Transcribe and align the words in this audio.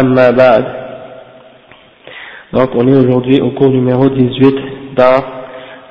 أما 0.00 0.30
بعد 0.30 0.64
Donc 2.52 2.68
on 2.74 2.86
est 2.86 2.96
aujourd'hui 2.96 3.40
au 3.40 3.50
cours 3.52 3.70
numéro 3.70 4.10
18 4.10 4.54
dans 4.94 5.24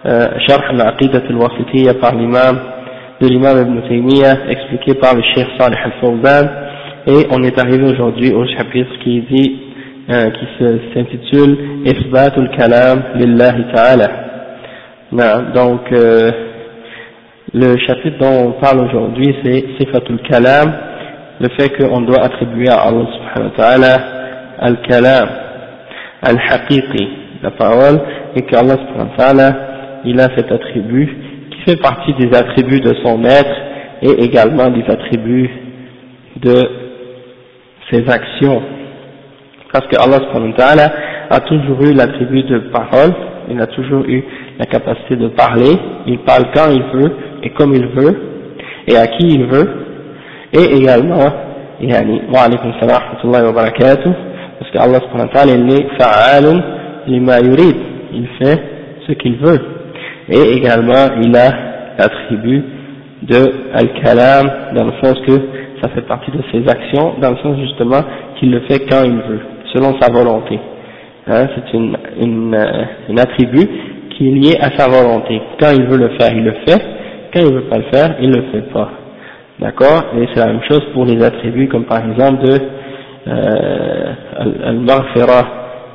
euh, 0.06 0.28
Sharh 0.48 0.64
al-Aqidat 0.70 1.24
al-Wasitiyya 1.28 1.96
par 1.96 2.14
l'imam 2.16 2.56
de 3.20 3.28
l'imam 3.28 3.58
Ibn 3.62 3.88
Taymiyyah 3.88 4.36
expliqué 4.48 4.94
par 4.94 5.16
le 5.16 5.24
Cheikh 5.24 5.48
Salih 5.60 5.78
al-Fawzan 5.84 6.46
et 7.08 7.28
on 7.32 7.42
est 7.44 7.58
arrivé 7.60 7.84
aujourd'hui 7.84 8.32
au 8.34 8.46
chapitre 8.46 8.92
qui 9.04 9.22
dit 9.22 9.60
euh, 10.10 10.30
qui 10.32 10.46
s'intitule 10.94 11.58
Isbatul 11.86 12.50
Kalam 12.58 13.04
Lillahi 13.16 13.64
Ta'ala. 13.74 14.08
Donc 15.56 15.82
euh, 15.92 16.32
le 17.54 17.76
chapitre 17.88 18.18
dont 18.20 18.48
on 18.50 18.52
parle 18.62 18.82
aujourd'hui 18.86 19.36
c'est 19.44 19.66
Sifatul 19.80 20.20
Kalam 20.30 20.72
le 21.41 21.49
fait 21.59 21.71
qu'on 21.71 22.01
doit 22.01 22.23
attribuer 22.23 22.69
à 22.69 22.81
Allah 22.83 23.07
subhanahu 23.13 23.51
wa 23.51 23.57
ta'ala 23.57 23.97
al-kalam, 24.59 25.29
al-haqiqi, 26.23 27.09
la 27.43 27.51
parole, 27.51 28.01
et 28.35 28.43
qu'Allah 28.43 28.75
subhanahu 28.75 29.11
wa 29.11 29.17
ta'ala, 29.17 29.57
il 30.05 30.19
a 30.21 30.29
cet 30.37 30.51
attribut 30.51 31.17
qui 31.51 31.61
fait 31.71 31.81
partie 31.81 32.15
des 32.15 32.35
attributs 32.37 32.81
de 32.81 32.95
son 33.03 33.25
être 33.25 33.57
et 34.03 34.25
également 34.25 34.71
des 34.71 34.85
attributs 34.89 35.51
de 36.37 36.55
ses 37.91 38.09
actions. 38.09 38.63
Parce 39.73 39.87
que 39.89 39.97
Allah 39.97 40.19
subhanahu 40.27 40.53
wa 40.53 40.57
ta'ala 40.57 40.93
a 41.31 41.41
toujours 41.41 41.83
eu 41.83 41.93
l'attribut 41.93 42.45
de 42.45 42.59
parole, 42.71 43.13
il 43.51 43.61
a 43.61 43.67
toujours 43.67 44.05
eu 44.05 44.25
la 44.59 44.65
capacité 44.65 45.17
de 45.17 45.29
parler, 45.29 45.77
il 46.07 46.19
parle 46.21 46.47
quand 46.55 46.71
il 46.71 46.83
veut 46.83 47.13
et 47.43 47.51
comme 47.51 47.75
il 47.75 47.87
veut 47.87 48.17
et 48.89 48.97
à 48.97 49.07
qui 49.07 49.27
il 49.27 49.47
veut, 49.47 49.86
et 50.56 50.76
également 50.78 51.32
يعني 51.82 52.22
وعليكم 52.36 52.70
السلام 52.70 52.96
ورحمة 52.96 53.24
الله 53.24 53.50
وبركاته 53.50 54.14
parce 54.60 54.72
que 54.72 54.78
Allah 54.78 55.00
subhanahu 55.02 55.28
wa 55.28 55.34
ta'ala 55.34 55.54
il 55.56 55.74
est 55.74 55.88
fa'alun 56.00 56.64
lima 57.08 57.40
yurid 57.40 57.76
il 58.14 58.28
fait 58.40 58.60
ce 59.08 59.14
qu'il 59.14 59.38
veut 59.38 59.60
et 60.30 60.58
également 60.58 61.08
il 61.20 61.36
a 61.36 61.50
l'attribut 61.98 62.64
de 63.24 63.42
al-kalam 63.74 64.52
dans 64.76 64.86
le 64.86 64.92
sens 65.04 65.20
que 65.26 65.34
ça 65.82 65.90
fait 65.90 66.02
partie 66.04 66.30
de 66.32 66.42
ses 66.52 66.60
actions 66.70 67.16
dans 67.20 67.32
le 67.32 67.38
sens 67.38 67.58
justement 67.60 68.02
qu'il 68.40 68.52
le 68.52 68.60
fait 68.62 68.86
quand 68.88 69.04
il 69.04 69.16
veut 69.18 69.42
selon 69.74 70.00
sa 70.00 70.12
volonté 70.12 70.60
hein, 71.28 71.48
c'est 71.56 71.74
une, 71.76 71.98
une, 72.20 72.68
une 73.10 73.20
attribut 73.20 73.68
qui 74.12 74.28
est 74.28 74.32
lié 74.32 74.58
à 74.62 74.70
sa 74.78 74.88
volonté 74.88 75.42
quand 75.60 75.72
il 75.74 75.86
veut 75.86 75.98
le 75.98 76.10
faire 76.20 76.32
il 76.36 76.44
le 76.44 76.54
fait 76.68 76.82
quand 77.34 77.40
il 77.40 77.54
veut 77.54 77.62
pas 77.70 77.78
le 77.78 77.86
faire 77.92 78.16
il 78.22 78.30
le 78.30 78.44
fait 78.52 78.72
pas 78.72 78.90
D'accord? 79.59 80.05
Et 80.19 80.29
c'est 80.35 80.41
la 80.41 80.53
même 80.53 80.63
chose 80.69 80.83
pour 80.93 81.07
les 81.07 81.23
attributs 81.25 81.69
comme 81.69 81.85
par 81.85 82.07
exemple 82.07 82.45
de 82.45 82.59
euh, 83.29 84.13
al-maghfira 84.65 85.43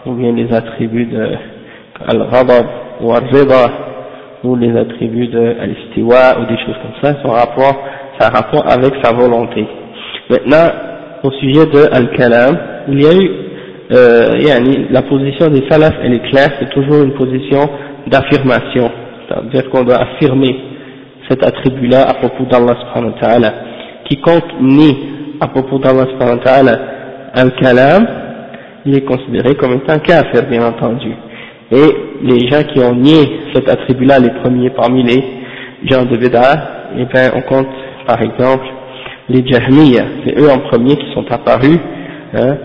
ou 0.07 0.13
bien 0.13 0.31
les 0.31 0.51
attributs 0.51 1.05
de 1.05 1.35
al-ghadab 2.07 2.65
ou 3.01 3.11
al-rida 3.13 3.71
ou 4.43 4.55
les 4.55 4.75
attributs 4.75 5.27
de 5.27 5.55
al-istiwa 5.61 6.39
ou 6.39 6.45
des 6.45 6.57
choses 6.65 6.75
comme 6.81 7.01
ça, 7.03 7.15
rapport, 7.31 7.83
ça 8.19 8.27
a 8.27 8.29
rapport 8.31 8.65
avec 8.67 8.93
sa 9.03 9.13
volonté. 9.13 9.67
Maintenant, 10.31 10.67
au 11.23 11.31
sujet 11.33 11.67
de 11.67 11.93
al-kalam, 11.93 12.57
il 12.87 13.03
y 13.03 13.05
a 13.05 13.13
eu 13.13 13.31
euh, 13.91 14.87
la 14.89 15.03
position 15.03 15.47
des 15.47 15.69
salafs 15.69 15.93
elle 16.03 16.15
est 16.15 16.29
claire, 16.31 16.49
c'est 16.59 16.69
toujours 16.71 17.03
une 17.03 17.13
position 17.13 17.69
d'affirmation, 18.07 18.89
c'est-à-dire 19.27 19.69
qu'on 19.69 19.83
doit 19.83 20.01
affirmer 20.01 20.70
cet 21.31 21.45
attribut-là 21.45 22.09
à 22.09 22.13
propos 22.15 22.43
d'Allah 22.43 22.75
subhanahu 22.81 23.13
wa 23.13 23.19
ta'ala. 23.21 23.53
Quiconque 24.05 24.59
nie 24.59 24.97
à 25.39 25.47
propos 25.47 25.79
d'Allah 25.79 26.05
subhanahu 26.11 26.39
wa 26.39 26.43
ta'ala 26.43 26.79
al-kalam, 27.33 28.07
il 28.85 28.95
est 28.95 29.05
considéré 29.05 29.55
comme 29.55 29.73
étant 29.73 29.99
kafir, 29.99 30.43
bien 30.49 30.65
entendu. 30.65 31.11
Et 31.71 31.87
les 32.23 32.47
gens 32.49 32.63
qui 32.63 32.79
ont 32.81 32.93
nié 32.93 33.39
cet 33.53 33.69
attribut-là, 33.69 34.19
les 34.19 34.31
premiers 34.41 34.71
parmi 34.71 35.03
les 35.03 35.23
gens 35.89 36.03
de 36.03 36.17
Bida, 36.17 36.89
eh 36.97 37.05
bien, 37.05 37.31
on 37.33 37.41
compte, 37.41 37.69
par 38.05 38.21
exemple, 38.21 38.65
les 39.29 39.45
Jahmiyyah, 39.47 40.03
c'est 40.25 40.37
eux 40.37 40.51
en 40.51 40.59
premier 40.59 40.97
qui 40.97 41.13
sont 41.13 41.25
apparus, 41.31 41.79
hein, 42.33 42.57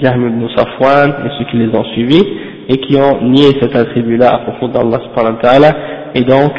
Jahm 0.00 0.26
ibn 0.26 0.48
Safwan 0.56 1.10
et 1.26 1.28
ceux 1.38 1.44
qui 1.50 1.58
les 1.58 1.76
ont 1.76 1.84
suivis, 1.92 2.24
et 2.68 2.78
qui 2.78 2.96
ont 2.96 3.20
nié 3.20 3.48
cet 3.60 3.76
attribut-là 3.76 4.34
à 4.34 4.38
propos 4.38 4.68
d'Allah 4.68 4.98
subhanahu 5.04 5.34
wa 5.34 5.42
ta'ala, 5.42 5.70
et 6.14 6.22
donc, 6.22 6.52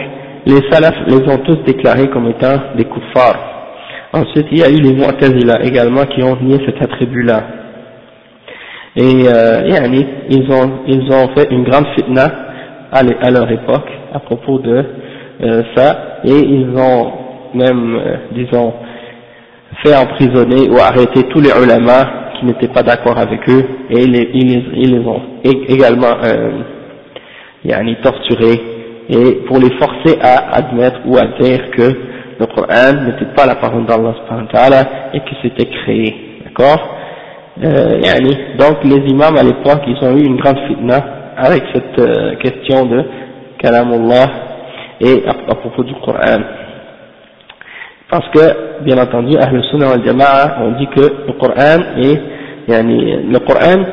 les 0.45 0.61
salafs 0.69 1.07
les 1.07 1.27
ont 1.27 1.39
tous 1.39 1.57
déclarés 1.65 2.09
comme 2.09 2.27
étant 2.29 2.57
des 2.77 2.85
kuffars. 2.85 3.39
Ensuite, 4.13 4.47
il 4.51 4.59
y 4.59 4.63
a 4.63 4.69
eu 4.69 4.79
les 4.79 4.93
mu'tazila 4.93 5.63
également 5.63 6.05
qui 6.05 6.23
ont 6.23 6.37
nié 6.41 6.57
cet 6.65 6.81
attribut-là. 6.81 7.43
Et 8.95 9.27
euh, 9.27 9.67
ils 10.29 10.51
ont 10.51 10.71
ils 10.87 11.11
ont 11.11 11.27
fait 11.35 11.51
une 11.51 11.63
grande 11.63 11.87
fitna 11.95 12.27
à, 12.91 13.29
leur 13.31 13.51
époque 13.51 13.89
à 14.13 14.19
propos 14.19 14.59
de 14.59 14.85
euh, 15.41 15.63
ça, 15.75 16.19
et 16.23 16.37
ils 16.37 16.69
ont 16.77 17.11
même, 17.53 17.95
euh, 17.95 18.15
disons, 18.31 18.73
fait 19.83 19.95
emprisonner 19.95 20.69
ou 20.69 20.77
arrêter 20.77 21.23
tous 21.29 21.41
les 21.41 21.49
ulama 21.49 22.31
qui 22.39 22.45
n'étaient 22.45 22.69
pas 22.69 22.83
d'accord 22.83 23.17
avec 23.17 23.47
eux, 23.49 23.65
et 23.89 24.01
ils, 24.03 24.11
les, 24.11 24.29
ils, 24.33 24.91
les 24.93 25.05
ont 25.05 25.21
également 25.43 26.15
euh, 26.23 26.51
yani, 27.65 27.97
torturés 28.01 28.74
et 29.09 29.33
pour 29.47 29.59
les 29.59 29.71
forcer 29.77 30.17
à 30.21 30.55
admettre 30.57 30.99
ou 31.05 31.17
à 31.17 31.25
dire 31.39 31.69
que 31.71 31.83
le 32.39 32.45
Coran 32.47 33.05
n'était 33.05 33.33
pas 33.35 33.45
la 33.45 33.55
parole 33.55 33.85
d'Allah 33.85 34.83
et 35.13 35.19
que 35.19 35.35
c'était 35.41 35.65
créé, 35.65 36.41
d'accord? 36.43 36.95
Euh, 37.63 37.99
Donc 38.57 38.83
les 38.83 39.09
imams 39.09 39.37
à 39.37 39.43
l'époque, 39.43 39.81
ils 39.87 40.05
ont 40.05 40.17
eu 40.17 40.25
une 40.25 40.35
grande 40.37 40.59
fitna 40.67 40.97
avec 41.37 41.63
cette 41.73 41.99
euh, 41.99 42.35
question 42.37 42.85
de 42.85 43.03
Kalamullah 43.59 44.27
et 44.99 45.23
à, 45.27 45.55
propos 45.55 45.83
du 45.83 45.93
Coran. 45.95 46.41
Parce 48.09 48.27
que, 48.29 48.83
bien 48.83 48.97
entendu, 48.97 49.37
Ahl 49.37 49.63
Sunnah 49.71 49.87
wal 49.89 50.05
Jama'a, 50.05 50.57
on 50.61 50.71
dit 50.77 50.87
que 50.87 51.01
le 51.01 51.33
Coran 51.39 51.97
est, 52.01 52.21
yani, 52.67 53.23
le 53.31 53.39
Coran, 53.39 53.83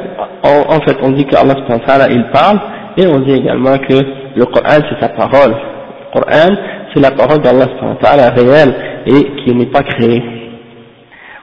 en, 0.42 0.74
en 0.74 0.80
fait, 0.80 0.96
on 1.02 1.10
dit 1.10 1.24
qu'Allah 1.26 1.54
il 2.10 2.24
parle, 2.32 2.58
et 2.96 3.06
on 3.06 3.20
dit 3.20 3.32
également 3.32 3.78
que 3.78 4.21
le 4.36 4.44
Coran 4.46 4.80
c'est 4.88 5.00
sa 5.00 5.08
parole. 5.10 5.52
Le 5.52 6.20
Coran 6.20 6.56
c'est 6.94 7.00
la 7.00 7.10
parole 7.10 7.40
d'Allah 7.40 8.30
réelle 8.30 8.74
et 9.06 9.42
qui 9.42 9.54
n'est 9.54 9.66
pas 9.66 9.82
créée. 9.82 10.22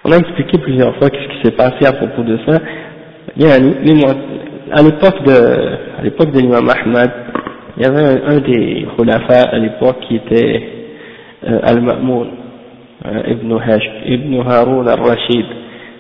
On 0.04 0.12
a 0.12 0.18
expliqué 0.18 0.58
plusieurs 0.60 0.96
fois 0.96 1.08
ce 1.08 1.28
qui 1.28 1.44
s'est 1.44 1.56
passé 1.56 1.86
à 1.86 1.94
propos 1.94 2.24
de 2.24 2.38
ça. 2.48 2.60
À 4.72 4.82
l'époque 4.84 5.24
de, 5.24 5.34
à 6.00 6.04
l'époque 6.04 6.32
de 6.32 6.40
l'imam 6.40 6.70
Ahmad, 6.70 7.12
il 7.78 7.84
y 7.84 7.86
avait 7.86 8.22
un, 8.26 8.38
des 8.40 8.88
khulafa 8.98 9.50
à 9.52 9.58
l'époque 9.58 9.98
qui 10.08 10.18
était 10.18 10.64
euh, 11.48 11.60
Al-Ma'moun, 11.64 12.28
euh, 13.06 13.24
Ibn, 13.28 13.58
Hash, 13.58 13.90
Ibn 14.06 14.42
Haroun 14.48 14.88
al-Rashid. 14.88 15.46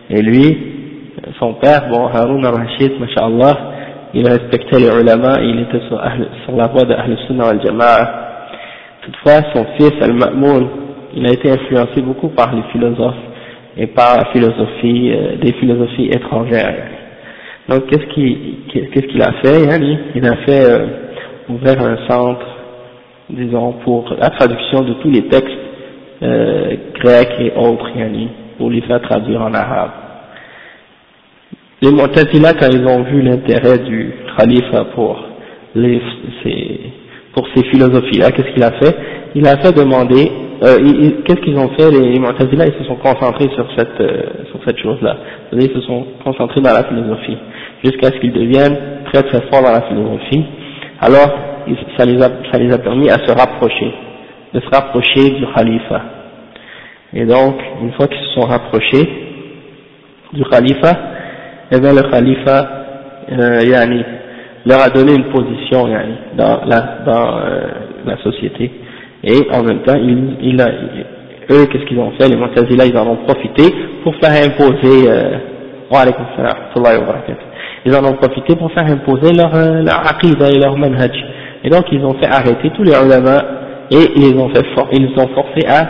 Et 0.09 0.21
lui, 0.21 0.57
son 1.39 1.53
père, 1.53 1.87
bon, 1.89 2.07
Haroun 2.07 2.45
al-Rashid, 2.45 2.99
masha'Allah, 2.99 3.57
il 4.13 4.27
respectait 4.27 4.79
les 4.79 4.87
ulama, 4.87 5.35
il 5.41 5.59
était 5.61 5.81
sur, 5.87 6.01
sur 6.45 6.55
la 6.55 6.67
voie 6.67 6.83
de 6.83 6.93
Ahl 6.93 7.17
Sunnah 7.27 7.49
al-Jama'a. 7.49 8.29
Toutefois, 9.03 9.41
son 9.53 9.65
fils, 9.77 9.93
Al-Ma'moun, 10.01 10.67
il 11.15 11.25
a 11.27 11.31
été 11.31 11.51
influencé 11.51 12.01
beaucoup 12.01 12.29
par 12.29 12.53
les 12.53 12.63
philosophes 12.71 13.15
et 13.77 13.87
par 13.87 14.17
la 14.17 14.25
philosophie, 14.25 15.11
euh, 15.11 15.37
des 15.41 15.53
philosophies 15.53 16.07
étrangères. 16.07 16.75
Donc, 17.69 17.85
qu'est-ce 17.87 18.13
qu'il 18.13 18.37
qu'est-ce 18.73 19.05
qu'il 19.07 19.21
a 19.21 19.31
fait 19.43 19.63
yani 19.65 19.97
Il 20.15 20.25
a 20.25 20.35
fait 20.37 20.65
euh, 20.65 20.85
ouvert 21.49 21.81
un 21.81 21.97
centre, 22.07 22.45
disons, 23.29 23.73
pour 23.83 24.13
la 24.19 24.29
traduction 24.31 24.81
de 24.81 24.93
tous 24.93 25.11
les 25.11 25.27
textes 25.27 25.47
euh, 26.23 26.75
grecs 26.95 27.35
et 27.39 27.53
autres, 27.55 27.89
yani, 27.95 28.27
pour 28.57 28.71
les 28.71 28.81
faire 28.81 29.01
traduire 29.01 29.41
en 29.41 29.53
arabe. 29.53 30.08
Les 31.81 31.91
Mu'tazila, 31.91 32.53
quand 32.53 32.67
ils 32.73 32.85
ont 32.85 33.03
vu 33.03 33.21
l'intérêt 33.21 33.79
du 33.79 34.13
khalifa 34.37 34.83
pour 34.95 35.23
les, 35.75 36.01
ces, 36.43 36.79
pour 37.33 37.47
ces 37.55 37.63
philosophies-là, 37.69 38.31
qu'est-ce 38.31 38.53
qu'il 38.53 38.63
a 38.63 38.71
fait? 38.71 38.95
Il 39.35 39.47
a 39.47 39.55
fait 39.57 39.71
demander, 39.71 40.29
euh, 40.61 41.11
qu'est-ce 41.23 41.39
qu'ils 41.39 41.57
ont 41.57 41.69
fait 41.79 41.89
Les 41.89 42.19
Mu'tazila, 42.19 42.65
ils 42.65 42.73
se 42.77 42.83
sont 42.83 42.97
concentrés 42.97 43.49
sur 43.55 43.65
cette, 43.77 44.01
euh, 44.01 44.23
sur 44.51 44.59
cette 44.65 44.77
chose-là. 44.77 45.15
Ils 45.53 45.71
se 45.71 45.79
sont 45.81 46.05
concentrés 46.23 46.59
dans 46.59 46.73
la 46.73 46.83
philosophie, 46.83 47.37
jusqu'à 47.81 48.07
ce 48.07 48.19
qu'ils 48.19 48.33
deviennent 48.33 48.77
très 49.13 49.23
très 49.23 49.41
forts 49.49 49.63
dans 49.63 49.71
la 49.71 49.83
philosophie. 49.83 50.43
Alors, 50.99 51.29
ça 51.97 52.05
les 52.05 52.21
a, 52.21 52.29
ça 52.51 52.59
les 52.59 52.73
a 52.73 52.77
permis 52.77 53.09
à 53.09 53.25
se 53.25 53.31
rapprocher, 53.31 53.93
de 54.53 54.59
se 54.59 54.69
rapprocher 54.69 55.29
du 55.29 55.45
khalifa. 55.55 56.01
Et 57.13 57.25
donc, 57.25 57.55
une 57.81 57.93
fois 57.93 58.07
qu'ils 58.07 58.19
se 58.19 58.33
sont 58.33 58.47
rapprochés 58.47 59.07
du 60.33 60.43
khalifa, 60.43 61.18
eh 61.71 61.79
bien 61.79 61.93
le 61.93 62.09
khalifa, 62.09 62.67
euh, 63.31 63.61
yani, 63.63 64.03
leur 64.65 64.81
a 64.81 64.89
donné 64.89 65.13
une 65.13 65.31
position 65.31 65.87
yani, 65.87 66.13
dans, 66.35 66.61
la, 66.65 66.99
dans 67.05 67.37
euh, 67.37 67.61
la 68.05 68.17
société. 68.17 68.71
Et 69.23 69.47
en 69.51 69.63
même 69.63 69.79
temps, 69.79 69.97
il, 69.97 70.37
il 70.41 70.61
eux, 71.51 71.65
qu'est-ce 71.65 71.85
qu'ils 71.85 71.99
ont 71.99 72.11
fait? 72.11 72.27
Les 72.29 72.35
Mu'tazila, 72.35 72.85
ils 72.85 72.97
en 72.97 73.07
ont 73.07 73.17
profité 73.17 73.63
pour 74.03 74.15
faire 74.15 74.31
imposer, 74.31 75.09
euh, 75.09 75.37
ils 77.85 77.95
en 77.95 78.05
ont 78.05 78.13
profité 78.13 78.55
pour 78.55 78.71
faire 78.71 78.85
imposer 78.85 79.33
leur, 79.33 79.53
euh, 79.55 79.81
leur 79.81 80.07
aqidah 80.07 80.49
et 80.49 80.59
leur 80.59 80.77
manhaj. 80.77 81.11
Et 81.63 81.69
donc, 81.69 81.85
ils 81.91 82.03
ont 82.05 82.13
fait 82.13 82.27
arrêter 82.27 82.69
tous 82.75 82.83
les 82.83 82.91
ulama 82.91 83.43
et 83.91 84.11
ils 84.15 84.37
ont 84.37 84.49
fait 84.49 84.63
for 84.75 84.87
ils 84.91 85.09
ont 85.17 85.27
forcé 85.29 85.65
à 85.67 85.87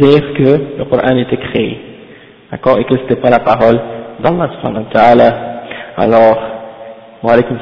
dire 0.00 0.32
que 0.34 0.78
le 0.78 0.84
Coran 0.86 1.16
était 1.18 1.36
créé. 1.36 1.78
D'accord? 2.50 2.78
Et 2.78 2.84
que 2.84 2.96
c'était 3.02 3.20
pas 3.20 3.30
la 3.30 3.40
parole 3.40 3.78
d'Allah. 4.22 5.34
Alors, 5.96 6.38
wa 7.22 7.32
alaykum 7.32 7.58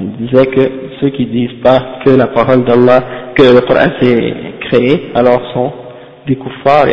il 0.00 0.12
disait 0.16 0.46
que 0.46 0.60
ceux 1.00 1.10
qui 1.10 1.26
disent 1.26 1.60
pas 1.62 2.00
que 2.04 2.10
la 2.10 2.28
parole 2.28 2.64
d'Allah, 2.64 3.00
que 3.36 3.42
le 3.42 3.60
Coran 3.60 3.90
s'est 4.00 4.34
créé, 4.60 5.10
alors 5.14 5.40
sont 5.52 5.72
des 6.26 6.36
kuffars, 6.36 6.86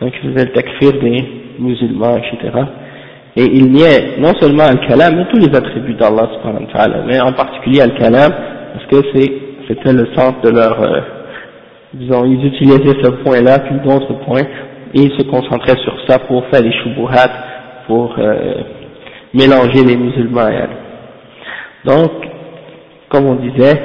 donc 0.00 0.12
ils 0.22 0.32
faisaient 0.32 0.46
le 0.46 0.52
takfir 0.52 0.92
des 1.00 1.24
musulmans, 1.58 2.18
etc. 2.18 2.52
Et 3.36 3.44
il 3.44 3.72
niait 3.72 4.18
non 4.18 4.34
seulement 4.40 4.64
Al-Kalam, 4.64 5.16
mais 5.16 5.24
tous 5.32 5.38
les 5.38 5.56
attributs 5.56 5.94
d'Allah, 5.94 6.28
mais 7.06 7.18
en 7.20 7.32
particulier 7.32 7.80
Al-Kalam, 7.80 8.32
parce 8.74 8.86
que 8.86 9.08
c'était 9.68 9.92
le 9.92 10.08
centre 10.14 10.42
de 10.42 10.50
leur, 10.50 10.82
euh, 10.82 11.00
disons, 11.94 12.24
ils 12.26 12.44
utilisaient 12.44 13.02
ce 13.02 13.10
point-là, 13.22 13.60
puis 13.60 13.76
d'autres 13.84 14.12
points, 14.24 14.44
et 14.94 15.00
ils 15.00 15.12
se 15.12 15.22
concentraient 15.22 15.78
sur 15.82 15.96
ça 16.06 16.18
pour 16.20 16.44
faire 16.46 16.62
des 16.62 16.72
shubuhat, 16.72 17.30
pour 17.86 18.14
euh, 18.18 18.54
mélanger 19.34 19.84
les 19.84 19.96
musulmans. 19.96 20.48
Donc, 21.84 22.10
comme 23.08 23.26
on 23.26 23.34
disait, 23.36 23.80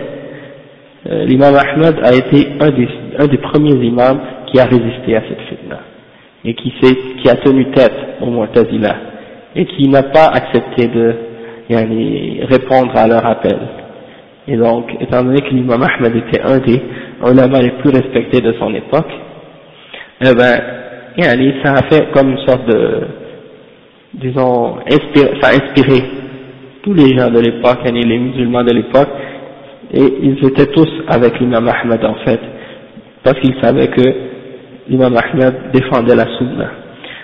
euh, 1.10 1.26
l'imam 1.26 1.56
Ahmed 1.56 1.96
a 2.04 2.14
été 2.14 2.48
un 2.60 2.70
des, 2.70 2.88
un 3.18 3.28
des 3.28 3.38
premiers 3.38 3.86
imams 3.86 4.20
qui 4.48 4.60
a 4.60 4.66
résisté 4.66 5.16
à 5.16 5.22
cette 5.22 5.42
fitna, 5.50 5.80
et 6.44 6.54
qui, 6.54 6.72
qui 6.72 7.30
a 7.30 7.36
tenu 7.36 7.72
tête 7.72 7.96
au 8.22 8.28
Mu'tazila 8.28 8.96
et 9.56 9.66
qui 9.66 9.88
n'a 9.90 10.04
pas 10.04 10.28
accepté 10.28 10.88
de 10.88 11.16
yani, 11.70 12.42
répondre 12.44 12.96
à 12.96 13.08
leur 13.08 13.26
appel. 13.26 13.58
Et 14.48 14.56
donc, 14.56 14.86
étant 15.02 15.24
donné 15.24 15.42
que 15.42 15.50
l'imam 15.50 15.82
Ahmed 15.84 16.16
était 16.16 16.42
un 16.42 16.60
des 16.60 16.82
ulama 17.26 17.60
les 17.60 17.72
plus 17.72 17.90
respectés 17.90 18.40
de 18.40 18.54
son 18.60 18.74
époque, 18.76 19.12
eh 20.22 20.34
ben, 20.34 20.62
yani, 21.18 21.54
ça 21.64 21.74
a 21.74 21.84
fait 21.84 22.12
comme 22.14 22.32
une 22.32 22.46
sorte 22.46 22.66
de, 22.68 23.02
disons, 24.14 24.78
ça 25.42 25.50
a 25.50 25.52
inspiré 25.52 26.04
tous 26.84 26.94
les 26.94 27.18
gens 27.18 27.30
de 27.30 27.40
l'époque, 27.40 27.80
yani, 27.86 28.04
les 28.04 28.18
musulmans 28.18 28.64
de 28.64 28.74
l'époque, 28.74 29.10
et 29.94 30.14
ils 30.22 30.46
étaient 30.46 30.68
tous 30.68 30.90
avec 31.08 31.40
l'imam 31.40 31.68
Ahmed 31.68 32.04
en 32.06 32.16
fait, 32.26 32.40
parce 33.24 33.40
qu'ils 33.40 33.60
savaient 33.62 33.88
que 33.88 34.04
l'imam 34.90 35.16
Ahmed 35.18 35.72
défendait 35.74 36.16
la 36.16 36.26
sunna. 36.38 36.72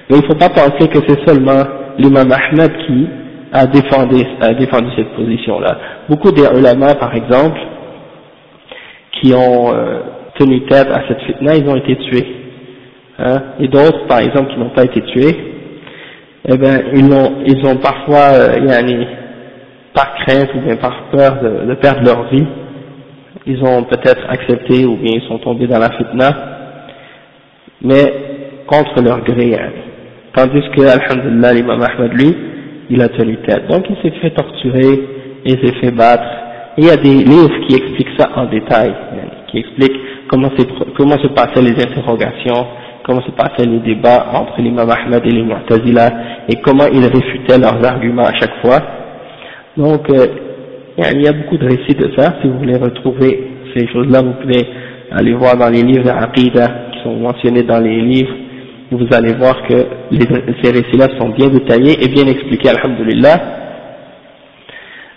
Mais 0.09 0.17
il 0.17 0.21
ne 0.21 0.27
faut 0.27 0.37
pas 0.37 0.49
penser 0.49 0.89
que 0.89 0.99
c'est 1.07 1.27
seulement 1.27 1.63
l'imam 1.97 2.31
Ahmed 2.31 2.71
qui 2.85 3.07
a 3.53 3.67
défendu, 3.67 4.23
a 4.41 4.53
défendu 4.53 4.87
cette 4.95 5.13
position-là. 5.15 5.77
Beaucoup 6.09 6.31
des 6.31 6.47
ulama, 6.57 6.95
par 6.95 7.15
exemple, 7.15 7.59
qui 9.11 9.33
ont 9.33 9.73
euh, 9.73 9.99
tenu 10.39 10.61
tête 10.65 10.87
à 10.87 11.07
cette 11.07 11.21
fitna, 11.21 11.55
ils 11.55 11.67
ont 11.69 11.75
été 11.75 11.95
tués. 11.95 12.42
Hein, 13.19 13.41
et 13.59 13.67
d'autres, 13.67 14.07
par 14.07 14.19
exemple, 14.19 14.53
qui 14.53 14.59
n'ont 14.59 14.69
pas 14.69 14.85
été 14.85 15.01
tués, 15.01 15.35
eh 16.45 16.57
ben, 16.57 16.83
ils 16.93 17.05
ont, 17.05 17.43
ils 17.45 17.65
ont 17.65 17.77
parfois, 17.77 18.33
euh, 18.33 19.05
par 19.93 20.15
crainte 20.15 20.49
ou 20.55 20.61
bien 20.61 20.75
par 20.77 21.09
peur 21.11 21.37
de, 21.41 21.73
perdre 21.75 22.03
leur 22.03 22.27
vie, 22.29 22.45
ils 23.45 23.63
ont 23.63 23.83
peut-être 23.83 24.25
accepté 24.29 24.85
ou 24.85 24.97
bien 24.97 25.13
ils 25.15 25.27
sont 25.27 25.37
tombés 25.39 25.67
dans 25.67 25.79
la 25.79 25.91
fitna, 25.91 26.29
mais 27.81 28.13
contre 28.65 29.01
leur 29.03 29.21
gré. 29.23 29.55
Hein. 29.55 29.71
Tandis 30.33 30.63
que, 30.75 30.81
alhamdulillah, 30.81 31.53
l'imam 31.53 31.81
Ahmed, 31.81 32.13
lui, 32.13 32.35
il 32.89 33.01
a 33.01 33.09
tenu 33.09 33.37
tête. 33.37 33.67
Donc 33.67 33.85
il 33.89 33.95
s'est 34.01 34.17
fait 34.19 34.31
torturer, 34.31 34.99
il 35.45 35.51
s'est 35.59 35.75
fait 35.79 35.91
battre. 35.91 36.23
Et 36.77 36.81
il 36.81 36.87
y 36.87 36.89
a 36.89 36.97
des 36.97 37.23
livres 37.23 37.67
qui 37.67 37.75
expliquent 37.75 38.19
ça 38.19 38.29
en 38.35 38.45
détail, 38.45 38.93
qui 39.47 39.59
expliquent 39.59 39.99
comment, 40.27 40.49
comment 40.97 41.17
se 41.19 41.27
passaient 41.27 41.61
les 41.61 41.79
interrogations, 41.79 42.65
comment 43.05 43.21
se 43.21 43.31
passaient 43.31 43.65
les 43.65 43.79
débats 43.79 44.27
entre 44.33 44.61
l'imam 44.61 44.89
Ahmed 44.89 45.25
et 45.25 45.31
les 45.31 45.43
Mu'tazila, 45.43 46.09
et 46.49 46.55
comment 46.57 46.87
ils 46.91 47.05
réfutaient 47.05 47.57
leurs 47.57 47.83
arguments 47.85 48.25
à 48.25 48.33
chaque 48.33 48.61
fois. 48.61 48.79
Donc, 49.77 50.09
euh, 50.09 50.27
il 50.97 51.21
y 51.21 51.27
a 51.27 51.33
beaucoup 51.33 51.57
de 51.57 51.65
récits 51.65 51.95
de 51.95 52.11
ça. 52.15 52.35
Si 52.41 52.47
vous 52.47 52.59
voulez 52.59 52.77
retrouver 52.77 53.47
ces 53.75 53.87
choses-là, 53.87 54.21
vous 54.21 54.33
pouvez 54.41 54.67
aller 55.11 55.33
voir 55.33 55.57
dans 55.57 55.69
les 55.69 55.81
livres 55.81 56.03
d'Aqidah 56.03 56.67
qui 56.91 56.99
sont 57.03 57.15
mentionnés 57.15 57.63
dans 57.63 57.79
les 57.79 58.01
livres 58.01 58.33
vous 58.95 59.07
allez 59.11 59.33
voir 59.33 59.63
que 59.67 59.73
ces 60.61 60.71
récits-là 60.71 61.07
sont 61.17 61.29
bien 61.29 61.47
détaillés 61.47 62.03
et 62.03 62.07
bien 62.07 62.25
expliqués, 62.25 62.69
alhamdulillah. 62.69 63.41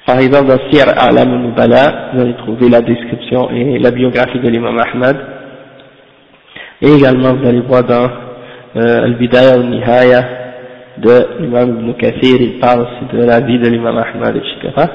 Par 0.06 0.18
exemple, 0.18 0.48
dans 0.48 0.70
Sir 0.70 0.86
Alam 0.96 1.42
Nubala, 1.42 2.10
vous 2.14 2.20
allez 2.20 2.34
trouver 2.34 2.68
la 2.68 2.80
description 2.80 3.50
et 3.50 3.78
la 3.78 3.90
biographie 3.90 4.38
de 4.38 4.48
l'imam 4.48 4.78
Ahmad. 4.78 5.16
Et 6.82 6.92
également, 6.92 7.34
vous 7.34 7.46
allez 7.46 7.60
voir 7.60 7.84
dans 7.84 8.08
euh, 8.76 9.04
Al-Bidaya 9.04 9.54
al-Nihaya 9.54 10.24
de 10.98 11.40
l'imam 11.40 11.78
Ibn 11.80 11.92
Kathir, 11.94 12.40
il 12.40 12.58
parle 12.58 12.82
aussi 12.82 13.16
de 13.16 13.24
la 13.24 13.40
vie 13.40 13.58
de 13.58 13.68
l'imam 13.68 13.96
Ahmad, 13.96 14.36
etc. 14.36 14.86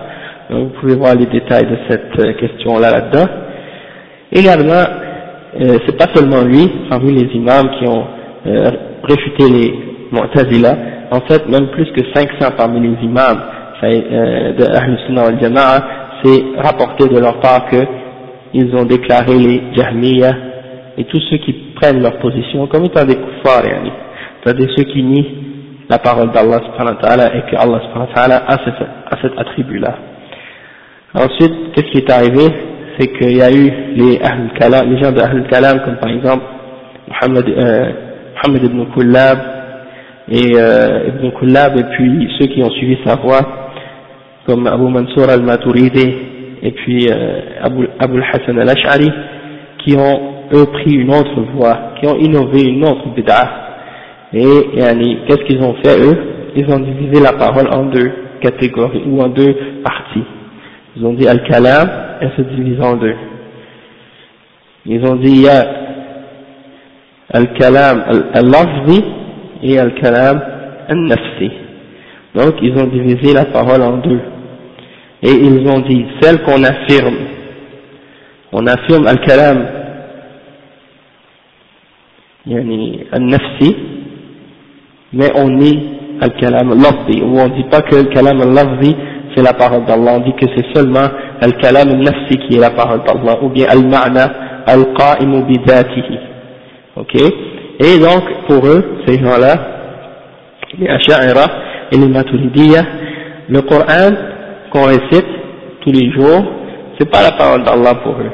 Donc, 0.50 0.60
vous 0.70 0.80
pouvez 0.82 0.96
voir 0.96 1.16
les 1.16 1.28
détails 1.28 1.66
de 1.66 1.78
cette 1.90 2.20
euh, 2.20 2.34
question-là 2.34 2.92
là-dedans. 2.92 3.28
Également, 4.32 4.84
euh, 5.60 5.78
c'est 5.86 5.98
pas 5.98 6.08
seulement 6.14 6.42
lui, 6.44 6.70
parmi 6.90 7.14
les 7.14 7.34
imams 7.36 7.70
qui 7.78 7.88
ont 7.88 8.06
euh, 8.48 8.72
réfuter 9.04 9.50
les 9.50 9.74
Mu'tazila, 10.12 10.76
en 11.12 11.22
fait 11.22 11.48
même 11.50 11.68
plus 11.68 11.86
que 11.92 12.02
500 12.14 12.54
parmi 12.58 12.80
les 12.80 13.04
imams 13.04 13.42
euh, 13.84 14.54
de 14.54 14.64
Ahl 14.66 14.98
Sunnah 15.06 15.24
al 15.24 15.42
Jama'a, 15.42 15.84
c'est 16.24 16.44
rapporté 16.58 17.08
de 17.08 17.20
leur 17.20 17.40
part 17.40 17.68
que 17.70 17.84
ils 18.54 18.76
ont 18.76 18.84
déclaré 18.86 19.38
les 19.38 19.62
Jahmiya 19.76 20.32
et 21.02 21.06
tous 21.06 21.20
ceux 21.32 21.38
qui 21.38 21.54
prennent 21.76 22.02
leur 22.02 22.20
position 22.20 22.68
comme 22.68 22.86
étant 22.86 23.04
des 23.06 23.16
kuffars, 23.16 23.64
c'est-à-dire 24.44 24.70
ceux 24.78 24.84
qui 24.84 25.02
nient 25.02 25.26
la 25.90 25.98
parole 25.98 26.32
d'Allah 26.32 26.60
et 27.36 27.42
que 27.50 27.56
Allah 27.58 27.82
a, 28.16 29.18
cet 29.22 29.32
attribut-là. 29.36 29.96
Ensuite, 31.16 31.74
qu'est-ce 31.74 31.92
qui 31.92 31.98
est 31.98 32.12
arrivé? 32.12 32.54
C'est 33.00 33.08
qu'il 33.08 33.36
y 33.36 33.42
a 33.42 33.52
eu 33.52 33.72
les 33.96 34.20
Kalam, 34.60 34.94
les 34.94 35.02
gens 35.04 35.12
de 35.12 35.50
Kalam, 35.50 35.82
comme 35.84 35.96
par 35.96 36.10
exemple 36.10 36.44
Muhammad, 37.10 37.50
euh, 37.50 37.92
Mohamed 38.36 38.64
ibn 38.64 38.86
Kullab 38.94 39.40
et 40.30 40.52
euh, 40.56 41.08
et 41.08 41.84
puis 41.96 42.30
ceux 42.40 42.46
qui 42.48 42.62
ont 42.64 42.70
suivi 42.72 42.98
sa 43.06 43.16
voie 43.16 43.42
comme 44.46 44.68
Abu 44.68 44.84
Mansour 44.84 45.30
al-Maturidi 45.30 46.14
et 46.62 46.72
puis 46.72 47.08
euh, 47.10 47.40
Abu, 47.64 47.88
Abu 48.00 48.22
al-Hassan 48.22 48.60
al-Ash'ari 48.60 49.12
qui 49.80 49.96
ont 49.98 50.31
eux 50.54 50.66
pris 50.66 50.94
une 50.94 51.14
autre 51.14 51.42
voie, 51.56 51.94
qui 52.00 52.08
ont 52.08 52.18
innové 52.18 52.64
une 52.68 52.84
autre 52.84 53.08
bid'ah. 53.16 53.70
Et 54.34 54.44
qu'est-ce 55.28 55.44
qu'ils 55.46 55.62
ont 55.62 55.76
fait 55.84 56.00
eux? 56.00 56.18
Ils 56.56 56.70
ont 56.74 56.80
divisé 56.80 57.22
la 57.22 57.34
parole 57.34 57.68
en 57.74 57.86
deux 57.86 58.12
catégories 58.42 59.04
ou 59.06 59.22
en 59.22 59.30
deux 59.30 59.56
parties. 59.84 60.24
Ils 60.96 61.06
ont 61.06 61.14
dit 61.14 61.28
al-kalam, 61.28 61.90
elle 62.22 62.32
se 62.36 62.42
divise 62.42 62.82
en 62.82 62.96
deux. 62.96 63.16
Ils 64.86 65.06
ont 65.06 65.16
dit 65.16 65.32
il 65.32 65.42
y 65.42 65.48
a 65.50 65.64
al-kalam 67.34 68.04
al-lafzi 68.34 69.04
et 69.64 69.80
al-kalam 69.80 70.42
al-nafsi. 70.90 71.52
Donc 72.36 72.56
ils 72.62 72.74
ont 72.78 72.88
divisé 72.88 73.34
la 73.34 73.46
parole 73.46 73.82
en 73.82 73.98
deux. 73.98 74.20
Et 75.24 75.32
ils 75.32 75.68
ont 75.68 75.80
dit 75.80 76.06
celle 76.22 76.42
qu'on 76.42 76.64
affirme. 76.64 77.16
On 78.52 78.66
affirme 78.66 79.08
al-kalam 79.08 79.66
al-nafsi, 82.48 83.76
mais 85.14 85.32
on 85.36 85.50
nie 85.50 85.80
al-kalam 86.22 86.72
al-lafzi, 86.72 87.22
ou 87.22 87.40
on 87.40 87.50
dit 87.50 87.66
pas 87.70 87.82
que 87.82 87.96
le 87.96 88.04
kalam 88.14 88.42
al-lafzi 88.42 88.96
c'est 89.36 89.44
la 89.44 89.54
parole 89.54 89.86
d'Allah, 89.86 90.16
on 90.16 90.20
dit 90.20 90.34
que 90.34 90.46
c'est 90.56 90.76
seulement 90.76 91.08
al-kalam 91.42 91.90
al-nafsi 91.90 92.38
qui 92.48 92.58
est 92.58 92.60
la 92.60 92.72
parole 92.72 93.02
d'Allah, 93.06 93.38
ou 93.42 93.50
bien 93.50 93.68
al-ma'na 93.70 94.64
al-qa'imu 94.68 95.44
bidatihi. 95.44 96.20
Ok 96.98 97.16
Et 97.16 98.00
donc, 98.00 98.24
pour 98.48 98.66
eux, 98.68 98.84
ces 99.08 99.20
gens-là, 99.20 99.56
les 100.78 100.88
Asha'ira 100.88 101.46
et 101.92 101.98
les 101.98 102.08
Maturidiyya, 102.08 102.82
le 103.50 103.62
Coran 103.62 104.12
qu'on 104.72 104.86
récite 104.86 105.26
tous 105.82 105.92
les 105.92 106.12
jours, 106.12 106.44
c'est 107.00 107.10
pas 107.10 107.24
la 107.24 107.32
parole 107.32 107.64
d'Allah 107.64 107.96
pour 108.04 108.14
eux. 108.14 108.32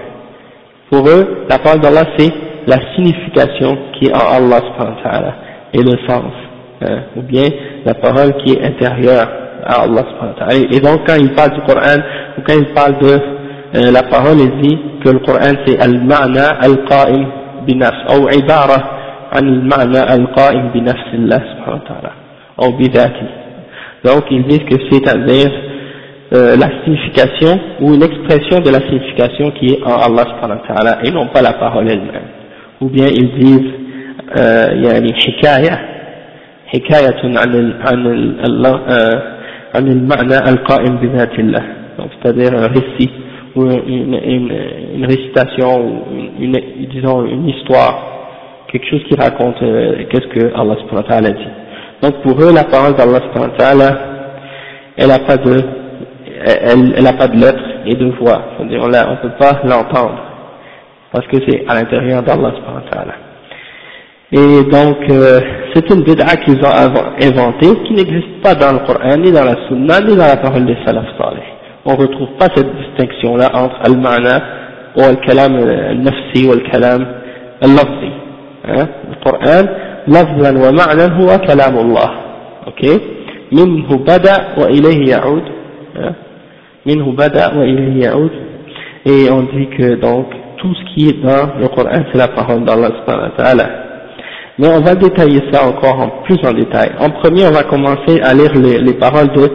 Pour 0.91 1.07
eux, 1.07 1.45
la 1.49 1.59
parole 1.59 1.79
d'Allah 1.79 2.03
c'est 2.17 2.31
la 2.67 2.77
signification 2.93 3.77
qui 3.93 4.07
est 4.07 4.13
en 4.13 4.27
Allah 4.35 4.59
subhanahu 4.67 5.31
et 5.73 5.81
le 5.81 5.97
sens, 6.05 6.33
hein, 6.81 6.99
ou 7.15 7.21
bien 7.21 7.45
la 7.85 7.93
parole 7.93 8.33
qui 8.43 8.53
est 8.53 8.63
intérieure 8.63 9.27
à 9.65 9.83
Allah 9.83 10.03
subhanahu. 10.11 10.67
Et 10.71 10.79
donc 10.81 11.07
quand 11.07 11.15
il 11.15 11.31
parle 11.33 11.53
du 11.53 11.61
Coran, 11.61 11.97
ou 12.37 12.41
quand 12.45 12.55
il 12.55 12.73
parle 12.73 12.97
de 12.99 13.19
euh, 13.75 13.91
la 13.91 14.03
parole, 14.03 14.37
il 14.39 14.61
dit 14.61 14.77
que 15.03 15.09
le 15.09 15.19
Coran 15.19 15.55
c'est 15.65 15.79
al-ma'na 15.81 16.57
al-qa'im 16.61 17.25
binafs, 17.65 18.19
ou 18.19 18.27
ibara 18.37 18.75
an 19.31 19.47
al-ma'na 19.47 20.01
al-qa'im 20.03 20.71
binafs 20.73 21.07
Allah 21.13 21.39
subhanahu 21.39 21.81
wa 21.81 21.87
ta'ala, 21.87 22.11
ou 22.67 22.77
bidati. 22.77 23.25
Donc 24.03 24.25
ils 24.29 24.43
disent 24.45 24.65
que 24.65 24.75
c'est-à-dire 24.91 25.51
euh, 26.33 26.57
la 26.57 26.83
signification 26.83 27.57
ou 27.79 27.93
une 27.93 28.03
expression 28.03 28.59
de 28.59 28.69
la 28.69 28.79
signification 28.79 29.51
qui 29.51 29.67
est 29.67 29.83
en 29.83 29.95
Allah 29.95 30.25
subhanahu 30.35 30.59
wa 30.59 30.67
ta'ala 30.67 30.97
et 31.05 31.11
non 31.11 31.27
pas 31.27 31.41
la 31.41 31.53
parole 31.53 31.89
elle-même 31.89 32.36
Ou 32.80 32.88
bien 32.88 33.06
ils 33.06 33.32
disent 33.38 33.72
euh, 34.36 34.72
يعني 34.72 35.14
حكاية 35.14 35.78
حكاية 36.66 37.38
عن 37.38 37.72
عن 37.86 38.66
عن 39.74 39.88
المعنى 39.88 40.36
القائم 40.48 40.96
بذات 40.96 41.38
الله 41.38 41.62
c'est-à-dire 41.98 42.54
un 42.54 42.68
récit 42.68 43.10
ou 43.54 43.64
une, 43.64 44.14
une, 44.14 44.52
une 44.94 45.04
récitation 45.06 45.86
ou 45.86 46.02
une, 46.40 46.56
disons 46.90 47.24
une 47.26 47.48
histoire 47.48 48.06
quelque 48.68 48.86
chose 48.88 49.02
qui 49.08 49.14
raconte 49.14 49.62
euh, 49.62 50.04
qu'est-ce 50.10 50.28
que 50.28 50.46
Allah 50.54 50.76
subhanahu 50.80 51.02
wa 51.04 51.08
ta'ala 51.08 51.30
dit 51.30 51.48
donc 52.02 52.22
pour 52.22 52.40
eux 52.42 52.52
la 52.54 52.64
parole 52.64 52.94
d'Allah 52.94 53.20
subhanahu 53.26 53.50
wa 53.50 53.58
ta'ala 53.58 53.98
elle 54.96 55.08
n'a 55.08 55.18
pas 55.18 55.36
de 55.36 55.60
elle, 56.44 56.94
elle 56.96 57.06
a 57.06 57.12
pas 57.12 57.28
de 57.28 57.36
lettres 57.36 57.68
et 57.86 57.94
de 57.94 58.06
voix 58.18 58.42
c'est-à-dire 58.56 58.80
on 58.82 58.88
ne 58.88 59.22
peut 59.22 59.36
pas 59.38 59.60
l'entendre 59.64 60.25
parce 61.11 61.27
que 61.27 61.37
c'est 61.47 61.65
à 61.67 61.75
l'intérieur 61.75 62.23
d'Allah 62.23 62.53
et 64.29 64.63
donc, 64.69 64.97
euh, 65.09 65.39
c'est 65.73 65.89
une 65.89 66.03
bid'a 66.03 66.35
qu'ils 66.43 66.59
ont 66.59 67.07
inventée 67.21 67.81
qui 67.85 67.93
n'existe 67.93 68.41
pas 68.43 68.55
dans 68.55 68.73
le 68.73 68.79
Coran, 68.79 69.15
ni 69.17 69.31
dans 69.31 69.45
la 69.45 69.55
Sunna, 69.67 70.01
ni 70.01 70.17
dans 70.17 70.27
la 70.27 70.35
parole 70.35 70.65
des 70.65 70.75
salaf 70.85 71.05
salih. 71.17 71.43
On 71.85 71.93
ne 71.93 71.97
retrouve 71.97 72.27
pas 72.37 72.47
cette 72.53 72.67
distinction-là 72.75 73.49
entre 73.53 73.77
al-ma'na 73.85 74.41
ou 74.97 75.01
al-kalam 75.01 75.55
al-nafsi 75.55 76.45
ou 76.45 76.51
al-kalam 76.51 77.07
al-lafzi. 77.61 78.11
Hein? 78.67 78.87
Le 79.09 79.23
Coran, 79.23 79.65
lafzan 80.07 80.57
wa 80.57 80.71
ma'nan 80.73 81.21
huwa 81.21 81.39
kalam 81.39 81.77
Allah. 81.77 82.11
Ok? 82.67 82.83
Minhu 83.53 83.97
bada 84.05 84.47
wa 84.57 84.69
ilayhi 84.69 85.07
ya'ud. 85.07 85.43
Hein? 85.95 86.15
Minhu 86.85 87.13
bada 87.13 87.53
wa 87.55 87.65
ilayhi 87.65 88.03
ya'ud. 88.03 88.31
Et 89.05 89.31
on 89.31 89.43
dit 89.43 89.67
que 89.67 89.95
donc, 89.95 90.27
tout 90.57 90.73
ce 90.73 90.93
qui 90.93 91.09
est 91.09 91.21
dans 91.21 91.59
le 91.59 91.67
Coran, 91.69 92.03
c'est 92.11 92.17
la 92.17 92.27
parole 92.27 92.63
d'Allah 92.63 92.89
subhanahu. 92.99 93.69
Mais 94.59 94.67
on 94.67 94.81
va 94.81 94.95
détailler 94.95 95.41
ça 95.51 95.65
encore 95.65 95.99
en 95.99 96.23
plus 96.23 96.39
en 96.43 96.51
détail. 96.51 96.91
En 96.99 97.09
premier, 97.11 97.45
on 97.45 97.51
va 97.51 97.63
commencer 97.63 98.19
à 98.23 98.33
lire 98.33 98.51
les, 98.55 98.79
les 98.79 98.93
paroles 98.93 99.29
de, 99.29 99.49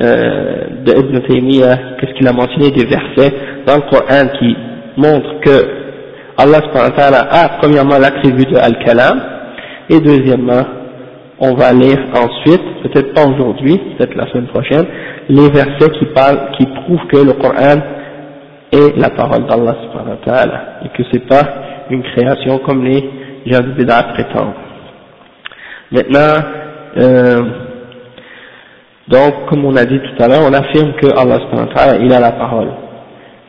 euh, 0.00 0.64
de 0.84 0.92
Ibn 0.92 1.20
Taymiyyah, 1.26 1.76
qu'est-ce 1.98 2.12
qu'il 2.14 2.28
a 2.28 2.32
mentionné 2.32 2.70
des 2.70 2.84
versets 2.84 3.34
dans 3.66 3.76
le 3.76 3.82
Coran 3.90 4.28
qui 4.38 4.56
montrent 4.96 5.40
que 5.40 5.82
Allah 6.36 6.60
a 7.30 7.48
premièrement 7.60 7.98
l'attribut 7.98 8.46
de 8.46 8.56
Al-Kalam, 8.56 9.20
et 9.88 10.00
deuxièmement, 10.00 10.64
on 11.38 11.54
va 11.54 11.72
lire 11.72 11.98
ensuite, 12.14 12.62
peut-être 12.82 13.14
pas 13.14 13.26
aujourd'hui, 13.26 13.80
peut-être 13.96 14.14
la 14.14 14.26
semaine 14.28 14.46
prochaine, 14.46 14.84
les 15.28 15.48
versets 15.50 15.90
qui 15.98 16.06
parlent, 16.14 16.50
qui 16.58 16.66
prouvent 16.66 17.06
que 17.08 17.18
le 17.18 17.32
Coran 17.32 17.80
est 18.72 18.96
la 18.96 19.10
parole 19.10 19.46
d'Allah 19.46 19.76
et 20.84 20.88
que 20.88 21.02
c'est 21.12 21.26
pas 21.26 21.42
une 21.90 22.02
création 22.02 22.58
comme 22.58 22.84
les 22.84 23.02
Bid'a 23.44 24.02
prétendent. 24.14 24.54
Maintenant, 25.90 26.42
euh, 26.96 27.42
donc, 29.08 29.46
comme 29.48 29.64
on 29.64 29.76
a 29.76 29.84
dit 29.84 29.98
tout 29.98 30.22
à 30.22 30.28
l'heure, 30.28 30.42
on 30.48 30.52
affirme 30.52 30.92
que 30.94 31.06
Allah 31.18 31.38
il 32.00 32.12
a 32.12 32.20
la 32.20 32.32
parole. 32.32 32.68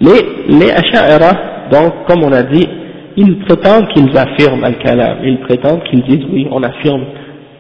Les, 0.02 0.22
les 0.50 0.72
Asha'ira, 0.72 1.32
donc, 1.72 2.06
comme 2.08 2.24
on 2.24 2.34
a 2.34 2.44
dit, 2.44 2.68
ils 3.16 3.40
prétendent 3.46 3.88
qu'ils 3.90 4.18
affirment 4.18 4.64
Al-Kalam, 4.64 5.20
ils 5.24 5.40
prétendent 5.42 5.84
qu'ils 5.84 6.04
disent 6.04 6.26
oui, 6.32 6.48
on 6.52 6.62
affirme 6.64 7.06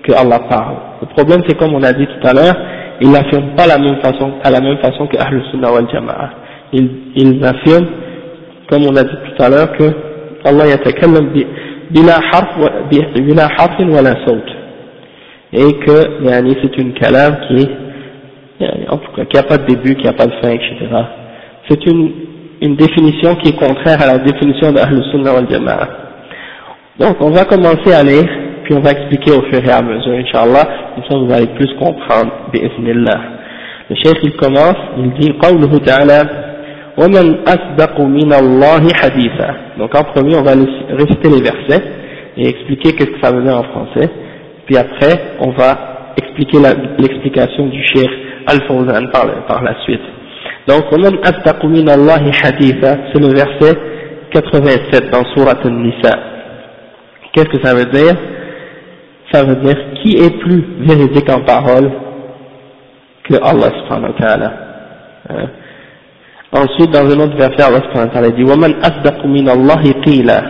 que 0.03 0.11
Allah 0.13 0.39
parle. 0.49 0.75
Le 1.01 1.07
problème 1.07 1.41
c'est 1.47 1.57
comme 1.57 1.73
on 1.75 1.83
a 1.83 1.93
dit 1.93 2.07
tout 2.07 2.27
à 2.27 2.33
l'heure, 2.33 2.55
ils 3.01 3.11
n'affirment 3.11 3.55
pas 3.55 3.67
la 3.67 3.77
même 3.77 3.97
façon, 4.01 4.33
à 4.43 4.49
la 4.49 4.59
même 4.59 4.77
façon 4.79 5.07
que 5.07 5.17
Ahlus 5.17 5.43
Sunnah 5.51 5.71
wal 5.71 5.87
Jama'a 5.91 6.29
Ils, 6.72 6.90
ils 7.16 7.44
affirment, 7.44 7.86
comme 8.68 8.84
on 8.84 8.96
a 8.96 9.04
dit 9.04 9.10
tout 9.10 9.42
à 9.42 9.48
l'heure, 9.48 9.72
que 9.72 9.84
Allah 10.44 10.66
yatakallam 10.68 11.30
bila 11.90 12.20
harf 12.32 12.48
bila 12.90 13.48
harfin 13.56 13.88
wala 13.88 14.14
saut 14.26 14.44
et 15.52 15.72
que 15.78 16.24
yani, 16.24 16.56
c'est 16.62 16.76
une 16.76 16.92
kalam 16.92 17.38
qui 17.46 17.62
est 17.62 17.70
yani, 18.60 18.86
en 18.90 18.98
tout 18.98 19.12
cas 19.16 19.24
qui 19.24 19.36
n'a 19.36 19.42
pas 19.44 19.56
de 19.56 19.66
début, 19.66 19.94
qui 19.94 20.04
n'a 20.04 20.12
pas 20.12 20.26
de 20.26 20.34
fin, 20.42 20.50
etc. 20.50 20.76
C'est 21.68 21.86
une, 21.86 22.10
une 22.60 22.76
définition 22.76 23.34
qui 23.36 23.50
est 23.50 23.56
contraire 23.56 24.00
à 24.02 24.06
la 24.06 24.18
définition 24.18 24.72
de 24.72 24.78
Ahlus 24.78 25.04
Sunnah 25.10 25.32
wal 25.32 25.46
Jama'a. 25.50 25.88
Donc 26.98 27.16
on 27.20 27.30
va 27.30 27.44
commencer 27.44 27.94
à 27.94 28.02
lire, 28.02 28.28
puis 28.64 28.74
on 28.74 28.80
va 28.80 28.90
expliquer 28.90 29.32
au 29.32 29.42
fur 29.42 29.64
et 29.64 29.70
à 29.70 29.80
mesure, 29.80 30.12
Inch'Allah, 30.12 30.68
comme 30.94 31.04
ça 31.08 31.16
vous 31.16 31.32
allez 31.32 31.46
plus 31.54 31.72
comprendre, 31.78 32.30
bi'ithnillah. 32.52 33.20
Le 33.88 33.96
chef 33.96 34.18
il 34.22 34.36
commence, 34.36 34.76
il 34.98 35.12
dit, 35.18 35.32
قوله 35.32 35.78
تعالى 35.78 36.28
وَمَنْ 36.98 37.26
أَصْدَقُ 37.46 38.00
مِنَ 38.00 38.32
اللَّهِ 38.32 38.84
حَدِيثًا 39.00 39.78
Donc 39.78 39.94
en 39.94 40.04
premier, 40.04 40.34
on 40.36 40.42
va 40.42 40.52
réciter 40.90 41.28
les 41.30 41.42
versets 41.42 41.84
et 42.36 42.48
expliquer 42.48 42.92
qu'est-ce 42.92 43.10
que 43.10 43.20
ça 43.22 43.32
veut 43.32 43.42
dire 43.42 43.56
en 43.56 43.62
français. 43.62 44.10
Puis 44.66 44.76
après, 44.76 45.36
on 45.40 45.50
va 45.50 46.14
expliquer 46.16 46.58
l'explication 46.98 47.66
du 47.68 47.80
Cheikh 47.86 48.10
Al-Fawzan 48.46 49.10
par, 49.12 49.26
par, 49.46 49.62
la 49.62 49.74
suite. 49.84 50.02
Donc, 50.66 50.90
وَمَنْ 50.90 51.18
أَصْدَقُ 51.24 51.64
مِنَ 51.64 51.88
اللَّهِ 51.88 52.32
حَدِيثًا 52.32 53.12
C'est 53.12 53.20
le 53.20 53.28
verset 53.28 53.78
87 54.32 55.10
dans 55.10 55.24
Surat 55.34 55.58
Al-Nisa. 55.64 56.10
Qu'est-ce 57.32 57.48
que 57.48 57.64
ça 57.64 57.74
veut 57.74 57.86
dire 57.86 58.14
Ça 59.32 59.44
veut 59.44 59.56
dire 59.56 59.76
qui 60.02 60.16
est 60.16 60.36
plus 60.40 60.64
véridique 60.80 61.30
en 61.30 61.42
parole 61.42 61.90
que 63.24 63.34
Allah 63.36 63.70
subhanahu 63.78 64.12
wa 64.12 64.18
ta'ala. 64.18 64.52
Hein? 65.30 65.48
Ensuite, 66.52 66.90
dans 66.90 67.04
un 67.04 67.20
autre 67.20 67.36
verset, 67.36 67.62
Allah 67.62 68.30
dit 68.30 68.42
وَمَنْ 68.42 68.80
أَصْدَقُ 68.80 69.24
مِنَ 69.26 69.48
اللَّهِ 69.48 70.00
قِيلًا 70.02 70.42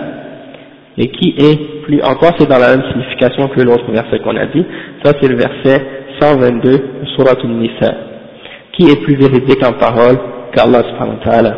Et 0.97 1.09
qui 1.09 1.35
est 1.39 1.83
plus, 1.83 2.01
encore 2.03 2.33
c'est 2.39 2.49
dans 2.49 2.59
la 2.59 2.77
même 2.77 2.85
signification 2.93 3.49
que 3.49 3.61
l'autre 3.63 3.91
verset 3.91 4.21
qu'on 4.21 4.37
a 4.37 4.47
dit, 4.47 4.65
ça 5.03 5.13
c'est 5.21 5.29
le 5.29 5.37
verset 5.37 5.85
122 6.21 6.71
de 6.71 6.81
Surah 7.17 7.33
Al-Nisa. 7.43 7.95
Qui 8.73 8.91
est 8.91 9.03
plus 9.03 9.17
véridique 9.17 9.65
en 9.67 9.73
parole 9.73 10.19
qu'Allah 10.55 10.83
subhanahu 10.89 11.19
wa 11.19 11.25
ta'ala 11.25 11.55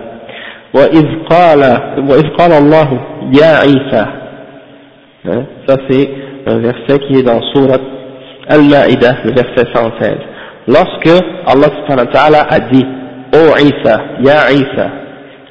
وَإِذْ 0.73 1.07
قَالَ, 1.29 1.63
وإذ 2.09 2.29
قال 2.39 2.53
اللَّهُ 2.53 3.01
يَا 3.33 3.61
عِيسَى 3.61 4.05
hein? 5.27 5.43
Ça 5.67 5.77
c'est 5.89 6.11
un 6.47 6.59
verset 6.59 6.99
qui 7.07 7.19
est 7.19 7.23
dans 7.23 7.43
Surah 7.53 7.77
Al-Ma'idah, 8.49 9.17
le 9.25 9.33
verset 9.33 9.67
116. 9.75 10.13
Lorsque 10.69 11.25
Allah 11.47 11.69
subhanahu 11.81 12.07
wa 12.07 12.13
ta'ala 12.13 12.47
a 12.49 12.61
dit 12.61 12.87
Oh 13.36 13.52
Isa, 13.60 13.96
Ya 14.24 14.50
Isa, 14.52 14.88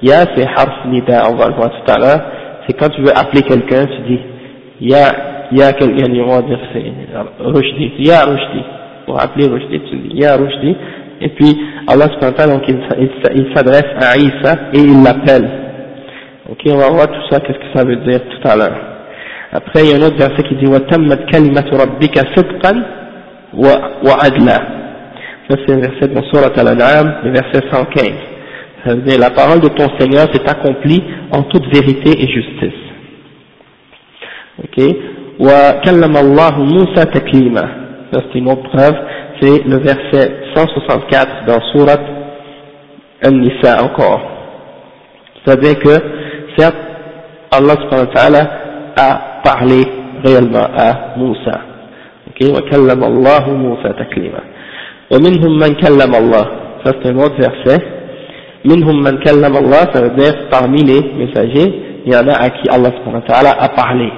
Ya 0.00 0.24
c'est 0.34 0.46
harf 0.46 0.86
nida, 0.86 1.28
on 1.30 1.36
va 1.36 1.48
le 1.48 1.54
voir 1.54 1.70
tout 1.70 1.92
à 1.92 1.98
l'heure, 1.98 2.22
c'est 2.66 2.78
quand 2.78 2.88
tu 2.88 3.02
veux 3.02 3.12
appeler 3.14 3.42
quelqu'un, 3.42 3.84
tu 3.84 4.00
dis, 4.08 4.20
Ya, 4.80 5.12
Ya, 5.52 5.72
quelqu'un, 5.72 6.10
on 6.26 6.36
va 6.36 6.42
dire 6.42 6.58
c'est 6.72 6.92
Rushdi, 7.40 7.92
Ya 7.98 8.24
Rushdi, 8.24 8.62
pour 9.04 9.20
appeler 9.20 9.48
Rushdi, 9.48 9.80
tu 9.90 9.96
dis 9.96 10.16
Ya 10.16 10.36
Rushdi, 10.36 10.76
et 11.20 11.28
puis 11.28 11.56
Allah 11.86 12.06
donc 12.46 12.62
il, 12.68 12.78
il 13.34 13.54
s'adresse 13.54 13.92
à 14.00 14.16
Isa 14.16 14.54
et 14.72 14.78
il 14.78 15.02
l'appelle. 15.02 15.48
Ok, 16.50 16.60
on 16.66 16.76
va 16.76 16.88
voir 16.90 17.06
tout 17.08 17.26
ça, 17.30 17.40
qu'est-ce 17.40 17.58
que 17.58 17.78
ça 17.78 17.84
veut 17.84 17.96
dire 17.96 18.20
tout 18.20 18.48
à 18.48 18.56
l'heure. 18.56 18.76
Après, 19.52 19.84
il 19.84 19.90
y 19.90 19.92
a 19.92 19.96
un 19.96 20.06
autre 20.06 20.16
verset 20.16 20.42
qui 20.42 20.56
dit 20.56 20.66
وَتَمَّتْ 20.66 21.30
كَلِمَةُ 21.30 21.70
رَبِّكَ 21.72 22.18
صِدْقًا 22.36 22.82
وَعَدْلًا 24.04 24.83
Ça 25.49 25.55
c'est 25.65 25.73
un 25.73 25.79
verset 25.79 26.07
dans 26.09 26.23
Surat 26.23 26.51
Al-An'am, 26.55 27.15
le 27.23 27.31
verset 27.31 27.61
115. 27.71 28.11
Ça 28.85 28.95
veut 28.95 29.01
dire 29.01 29.19
la 29.19 29.31
parole 29.31 29.59
de 29.59 29.67
ton 29.69 29.87
Seigneur 29.99 30.27
s'est 30.33 30.49
accomplie 30.49 31.03
en 31.31 31.43
toute 31.43 31.65
vérité 31.73 32.11
et 32.21 32.27
justice. 32.27 32.79
Ok 34.63 34.95
وَكَلَّمَ 35.39 36.17
اللَّهُ 36.17 36.53
مُوسَى 36.59 37.05
تَكْلِيمًا 37.05 37.65
Ça 38.11 38.21
c'est 38.21 38.39
une 38.39 38.49
autre 38.49 38.63
preuve, 38.63 38.95
c'est 39.39 39.63
le 39.65 39.77
verset 39.77 40.35
164 40.55 41.45
dans 41.45 41.61
Surat 41.71 41.99
An-Nisa 43.25 43.83
encore. 43.83 44.21
Ça 45.45 45.55
veut 45.55 45.61
dire 45.61 45.79
que, 45.79 45.95
certes, 46.57 46.75
Allah 47.51 47.75
subhanahu 47.81 48.07
wa 48.07 48.13
ta'ala 48.13 48.51
a 48.97 49.41
parler 49.43 49.83
réellement 50.25 50.67
à 50.77 51.17
Moussa. 51.17 51.61
Ok, 52.29 52.41
وكلم 52.41 53.03
الله 53.03 53.49
موسى 53.49 53.89
تكليما. 53.99 54.41
ومنهم 55.12 55.58
من 55.58 55.74
كلم 55.74 56.14
الله. 56.14 56.46
Ça 56.84 56.92
c'est 57.02 57.08
un 57.08 57.18
autre 57.18 57.36
verset. 57.38 57.80
منهم 58.64 59.02
من 59.02 59.18
كلم 59.24 59.56
الله, 59.56 59.92
ça 59.92 60.02
veut 60.02 60.16
dire 60.16 60.34
parmi 60.50 60.82
les 60.84 61.02
messagers, 61.18 62.00
il 62.06 62.12
y 62.12 62.16
en 62.16 62.26
a 62.28 62.32
à 62.32 62.50
qui 62.50 62.68
Allah 62.70 63.56
a 63.58 63.68
parlé. 63.68 64.10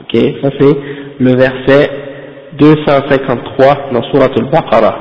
Ok, 0.00 0.20
ça 0.42 0.50
c'est 0.58 0.76
le 1.20 1.36
verset 1.36 1.90
253 2.58 3.90
dans 3.92 4.02
Surah 4.10 4.28
Al-Baqarah. 4.36 4.96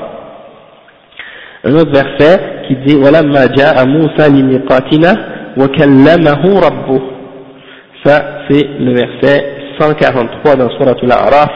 Un 1.65 1.75
autre 1.75 1.91
verset 1.91 2.39
qui 2.67 2.75
dit 2.85 2.95
وَلَمَّا 2.95 3.45
جَاءَ 3.55 3.85
مُوسَى 3.87 4.29
لِمِيقَاتِنَا 4.29 5.13
وَكَلَّمَهُ 5.57 6.59
رَبُّهُ 6.59 7.01
Ça, 8.03 8.21
c'est 8.49 8.67
le 8.79 8.93
verset 8.93 9.45
143 9.79 10.55
dans 10.55 10.69
Surah 10.71 10.95
Al-A'raf. 11.01 11.51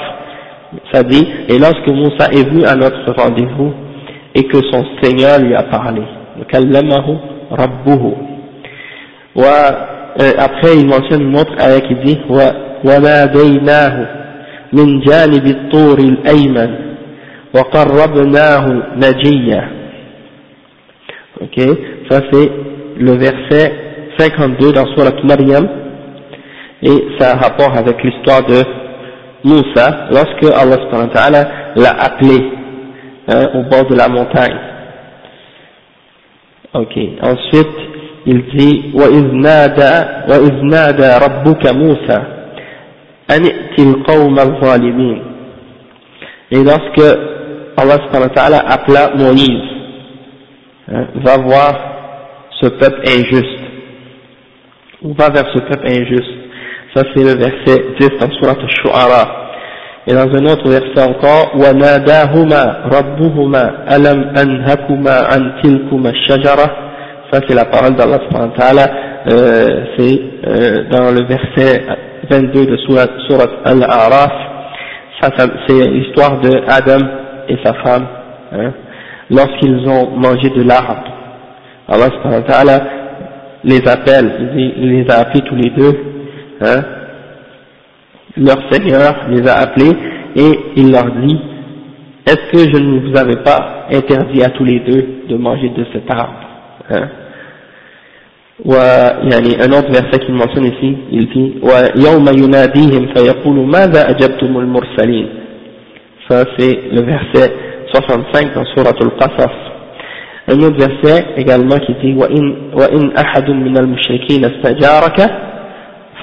Ça 0.93 1.03
dit, 1.03 1.27
et 1.49 1.59
lorsque 1.59 1.89
Moussa 1.89 2.31
est 2.33 2.49
venu 2.49 2.65
à 2.65 2.75
notre 2.75 3.13
rendez-vous 3.13 3.73
et 4.35 4.45
que 4.45 4.59
son 4.71 4.85
Seigneur 5.03 5.39
lui 5.39 5.55
a 5.55 5.65
parlé, 5.65 6.03
كلمه 6.51 7.21
ربه. 7.53 8.15
après, 10.39 10.77
il 10.77 10.87
mentionne 10.87 11.23
une 11.23 11.37
autre 11.37 11.55
ayah 11.61 11.81
qui 11.81 11.95
dit, 11.97 12.19
وناديناه 12.85 14.07
من 14.73 15.01
جانب 15.01 15.47
الطور 15.47 15.99
الأيمن 15.99 16.71
وقربناه 17.55 18.83
نجيا. 18.97 19.63
Ok, 21.41 21.59
ça 22.11 22.21
c'est 22.31 22.51
le 22.99 23.13
verset 23.13 23.73
52 24.19 24.73
dans 24.73 24.87
Surah 24.95 25.11
Maryam 25.25 25.67
et 26.83 27.05
ça 27.19 27.33
a 27.33 27.37
rapport 27.37 27.77
avec 27.77 28.03
l'histoire 28.05 28.45
de 28.47 28.63
Moussa 29.47 30.09
lorsque 30.11 30.45
Allah 30.55 31.45
l'a 31.77 31.91
appelé 31.91 32.39
hein, 33.29 33.49
au 33.55 33.63
bord 33.65 33.87
de 33.89 33.97
la 33.97 34.09
montagne. 34.09 34.57
Ok, 36.75 36.97
ensuite 37.23 37.77
il 38.27 38.47
dit 38.57 38.93
وَإِذْ 38.95 39.33
نَادَى, 39.35 39.95
وإذ 40.29 40.55
نادى 40.63 41.11
رَبُّكَ 41.25 41.75
مُوسَى 41.75 42.19
أَنِ 43.31 43.45
ائْتِ 43.45 43.79
الْقَوْمَ 43.79 44.39
الظَّالِمِينَ 44.39 45.23
Et 46.53 46.63
lorsque 46.63 47.19
Allah 47.77 48.63
appela 48.69 49.11
Moïse, 49.17 49.69
hein, 50.93 51.07
va 51.15 51.37
voir 51.39 51.73
ce 52.61 52.69
peuple 52.69 53.01
injuste, 53.07 53.61
ou 55.03 55.15
va 55.15 55.31
vers 55.31 55.47
ce 55.53 55.59
peuple 55.61 55.87
injuste. 55.89 56.43
Ça 56.95 57.03
c'est 57.15 57.23
le 57.23 57.35
verset 57.39 57.85
10 58.01 58.09
dans 58.21 58.31
Surat 58.35 58.57
Al-Shu'ara. 58.61 59.43
Et 60.07 60.15
dans 60.15 60.21
un 60.23 60.47
autre 60.47 60.69
verset 60.69 61.09
encore, 61.09 61.53
وَنَادَاهُمَا 61.55 62.89
رَبُّهُمَا 62.93 63.95
أَلَمْ 63.97 64.33
أَنْهَكُمَا 64.37 65.17
عَنْ 65.31 65.63
تِلْكُمَا 65.63 66.11
الشَّجَرَةِ 66.11 66.71
Ça 67.33 67.41
c'est 67.47 67.55
la 67.55 67.65
parole 67.67 67.95
d'Allah 67.95 68.19
euh, 69.29 69.85
c'est 69.97 70.21
euh, 70.49 70.85
dans 70.91 71.13
le 71.13 71.25
verset 71.25 71.85
22 72.29 72.67
de 72.67 72.77
Surat, 72.79 73.07
Surat 73.29 73.51
Al-A'raf. 73.65 74.33
Ça, 75.21 75.31
c'est 75.69 75.89
l'histoire 75.89 76.41
de 76.41 76.51
Adam 76.69 77.07
et 77.49 77.57
sa 77.65 77.75
femme, 77.75 78.07
hein, 78.53 78.73
lorsqu'ils 79.31 79.89
ont 79.89 80.11
mangé 80.17 80.51
de 80.51 80.65
l'arbre. 80.65 81.05
Allah 81.89 82.81
les 83.63 83.87
appelle, 83.87 84.51
il 84.57 84.91
les 84.91 85.09
a 85.09 85.21
appelés 85.21 85.43
tous 85.43 85.55
les 85.55 85.71
deux 85.71 86.16
hein, 86.61 86.83
leur 88.37 88.59
Seigneur 88.71 89.27
les 89.31 89.47
a 89.49 89.55
appelés 89.55 89.93
et 90.37 90.59
il 90.77 90.91
leur 90.91 91.07
dit 91.23 91.39
est-ce 92.27 92.53
que 92.53 92.59
je 92.73 92.79
ne 92.81 93.01
vous 93.01 93.19
avais 93.19 93.43
pas 93.43 93.87
interdit 93.93 94.43
à 94.43 94.51
tous 94.51 94.65
les 94.65 94.81
deux 94.81 95.07
de 95.29 95.37
manger 95.37 95.69
de 95.71 95.85
cet 95.93 96.11
arbre 96.11 96.41
hein 96.91 97.09
ويعني 98.65 99.57
un 99.61 99.73
autre 99.73 99.91
verset 99.91 100.19
qu'il 100.25 100.35
mentionne 100.35 100.67
ici 100.67 100.97
il 101.11 101.27
dit 101.29 101.53
ويوم 101.63 102.25
يناديهم 102.45 103.07
فيقول 103.15 103.57
ماذا 103.67 104.11
أجبتم 104.11 104.59
المرسلين 104.59 105.27
ça 106.29 106.45
c'est 106.57 106.79
le 106.93 107.03
verset 107.03 107.53
65 107.93 108.55
dans 108.55 108.65
Surah 108.77 108.91
Al-Qasas 109.01 109.53
un 110.49 110.61
autre 110.61 110.77
verset 110.79 111.25
également 111.37 111.77
qui 111.79 111.95
dit 112.03 112.15
وإن, 112.15 112.57
وإن 112.75 113.13
أحد 113.17 113.51
من 113.51 113.77
المشركين 113.79 114.45
استجارك 114.45 115.31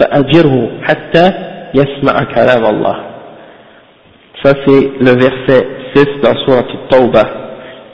فأجره 0.00 0.70
حتى 0.82 1.32
يسمع 1.74 2.24
كلام 2.34 2.64
الله 2.74 2.96
ça 4.42 4.52
c'est 4.66 4.90
le 5.00 5.12
verset 5.12 5.66
6 5.94 6.06
dans 6.22 6.34
Surah 6.44 6.64
Tawbah 6.90 7.28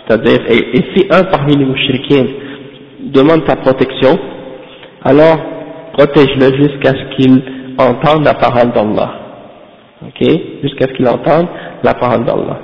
c'est-à-dire 0.06 0.40
et, 0.48 0.78
et, 0.78 0.84
si 0.94 1.06
un 1.10 1.22
parmi 1.24 1.54
les 1.56 1.64
mouchriquins 1.64 2.26
demande 3.00 3.44
ta 3.44 3.56
protection 3.56 4.18
alors 5.04 5.38
protège-le 5.92 6.56
jusqu'à 6.56 6.90
ce 6.90 7.16
qu'il 7.16 7.42
entende 7.78 8.24
la 8.24 8.34
parole 8.34 8.72
d'Allah 8.72 9.10
ok 10.08 10.28
jusqu'à 10.64 10.86
ce 10.88 10.92
qu'il 10.94 11.08
entende 11.08 11.46
la 11.84 11.94
parole 11.94 12.24
d'Allah 12.24 12.58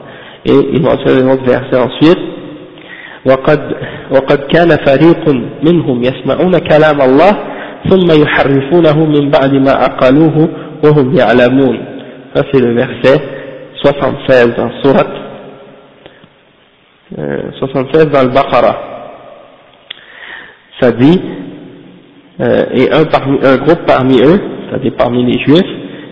et 0.44 0.59
il 0.72 0.83
mentionne 0.83 1.29
un 1.29 1.33
autre 1.33 1.44
verset 1.44 1.77
ensuite 1.77 2.18
وقد, 3.27 3.61
وقد 4.11 4.38
كان 4.38 4.68
فريق 4.87 5.29
منهم 5.62 6.03
يسمعون 6.03 6.59
كلام 6.59 7.01
الله 7.01 7.33
ثم 7.89 8.21
يحرفونه 8.21 9.05
من 9.05 9.29
بعد 9.31 9.53
ما 9.53 9.86
أقلوه 9.86 10.49
وهم 10.84 11.15
يعلمون 11.15 11.77
ça 12.34 12.43
c'est 12.51 12.60
le 12.62 12.73
verset 12.73 13.21
76 13.84 14.55
dans 14.55 14.71
Surat 14.84 15.07
euh, 17.19 17.51
76 17.60 18.10
dans 18.10 18.23
le 18.23 18.29
Baqarah 18.29 18.77
ça 20.79 20.91
dit 20.91 21.21
euh, 22.39 22.63
et 22.73 22.91
un, 22.91 23.03
parmi, 23.05 23.38
un 23.43 23.57
groupe 23.57 23.86
parmi 23.86 24.19
eux 24.21 24.39
c'est-à-dire 24.69 24.93
parmi 24.97 25.25
les 25.25 25.39
juifs 25.43 25.71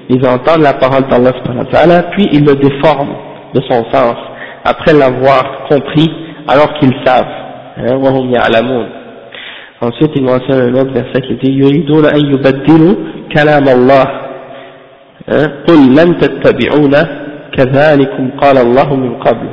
ils 0.09 0.25
entendent 0.27 0.63
la 0.63 0.73
parole 0.73 1.03
d'Allah 1.07 2.03
puis 2.11 2.27
ils 2.31 2.43
le 2.43 2.55
déforment 2.55 3.15
de 3.53 3.61
son 3.69 3.85
sens 3.91 4.15
après 4.65 4.93
l'avoir 4.93 5.67
compris 5.69 6.09
alors 6.47 6.73
qu'ils 6.79 6.95
savent 7.05 7.25
hein, 7.77 7.95
وهم 7.95 8.33
يعلمون 8.33 8.89
Ensuite, 9.83 10.11
il 10.15 10.23
mentionne 10.23 10.75
un 10.75 10.81
autre 10.81 10.91
verset 10.91 11.21
qui 11.21 11.35
dit 11.35 11.51
يريدون 11.51 12.05
أن 12.05 12.33
يبدلوا 12.33 12.95
كلام 13.35 13.67
الله 13.67 14.05
قل 15.67 15.79
لن 15.95 16.17
تتبعونا 16.17 17.01
كذلكم 17.57 18.29
قال 18.41 18.57
الله 18.57 18.95
من 18.95 19.13
قبل 19.19 19.49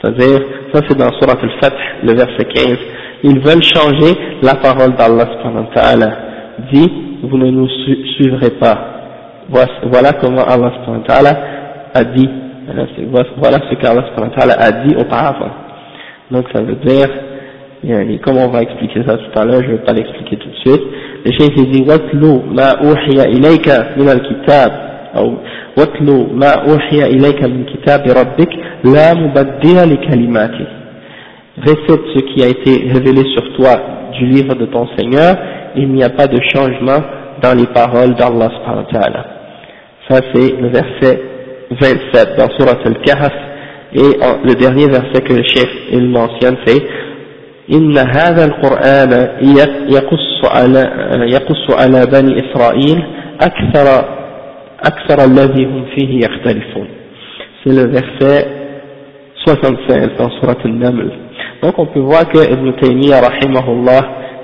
c'est-à-dire 0.00 0.40
ça 0.72 0.80
c'est 0.88 0.96
dans 0.96 1.10
Surah 1.18 1.38
Al-Fath 1.42 1.74
le 2.04 2.12
verset 2.14 2.44
15 2.44 2.78
ils 3.24 3.40
veulent 3.40 3.62
changer 3.62 4.14
la 4.42 4.54
parole 4.54 4.94
d'Allah 4.94 5.26
subhanahu 5.32 5.66
wa 5.66 5.74
ta'ala 5.74 6.10
dit 6.72 6.92
vous 7.22 7.36
ne 7.38 7.50
nous 7.50 7.68
suivrez 8.16 8.50
pas 8.60 8.78
voilà 9.50 10.12
comment 10.20 10.44
Allah 10.44 10.72
subhanahu 10.76 11.02
wa 11.02 11.06
ta'ala 11.06 11.38
a 11.94 12.04
dit 12.04 12.28
voilà 13.40 13.58
ce 13.68 13.74
qu'Allah 13.76 14.04
subhanahu 14.08 14.30
wa 14.30 14.36
ta'ala 14.36 14.54
a 14.60 14.70
dit 14.86 14.94
auparavant 14.96 15.50
donc 16.30 16.46
ça 16.52 16.62
veut 16.62 16.76
dire 16.76 17.08
يعني 17.84 18.18
comme 18.22 18.38
on 18.38 18.48
va 18.48 18.62
expliquer 18.62 19.02
ça 19.06 19.16
tout 19.16 19.38
à 19.38 19.44
l'heure, 19.44 19.62
je 19.62 19.68
ne 19.68 19.72
vais 19.72 19.84
pas 19.84 19.92
l'expliquer 19.92 20.36
tout 20.36 20.48
de 20.48 20.56
suite. 20.56 20.82
Le 21.24 21.32
cheikh 21.32 21.70
dit 21.70 21.82
وَاتْلُو 21.82 22.42
مَا 22.52 22.68
أُوحِيَ 22.84 23.22
إِلَيْكَ 23.36 23.68
مِنَ 23.96 24.08
الْكِتَابِ 24.08 24.72
أو 25.16 25.34
وَاتْلُو 25.78 26.26
مَا 26.32 26.52
أُوحِيَ 26.68 27.00
إِلَيْكَ 27.16 27.42
مِنْ 27.44 27.64
كِتَابِ 27.64 28.02
رَبِّكَ 28.20 28.52
لَا 28.84 29.14
مُبَدِّلَ 29.14 29.78
لِكَلِمَاتِهِ 29.92 30.68
Récite 31.66 32.04
ce 32.14 32.20
qui 32.28 32.42
a 32.42 32.48
été 32.48 32.88
révélé 32.92 33.22
sur 33.34 33.44
toi 33.56 33.74
du 34.12 34.26
livre 34.26 34.54
de 34.54 34.66
ton 34.66 34.86
Seigneur, 34.96 35.36
il 35.76 35.88
n'y 35.88 36.04
a 36.04 36.10
pas 36.10 36.26
de 36.26 36.38
changement 36.54 37.00
dans 37.42 37.54
les 37.56 37.66
paroles 37.66 38.14
d'Allah 38.14 38.48
subhanahu 38.56 38.84
wa 38.84 39.00
ta'ala. 39.00 39.24
Ça 40.08 40.20
c'est 40.32 40.60
le 40.60 40.68
verset 40.68 41.20
27 41.70 42.38
dans 42.38 42.48
Surat 42.56 42.78
al-Kahf 42.84 43.32
et 43.94 44.10
le 44.44 44.54
dernier 44.54 44.86
verset 44.86 45.20
que 45.22 45.32
le 45.34 45.42
chef 45.42 45.68
il 45.92 46.08
mentionne 46.08 46.56
c'est 46.64 46.82
إن 47.71 47.97
هذا 47.97 48.45
القرآن 48.45 49.11
يقص 49.89 50.45
على 50.45 50.83
يقص 51.33 51.81
على 51.81 52.05
بني 52.05 52.43
إسرائيل 52.45 53.03
أكثر 53.41 54.05
أكثر 54.79 55.25
الذي 55.25 55.65
هم 55.65 55.85
فيه 55.95 56.19
يختلفون. 56.25 56.87
C'est 57.63 57.73
le 57.73 57.87
verset 57.87 58.47
65 59.45 60.17
dans. 60.17 61.11
Donc 61.61 61.79
on 61.79 61.85
peut 61.85 62.01
voir 62.01 62.27
que 62.27 62.39
Ibn 62.39 62.73
Taymiyyah 62.81 63.21
rahimahullah 63.21 64.01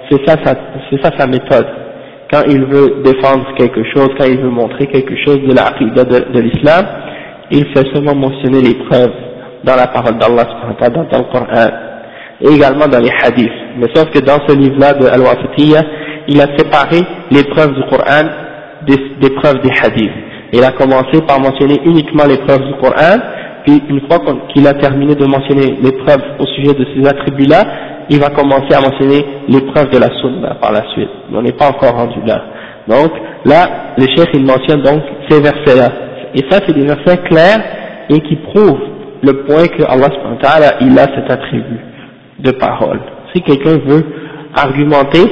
c'est 0.10 0.25
ça, 0.25 0.36
ça 0.43 1.17
sa 1.17 1.27
méthode. 1.27 1.67
Quand 2.32 2.43
il 2.47 2.63
veut 2.65 3.01
défendre 3.03 3.45
quelque 3.58 3.84
chose, 3.93 4.10
quand 4.17 4.25
il 4.25 4.39
veut 4.39 4.49
montrer 4.49 4.88
quelque 4.88 5.15
chose 5.25 5.39
de 5.41 5.53
la 5.53 5.71
de, 5.79 6.32
de 6.34 6.39
l'islam, 6.39 6.86
il 7.51 7.65
fait 7.73 7.86
seulement 7.93 8.15
mentionner 8.15 8.62
les 8.62 8.75
preuves 8.86 9.13
dans 9.63 9.75
la 9.75 9.88
parole 9.88 10.17
d'Allah 10.17 10.45
dans 11.12 11.17
le 11.17 11.32
Coran 11.32 11.88
et 12.41 12.47
également 12.54 12.88
dans 12.88 12.99
les 12.99 13.12
hadiths. 13.23 13.52
Mais 13.78 13.88
sauf 13.93 14.10
que 14.12 14.19
dans 14.19 14.39
ce 14.47 14.56
livre-là 14.56 14.93
de 14.93 15.08
Al-Wasitiyya, 15.08 15.82
il 16.28 16.39
a 16.41 16.47
séparé 16.58 17.02
les 17.32 17.43
preuves 17.43 17.73
du 17.73 17.84
Coran 17.89 18.28
des, 18.86 19.30
preuves 19.36 19.62
des 19.62 19.71
hadiths. 19.84 20.12
Il 20.54 20.63
a 20.63 20.71
commencé 20.71 21.21
par 21.28 21.39
mentionner 21.39 21.80
uniquement 21.86 22.23
les 22.28 22.38
preuves 22.38 22.65
du 22.65 22.73
Coran, 22.82 23.19
puis 23.65 23.84
une 23.89 24.02
fois 24.08 24.19
qu'il 24.54 24.65
a 24.67 24.73
terminé 24.73 25.15
de 25.15 25.25
mentionner 25.25 25.78
les 25.82 25.91
preuves 25.91 26.23
au 26.39 26.45
sujet 26.45 26.73
de 26.73 26.86
ces 26.95 27.08
attributs-là, 27.08 27.63
il 28.10 28.19
va 28.19 28.30
commencer 28.30 28.73
à 28.73 28.82
mentionner 28.82 29.23
les 29.47 29.62
preuves 29.62 29.89
de 29.91 29.99
la 29.99 30.08
sunna 30.19 30.56
par 30.56 30.71
la 30.71 30.82
suite. 30.93 31.10
On 31.32 31.41
n'est 31.41 31.52
pas 31.52 31.67
encore 31.67 31.93
rendu 31.93 32.19
là. 32.25 32.41
Donc 32.88 33.12
là, 33.45 33.93
le 33.97 34.06
chef 34.15 34.25
il 34.34 34.45
mentionne 34.45 34.82
donc 34.82 35.02
ces 35.30 35.39
versets-là. 35.41 35.89
Et 36.34 36.43
ça, 36.49 36.60
c'est 36.65 36.73
des 36.73 36.86
versets 36.86 37.17
clairs 37.30 37.62
et 38.10 38.19
qui 38.21 38.36
prouvent 38.38 38.80
le 39.21 39.43
point 39.43 39.67
que 39.67 39.84
Allah 39.84 40.08
il 40.82 40.97
a 40.97 41.04
cet 41.15 41.30
attribut 41.30 41.88
de 42.39 42.52
parole. 42.52 42.99
Si 43.34 43.41
quelqu'un 43.41 43.78
veut 43.78 44.06
argumenter 44.56 45.23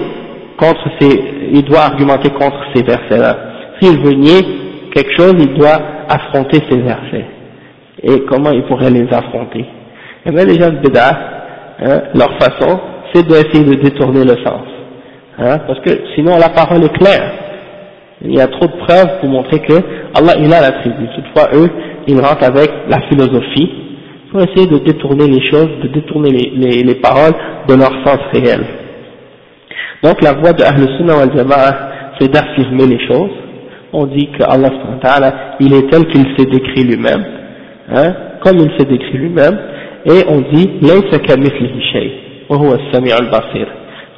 contre 0.58 0.90
ces, 1.00 1.20
il 1.52 1.64
doit 1.64 1.82
argumenter 1.82 2.30
contre 2.30 2.60
ces 2.74 2.84
versets-là. 2.84 3.38
S'il 3.80 4.00
veut 4.00 4.14
nier 4.14 4.42
quelque 4.94 5.16
chose, 5.16 5.34
il 5.38 5.54
doit 5.54 5.80
affronter 6.10 6.60
ces 6.70 6.78
versets. 6.78 7.26
Et 8.04 8.22
comment 8.22 8.52
il 8.52 8.64
pourrait 8.64 8.92
les 8.92 9.08
affronter? 9.12 9.66
Et 10.26 10.32
bien 10.32 10.46
les 10.46 10.56
gens 10.56 10.70
de 10.70 10.78
Béda, 10.78 11.18
hein, 11.80 12.02
leur 12.14 12.38
façon, 12.38 12.80
c'est 13.14 13.26
d'essayer 13.28 13.64
de 13.64 13.76
détourner 13.76 14.24
le 14.24 14.36
sens. 14.44 14.68
Hein, 15.40 15.60
parce 15.68 15.80
que 15.82 15.92
sinon 16.16 16.38
la 16.38 16.50
parole 16.50 16.84
est 16.84 16.98
claire. 16.98 17.32
Il 18.24 18.36
y 18.36 18.42
a 18.42 18.48
trop 18.48 18.66
de 18.66 18.78
preuves 18.86 19.20
pour 19.20 19.30
montrer 19.30 19.60
que 19.60 19.74
Allah 20.16 20.34
il 20.40 20.52
a 20.52 20.62
l'attribut. 20.62 21.08
Toutefois 21.16 21.50
eux, 21.54 21.70
ils 22.08 22.20
rentrent 22.20 22.44
avec 22.44 22.72
la 22.90 23.00
philosophie 23.08 23.87
pour 24.31 24.41
essayer 24.41 24.67
de 24.67 24.79
détourner 24.79 25.27
les 25.27 25.51
choses, 25.51 25.69
de 25.83 25.89
détourner 25.89 26.31
les, 26.31 26.51
les, 26.57 26.83
les 26.83 26.95
paroles 26.97 27.35
de 27.69 27.75
leur 27.75 27.93
sens 28.05 28.19
réel. 28.33 28.61
Donc 30.03 30.23
la 30.23 30.33
voie 30.33 30.53
de 30.53 30.65
Ahl 30.65 30.89
Sunnah 30.97 31.17
wal 31.17 31.37
Jama'a, 31.37 31.91
c'est 32.19 32.29
d'affirmer 32.29 32.87
les 32.87 33.07
choses. 33.07 33.31
On 33.93 34.07
dit 34.07 34.29
que 34.39 34.43
Allah 34.43 34.71
il 35.61 35.75
est 35.75 35.91
tel 35.91 36.07
qu'il 36.07 36.25
s'est 36.37 36.47
décrit 36.51 36.85
lui-même, 36.85 37.25
hein, 37.95 38.15
comme 38.43 38.57
il 38.59 38.71
s'est 38.79 38.89
décrit 38.89 39.19
lui-même, 39.19 39.59
et 40.07 40.25
on 40.29 40.41
dit 40.41 40.81
ليس 40.81 41.15
كمثله 41.15 41.81
شيء 41.93 42.13
وهو 42.49 42.75
السميع 42.75 43.17
البصير. 43.19 43.69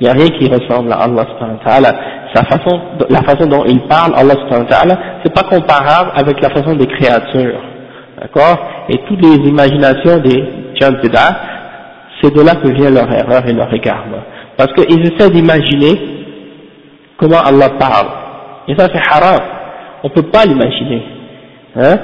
Il 0.00 0.04
n'y 0.04 0.10
a 0.10 0.12
rien 0.12 0.28
qui 0.38 0.48
ressemble 0.48 0.92
à 0.92 0.96
Allah 0.96 1.24
subhanahu 1.30 1.58
wa 1.58 1.70
ta'ala. 1.70 1.94
Sa 2.34 2.42
façon, 2.44 2.80
la 3.10 3.22
façon 3.22 3.48
dont 3.48 3.64
il 3.64 3.80
parle, 3.82 4.12
Allah 4.16 4.34
subhanahu 4.34 4.64
wa 4.64 4.70
ta'ala, 4.70 4.98
c'est 5.22 5.32
pas 5.32 5.44
comparable 5.44 6.10
avec 6.16 6.40
la 6.42 6.50
façon 6.50 6.74
des 6.74 6.86
créatures. 6.86 7.60
D'accord 8.21 8.59
Et 8.89 8.97
toutes 9.07 9.21
les 9.21 9.49
imaginations 9.49 10.17
des 10.19 10.43
gens 10.79 10.91
c'est 12.21 12.35
de 12.35 12.41
là 12.41 12.55
que 12.55 12.67
vient 12.67 12.89
leur 12.89 13.09
erreur 13.11 13.47
et 13.47 13.53
leur 13.53 13.73
égarement. 13.73 14.23
Parce 14.57 14.73
qu'ils 14.73 15.01
essaient 15.01 15.29
d'imaginer 15.29 15.97
comment 17.17 17.39
Allah 17.39 17.69
parle. 17.79 18.07
Et 18.67 18.75
ça 18.77 18.87
c'est 18.93 19.01
haram. 19.09 19.39
On 20.03 20.09
ne 20.09 20.13
peut 20.13 20.29
pas 20.29 20.45
l'imaginer. 20.45 21.01
Hein 21.77 21.95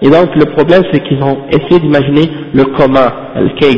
Et 0.00 0.08
donc 0.08 0.34
le 0.36 0.46
problème 0.46 0.82
c'est 0.90 1.00
qu'ils 1.00 1.22
ont 1.22 1.38
essayé 1.50 1.80
d'imaginer 1.80 2.30
le 2.54 2.64
comment, 2.76 3.10
le 3.36 3.50
case. 3.60 3.76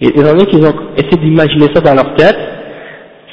Et 0.00 0.08
étant 0.08 0.32
donné 0.32 0.46
qu'ils 0.46 0.66
ont 0.66 0.74
essayé 0.96 1.16
d'imaginer 1.16 1.66
ça 1.72 1.80
dans 1.80 1.94
leur 1.94 2.14
tête, 2.16 2.38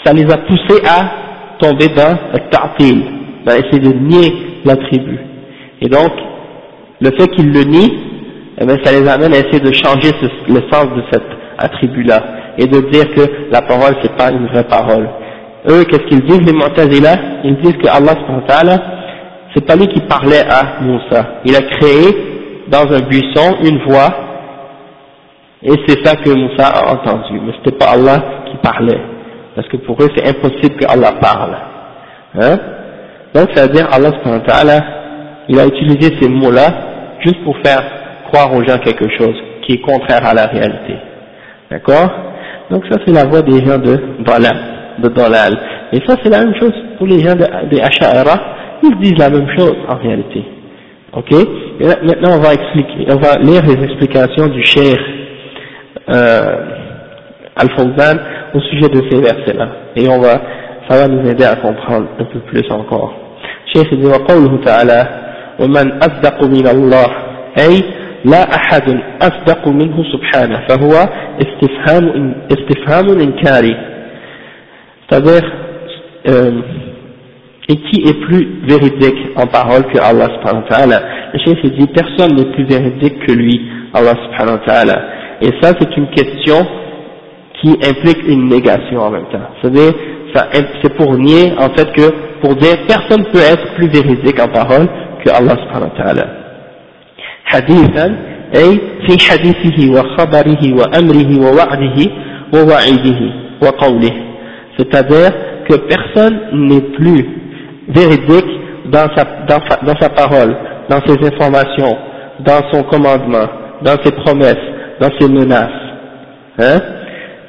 ça 0.04 0.14
les 0.14 0.32
a 0.32 0.38
poussés 0.38 0.84
à 0.88 1.58
tomber 1.58 1.88
dans 1.90 2.16
le 2.34 2.40
ta'til, 2.52 3.04
à 3.48 3.58
essayer 3.58 3.80
de 3.80 3.94
nier 3.94 4.34
l'attribut. 4.66 5.20
Et 5.82 5.90
donc, 5.90 6.12
le 7.02 7.12
fait 7.12 7.28
qu'ils 7.30 7.52
le 7.52 7.64
nient, 7.64 7.92
eh 8.62 8.66
bien, 8.66 8.76
ça 8.84 8.92
les 8.92 9.08
amène 9.08 9.34
à 9.34 9.38
essayer 9.38 9.60
de 9.60 9.72
changer 9.72 10.12
le 10.48 10.62
sens 10.72 10.86
de 10.96 11.04
cet 11.12 11.24
attribut-là 11.58 12.24
et 12.58 12.68
de 12.68 12.80
dire 12.92 13.06
que 13.16 13.22
la 13.52 13.62
parole 13.62 13.96
c'est 14.02 14.16
pas 14.18 14.32
une 14.32 14.48
vraie 14.48 14.66
parole. 14.66 15.08
Eux, 15.70 15.84
qu'est-ce 15.86 16.04
qu'ils 16.08 16.26
disent 16.26 16.46
les 16.46 16.54
Mu'tazila? 16.54 17.16
Ils 17.44 17.58
disent 17.58 17.78
que 17.78 17.88
Allah 17.88 18.16
c'est 19.54 19.66
pas 19.66 19.76
lui 19.76 19.88
qui 19.88 20.02
parlait 20.02 20.44
à 20.50 20.82
Moussa. 20.82 21.40
Il 21.46 21.56
a 21.56 21.62
créé 21.62 22.66
dans 22.68 22.86
un 22.94 23.00
buisson 23.02 23.58
une 23.64 23.80
voix 23.88 24.10
et 25.64 25.74
c'est 25.88 26.06
ça 26.06 26.16
que 26.16 26.30
Moussa 26.30 26.68
a 26.68 26.94
entendu. 26.94 27.40
Mais 27.46 27.54
c'était 27.58 27.78
pas 27.78 27.92
Allah 27.94 28.24
qui 28.50 28.58
parlait. 28.58 29.02
Parce 29.56 29.68
que 29.68 29.78
pour 29.78 30.02
eux 30.02 30.10
c'est 30.16 30.28
impossible 30.28 30.76
que 30.76 30.86
Allah 30.86 31.14
parle. 31.20 31.58
Hein? 32.40 32.58
Donc 33.34 33.50
ça 33.56 33.68
veut 33.68 33.74
dire 33.74 33.88
Allah 33.92 34.12
il 35.48 35.60
a 35.60 35.66
utilisé 35.66 36.16
ces 36.22 36.30
mots-là 36.30 36.89
juste 37.22 37.44
pour 37.44 37.58
faire 37.64 37.82
croire 38.28 38.54
aux 38.54 38.64
gens 38.64 38.78
quelque 38.78 39.10
chose 39.18 39.36
qui 39.64 39.74
est 39.74 39.82
contraire 39.82 40.26
à 40.26 40.34
la 40.34 40.48
réalité. 40.48 40.96
D'accord? 41.70 42.10
Donc 42.70 42.84
ça 42.90 42.98
c'est 43.06 43.14
la 43.14 43.26
voix 43.26 43.42
des 43.42 43.66
gens 43.66 43.78
de 43.78 44.00
Dalal, 44.20 44.58
de 45.00 45.10
Dalal. 45.10 45.58
Et 45.92 46.00
ça 46.08 46.16
c'est 46.24 46.30
la 46.30 46.40
même 46.40 46.56
chose 46.60 46.74
pour 46.98 47.08
les 47.08 47.20
gens 47.20 47.36
des 47.36 47.82
Asha'ara, 47.82 48.40
ils 48.84 48.98
disent 49.00 49.18
la 49.18 49.30
même 49.30 49.48
chose 49.58 49.76
en 49.88 49.96
réalité. 49.96 50.44
Ok? 51.14 51.32
Et 51.32 51.86
Maintenant 51.86 52.38
on 52.38 52.40
va 52.40 52.54
expliquer, 52.54 53.08
on 53.10 53.16
va 53.16 53.36
lire 53.38 53.64
les 53.66 53.84
explications 53.84 54.48
du 54.48 54.64
Cheikh 54.64 55.00
euh, 56.10 56.56
Al-Fawzan 57.56 58.18
au 58.54 58.60
sujet 58.62 58.90
de 58.90 59.02
ces 59.10 59.22
versets-là. 59.22 59.70
Et 59.96 60.08
on 60.08 60.20
va, 60.20 60.42
ça 60.88 60.98
va 60.98 61.08
nous 61.08 61.28
aider 61.30 61.44
à 61.44 61.56
comprendre 61.56 62.08
un 62.20 62.24
peu 62.24 62.40
plus 62.40 62.70
encore. 62.72 63.14
Cheikh 63.74 63.94
dit 63.94 64.08
ومن 65.61 65.93
أصدق 66.03 66.45
من 66.45 66.67
الله 66.67 67.07
أي 67.59 67.83
لا 68.25 68.43
أحد 68.57 69.01
أصدق 69.23 69.69
منه 69.69 70.05
سبحانه 70.13 70.61
فهو 70.69 71.09
استفهام 71.43 72.35
استفهام 72.53 73.21
إنكاري 73.21 73.77
c'est-à-dire 75.11 75.45
euh, 76.29 76.51
et 77.69 77.77
qui 77.77 78.09
est 78.09 78.21
plus 78.27 78.49
véridique 78.67 79.19
en 79.37 79.47
parole 79.47 79.85
que 79.93 79.99
Allah 79.99 80.29
subhanahu 80.37 80.63
wa 80.65 80.69
ta'ala 80.77 81.01
le 81.35 81.39
chef 81.45 81.63
dit 81.79 81.87
personne 81.89 82.35
n'est 82.37 82.51
plus 82.55 82.65
véridique 82.65 83.27
que 83.27 83.33
lui 83.33 83.61
Allah 83.93 84.15
subhanahu 84.25 84.59
wa 84.59 84.65
ta'ala 84.67 85.03
et 85.43 85.51
ça 85.61 85.73
c'est 85.79 85.97
une 85.97 86.09
question 86.11 86.67
qui 87.61 87.71
implique 87.87 88.27
une 88.27 88.49
négation 88.49 89.01
en 89.01 89.11
même 89.11 89.27
temps 89.33 89.49
c'est-à-dire 89.61 89.93
c'est 90.83 90.95
pour 90.97 91.17
nier 91.17 91.53
en 91.59 91.69
fait 91.75 91.93
que 91.93 92.11
pour 92.41 92.55
dire 92.57 92.77
personne 92.87 93.25
peut 93.33 93.39
être 93.53 93.75
plus 93.77 93.89
véridique 93.89 94.41
en 94.41 94.49
parole 94.49 94.87
كالله 95.25 95.55
سبحانه 95.55 95.87
وتعالى 95.95 96.25
حديثا 97.45 98.07
أي 98.57 98.81
في 99.07 99.15
حديثه 99.31 99.79
وخبره 99.95 100.63
وأمره 100.79 101.31
ووعده 101.45 101.99
ووعيده 102.55 103.21
وقوله 103.63 104.15
c'est-à-dire 104.79 105.33
que 105.69 105.77
personne 105.77 106.37
n'est 106.53 106.87
plus 106.99 107.25
véridique 107.89 108.51
dans 108.87 109.09
sa, 109.17 109.25
dans, 109.49 109.61
dans 109.87 109.99
sa 110.01 110.09
parole, 110.11 110.55
dans 110.91 111.01
ses 111.07 111.17
informations, 111.27 111.97
dans 112.41 112.61
son 112.73 112.83
commandement, 112.83 113.47
dans 113.83 113.97
ses 114.05 114.11
promesses, 114.11 114.67
dans 115.01 115.11
ses 115.19 115.29
menaces. 115.29 115.81
Hein 116.59 116.81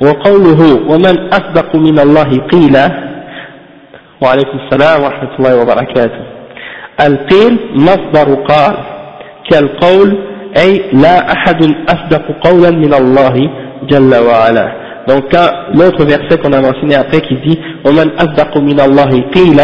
وقوله 0.01 0.62
ومن 0.91 1.15
أصدق 1.34 1.75
من 1.75 1.99
الله 1.99 2.30
قيل 2.54 2.75
وعليكم 4.21 4.58
السلام 4.65 5.04
ورحمة 5.04 5.30
الله 5.39 5.62
وبركاته 5.62 6.19
القيل 7.08 7.58
مصدر 7.75 8.36
قال 8.36 8.75
كالقول 9.49 10.17
أي 10.58 10.82
لا 10.93 11.32
أحد 11.34 11.62
أصدق 11.89 12.25
قولا 12.47 12.71
من 12.71 12.93
الله 12.93 13.36
جل 13.89 14.15
وعلا 14.15 14.86
donc 15.08 15.32
l'autre 15.75 16.04
verset 16.04 16.41
qu'on 16.41 16.51
a 16.54 16.62
mentionné 16.62 16.95
après 16.95 17.21
qui 17.21 17.36
dit 17.36 17.60
ومن 17.86 18.10
أصدق 18.19 18.58
من 18.58 18.80
الله 18.80 19.12
قيل 19.36 19.60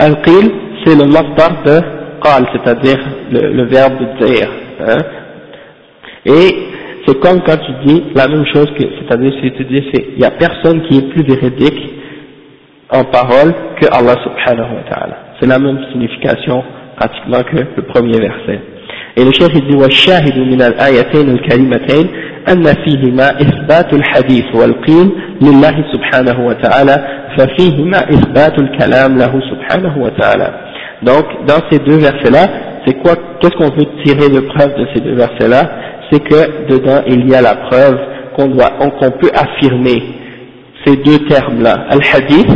القيل 0.00 0.50
c'est 0.84 0.94
le 0.96 1.06
masdar 1.06 1.50
de 1.66 1.80
قال 2.20 2.46
c'est-à-dire 2.52 2.98
le, 3.32 3.52
le 3.52 3.64
verbe 3.64 3.94
de 3.98 4.24
dire 4.26 4.48
hein? 4.80 4.98
et 6.26 6.56
c'est 7.06 7.18
comme 7.20 7.40
quand 7.42 7.56
tu 7.58 7.72
dis 7.86 8.04
la 8.14 8.26
même 8.28 8.46
chose 8.46 8.70
que 8.78 8.82
c'est-à-dire 8.98 9.32
si 9.42 9.50
tu 9.52 9.64
dis 9.64 9.82
il 10.12 10.18
n'y 10.18 10.24
a 10.24 10.30
personne 10.30 10.82
qui 10.86 10.98
est 10.98 11.08
plus 11.12 11.22
véridique 11.22 11.80
en 12.90 13.04
parole 13.04 13.54
que 13.80 13.86
Allah 13.86 14.14
subhanahu 14.22 14.74
wa 14.76 14.82
ta'ala. 14.90 15.16
C'est 15.40 15.46
la 15.48 15.58
même 15.58 15.78
signification 15.90 16.62
pratiquement 16.96 17.42
que 17.42 17.56
le 17.76 17.82
premier 17.82 18.18
verset. 18.18 18.60
Et 19.16 19.24
le 19.24 19.32
chef 19.32 19.52
dit 19.52 19.76
والشاهد 19.76 20.38
من 20.38 20.62
الآيتين 20.62 21.28
الكريمتين 21.30 22.06
أن 22.48 22.64
فيهما 22.84 23.30
إثبات 23.40 23.92
الحديث 23.94 24.44
والقيل 24.54 25.10
لله 25.42 25.84
سبحانه 25.92 26.46
وتعالى 26.46 26.96
ففيهما 27.38 27.98
إثبات 27.98 28.58
الكلام 28.58 29.18
له 29.18 29.40
سبحانه 29.50 29.98
وتعالى. 29.98 30.52
Donc 31.02 31.24
dans 31.46 31.60
ces 31.70 31.78
deux 31.78 31.98
versets-là, 31.98 32.46
c'est 32.86 32.94
quoi 33.02 33.14
Qu'est-ce 33.40 33.56
qu'on 33.56 33.74
veut 33.76 33.86
tirer 34.04 34.28
de 34.30 34.40
preuve 34.40 34.74
de 34.76 34.86
ces 34.94 35.00
deux 35.00 35.14
versets-là 35.14 35.62
C'est 36.10 36.20
que 36.20 36.68
dedans 36.68 37.02
il 37.06 37.28
y 37.28 37.34
a 37.34 37.40
la 37.40 37.54
preuve 37.54 37.98
qu'on 38.36 38.48
doit, 38.48 38.70
qu'on 38.70 39.10
peut 39.10 39.30
affirmer 39.34 40.02
ces 40.84 40.96
deux 40.96 41.18
termes-là, 41.28 41.86
al-hadith, 41.88 42.50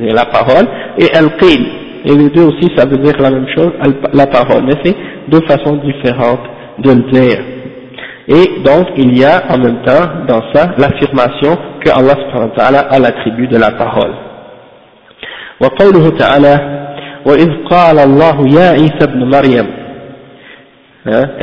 la 0.00 0.24
parole, 0.26 0.66
et 0.98 1.14
al-qil. 1.14 1.66
Et 2.04 2.16
les 2.16 2.30
deux 2.30 2.44
aussi, 2.44 2.68
ça 2.76 2.84
veut 2.84 2.98
dire 2.98 3.14
la 3.20 3.30
même 3.30 3.46
chose, 3.56 3.70
la 4.12 4.26
parole, 4.26 4.64
mais 4.64 4.74
c'est 4.84 4.96
deux 5.28 5.40
façons 5.46 5.76
différentes 5.76 6.40
de 6.78 6.90
le 6.90 7.12
dire. 7.12 7.38
Et 8.28 8.62
donc, 8.62 8.88
il 8.96 9.18
y 9.18 9.24
a 9.24 9.42
en 9.50 9.58
même 9.58 9.82
temps, 9.84 10.26
dans 10.26 10.42
ça, 10.52 10.72
l'affirmation 10.78 11.56
que 11.84 11.90
Allah 11.90 12.14
subhanahu 12.22 12.50
wa 12.50 12.56
ta'ala 12.56 12.80
a 12.80 12.98
l'attribut 12.98 13.48
de 13.48 13.58
la 13.58 13.72
parole. 13.72 14.14
وقوله 15.62 16.10
تعالى 16.18 16.54
وإذ 17.26 17.50
قال 17.70 17.98
الله 17.98 18.36
يا 18.58 18.70
عيسى 18.70 19.02
ابن 19.02 19.30
مريم 19.30 19.66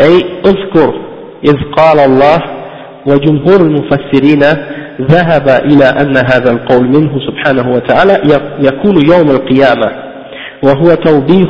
أي 0.05 0.13
اذكر 0.45 0.93
إذ 1.45 1.57
قال 1.77 1.99
الله 1.99 2.39
وجمهور 3.05 3.61
المفسرين 3.61 4.43
ذهب 5.00 5.48
إلى 5.48 5.84
أن 5.84 6.16
هذا 6.16 6.50
القول 6.50 6.88
منه 6.88 7.18
سبحانه 7.26 7.72
وتعالى 7.74 8.20
يكون 8.60 9.08
يوم 9.10 9.30
القيامة 9.30 9.92
وهو 10.62 10.94
توبيخ 10.94 11.48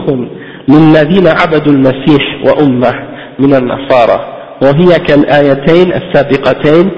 للذين 0.68 1.26
عبدوا 1.26 1.72
المسيح 1.72 2.22
وأمة 2.46 2.92
من 3.38 3.54
النصارى 3.54 4.34
وهي 4.62 4.98
كالآيتين 4.98 5.92
السابقتين 5.92 6.90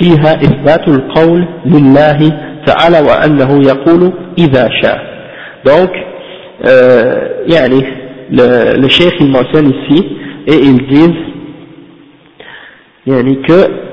فيها 0.00 0.34
إثبات 0.34 0.88
القول 0.88 1.48
لله 1.66 2.18
تعالى 2.66 3.00
وأنه 3.00 3.60
يقول 3.66 4.12
إذا 4.38 4.68
شاء. 4.82 5.12
Donc 5.64 5.90
euh, 6.64 7.14
يعني 7.54 7.80
le, 8.30 8.76
le 8.80 8.88
cheikh 8.88 9.14
il 9.20 9.30
mentionne 9.30 9.70
ici 9.70 10.06
et 10.46 10.56
ils 10.56 10.86
disent 10.88 11.22
yani 13.06 13.42
que 13.42 13.91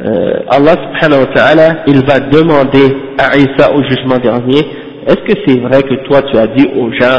euh, 0.00 0.32
Allah 0.48 0.72
subhanahu 0.72 1.20
wa 1.20 1.34
ta'ala, 1.34 1.68
il 1.86 2.02
va 2.06 2.18
demander 2.20 2.96
à 3.18 3.36
Isa 3.36 3.70
au 3.74 3.82
jugement 3.82 4.16
dernier, 4.16 4.60
est-ce 5.06 5.20
que 5.20 5.38
c'est 5.46 5.60
vrai 5.60 5.82
que 5.82 5.94
toi 6.06 6.22
tu 6.22 6.38
as 6.38 6.46
dit 6.46 6.66
aux 6.78 6.90
gens, 6.92 7.18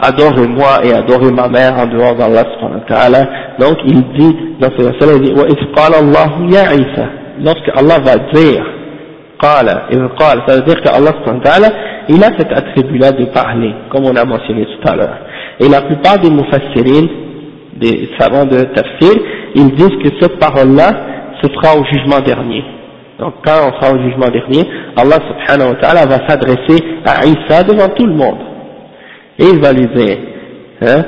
adorez-moi 0.00 0.84
et 0.84 0.92
adorez 0.94 1.30
ma 1.30 1.48
mère 1.48 1.74
en 1.78 1.86
dehors 1.86 2.16
d'Allah 2.16 2.44
subhanahu 2.54 2.80
wa 2.80 2.86
ta'ala? 2.88 3.28
Donc 3.60 3.78
il 3.86 4.02
dit, 4.18 4.36
dans 4.58 4.70
ce 4.76 4.82
verset 4.82 5.16
il 5.16 5.22
dit, 5.22 5.32
Allah 5.76 6.28
ya 6.48 6.74
Isa, 6.74 7.06
lorsque 7.40 7.68
Allah 7.76 7.98
va 8.04 8.16
dire, 8.32 8.64
qala, 9.40 9.86
il 9.92 9.98
qala, 10.18 10.42
ça 10.46 10.56
veut 10.56 10.62
dire 10.62 10.80
qu'Allah 10.82 11.12
subhanahu 11.20 11.38
wa 11.38 11.44
ta'ala, 11.44 11.68
il 12.08 12.24
a 12.24 12.30
cet 12.36 12.52
attribut-là 12.52 13.12
de 13.12 13.26
parler, 13.26 13.72
comme 13.90 14.06
on 14.06 14.16
a 14.16 14.24
mentionné 14.24 14.66
tout 14.66 14.88
à 14.88 14.96
l'heure. 14.96 15.18
Et 15.60 15.68
la 15.68 15.82
plupart 15.82 16.18
des 16.18 16.30
mufassirin, 16.30 17.06
des 17.76 18.10
savants 18.18 18.44
de 18.44 18.58
tafsir, 18.74 19.12
ils 19.54 19.70
disent 19.74 19.96
que 20.02 20.08
cette 20.20 20.38
parole-là, 20.40 20.90
ce 21.42 21.48
sera 21.52 21.76
au 21.78 21.84
jugement 21.84 22.20
dernier. 22.20 22.64
Donc 23.18 23.34
quand 23.44 23.68
on 23.68 23.80
sera 23.80 23.94
au 23.94 23.98
jugement 24.02 24.28
dernier, 24.28 24.68
Allah 24.96 25.18
subhanahu 25.28 25.70
wa 25.70 25.76
ta'ala 25.76 26.06
va 26.06 26.26
s'adresser 26.26 26.82
à 27.04 27.24
Isa 27.26 27.62
devant 27.62 27.88
tout 27.88 28.06
le 28.06 28.14
monde. 28.14 28.38
Et 29.38 29.44
il 29.44 29.60
va 29.60 29.72
lui 29.72 29.86
dire, 29.94 30.18
hein, 30.82 31.04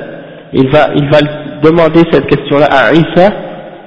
il 0.53 0.69
va, 0.69 0.87
il 0.95 1.09
va 1.09 1.19
demander 1.61 2.01
cette 2.11 2.27
question-là 2.27 2.67
à 2.71 2.93
Isa 2.93 3.31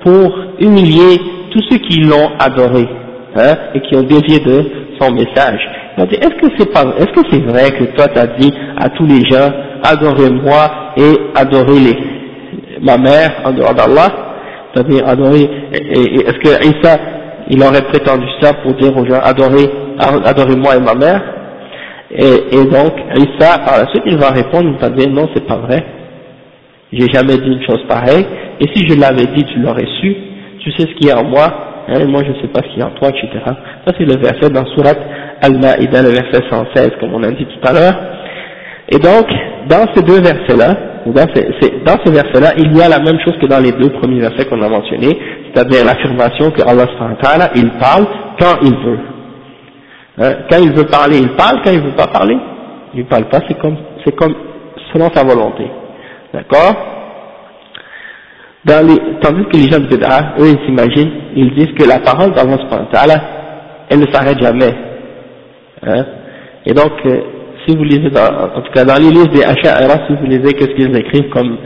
pour 0.03 0.33
humilier 0.61 1.19
tous 1.51 1.63
ceux 1.71 1.79
qui 1.79 2.01
l'ont 2.01 2.31
adoré, 2.39 2.87
hein, 3.37 3.55
et 3.75 3.81
qui 3.81 3.97
ont 3.97 4.03
dévié 4.03 4.39
de 4.41 4.65
son 5.01 5.11
message. 5.13 5.61
Il 5.97 6.01
va 6.01 6.07
dire, 6.07 6.19
est-ce 6.21 6.41
que 6.41 6.55
c'est 6.59 6.73
pas, 6.73 6.85
est-ce 6.99 7.13
que 7.13 7.29
c'est 7.31 7.43
vrai 7.45 7.71
que 7.73 7.85
toi 7.97 8.07
t'as 8.09 8.27
dit 8.39 8.53
à 8.77 8.89
tous 8.91 9.07
les 9.07 9.25
gens, 9.25 9.51
adorez-moi 9.83 10.71
et 10.97 11.13
adorez 11.35 11.81
les, 11.81 11.99
ma 12.83 12.99
mère 12.99 13.33
en 13.45 13.53
dehors 13.53 13.75
d'Allah, 13.75 14.28
c'est-à-dire 14.73 15.07
adorer, 15.07 15.49
est-ce 15.73 16.39
que 16.39 16.67
Isa, 16.67 16.99
il 17.51 17.63
aurait 17.63 17.83
prétendu 17.83 18.27
ça 18.41 18.53
pour 18.63 18.75
dire 18.75 18.97
aux 18.97 19.07
gens, 19.07 19.21
adorez, 19.23 19.71
adorez 20.25 20.57
moi 20.57 20.77
et 20.77 20.81
ma 20.81 20.95
mère, 20.95 21.23
et, 22.11 22.65
donc 22.65 22.93
Isa, 23.17 23.59
par 23.65 23.79
la 23.79 23.87
suite, 23.91 24.03
il 24.07 24.19
va 24.19 24.31
répondre, 24.31 24.71
il 24.75 24.79
va 24.79 24.91
dire, 24.91 25.11
non, 25.11 25.29
c'est 25.35 25.47
pas 25.47 25.57
vrai, 25.57 25.85
j'ai 26.93 27.07
jamais 27.13 27.37
dit 27.37 27.49
une 27.49 27.65
chose 27.67 27.83
pareille, 27.89 28.27
et 28.61 28.67
si 28.75 28.89
je 28.89 28.99
l'avais 28.99 29.27
dit, 29.35 29.45
tu 29.45 29.59
l'aurais 29.61 29.87
su, 30.01 30.17
tu 30.61 30.71
sais 30.73 30.83
ce 30.83 30.95
qu'il 30.97 31.09
y 31.09 31.11
a 31.11 31.19
en 31.19 31.25
moi, 31.25 31.47
hein, 31.89 32.01
et 32.01 32.07
moi 32.07 32.23
je 32.27 32.41
sais 32.41 32.49
pas 32.49 32.61
ce 32.61 32.69
qu'il 32.69 32.79
y 32.79 32.83
a 32.83 32.87
en 32.87 32.91
toi, 32.91 33.09
etc. 33.09 33.29
Ça 33.87 33.93
c'est 33.97 34.05
le 34.05 34.17
verset 34.21 34.51
dans 34.51 34.67
Surat 34.75 34.95
Al-Ma'ida, 35.43 36.03
le 36.03 36.11
verset 36.11 36.43
116, 36.51 36.91
comme 37.01 37.15
on 37.15 37.23
a 37.23 37.31
dit 37.31 37.47
tout 37.47 37.69
à 37.69 37.73
l'heure. 37.73 37.95
Et 38.91 38.99
donc, 38.99 39.27
dans 39.69 39.87
ces 39.95 40.03
deux 40.03 40.21
versets-là, 40.21 40.88
dans, 41.07 41.97
ce 42.05 42.11
verset-là, 42.11 42.53
il 42.59 42.77
y 42.77 42.83
a 42.83 42.89
la 42.89 42.99
même 42.99 43.19
chose 43.25 43.35
que 43.41 43.47
dans 43.47 43.61
les 43.61 43.73
deux 43.73 43.91
premiers 43.91 44.21
versets 44.21 44.47
qu'on 44.47 44.61
a 44.63 44.69
mentionnés, 44.69 45.19
c'est-à-dire 45.47 45.85
l'affirmation 45.85 46.51
que 46.51 46.63
Allah 46.63 47.51
il 47.55 47.71
parle 47.73 48.07
quand 48.39 48.59
il 48.63 48.75
veut. 48.75 48.99
Hein, 50.19 50.33
quand 50.51 50.59
il 50.61 50.73
veut 50.73 50.87
parler, 50.87 51.19
il 51.19 51.31
parle, 51.31 51.61
quand 51.65 51.71
il 51.71 51.81
veut 51.81 51.97
pas 51.97 52.09
parler, 52.09 52.37
il 52.95 53.05
parle 53.07 53.29
pas, 53.29 53.41
c'est 53.49 53.59
comme, 53.59 53.77
selon 54.93 55.11
sa 55.15 55.25
volonté. 55.25 55.65
D'accord? 56.33 56.75
Tandis 58.67 59.45
que 59.47 59.57
les 59.57 59.71
gens 59.71 59.79
de 59.79 60.43
eux, 60.43 60.49
ils 60.49 60.67
s'imaginent, 60.67 61.13
ils 61.37 61.55
disent 61.55 61.75
que 61.79 61.89
la 61.89 62.01
parole 62.01 62.33
d'Allah, 62.33 63.23
elle 63.89 64.01
ne 64.01 64.07
s'arrête 64.13 64.43
jamais. 64.43 64.75
Hein, 65.87 66.05
et 66.67 66.75
donc, 66.75 66.93
euh, 67.07 67.21
si 67.69 67.77
vous 67.77 67.85
lisez, 67.85 68.11
dans, 68.11 68.57
en 68.57 68.63
tout 68.63 68.73
cas 68.73 68.85
dans 68.85 68.97
les 68.97 69.11
livres 69.11 69.29
des 69.29 69.45
Asha'ira, 69.45 70.07
si 70.07 70.15
vous 70.15 70.27
lisez 70.27 70.55
qu'est-ce 70.55 70.75
qu'ils 70.75 70.97
écrivent 70.97 71.29
comme, 71.31 71.59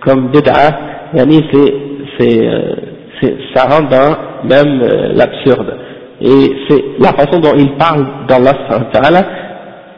comme 0.00 0.30
bid'a, 0.30 0.70
yani 1.14 1.40
c'est, 1.52 2.46
euh, 2.46 2.74
c'est, 3.20 3.36
ça 3.54 3.64
rentre 3.64 3.88
dans 3.88 4.48
même 4.48 4.80
euh, 4.82 5.12
l'absurde. 5.14 5.76
Et 6.22 6.52
c'est 6.68 6.82
la 6.98 7.12
façon 7.12 7.40
dont 7.40 7.54
il 7.58 7.76
parle 7.76 8.06
d'Allah 8.26 9.22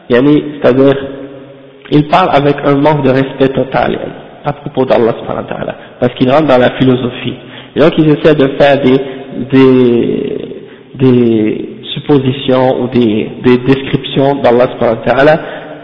yani, 0.09 0.43
c'est-à-dire, 0.61 0.95
il 1.91 2.07
parle 2.07 2.29
avec 2.33 2.55
un 2.65 2.75
manque 2.75 3.03
de 3.03 3.09
respect 3.09 3.53
total 3.53 3.97
à 4.45 4.53
propos 4.53 4.85
d'Allah 4.85 5.13
parce 5.99 6.13
qu'il 6.15 6.29
rentre 6.29 6.47
dans 6.47 6.57
la 6.57 6.71
philosophie. 6.77 7.35
Et 7.75 7.79
donc 7.79 7.91
ils 7.97 8.09
essaient 8.09 8.35
de 8.35 8.49
faire 8.59 8.81
des, 8.81 8.97
des, 9.51 10.37
des 10.95 11.72
suppositions 12.03 12.81
ou 12.81 12.87
des, 12.87 13.31
des 13.43 13.57
descriptions 13.57 14.35
d'Allah 14.35 14.67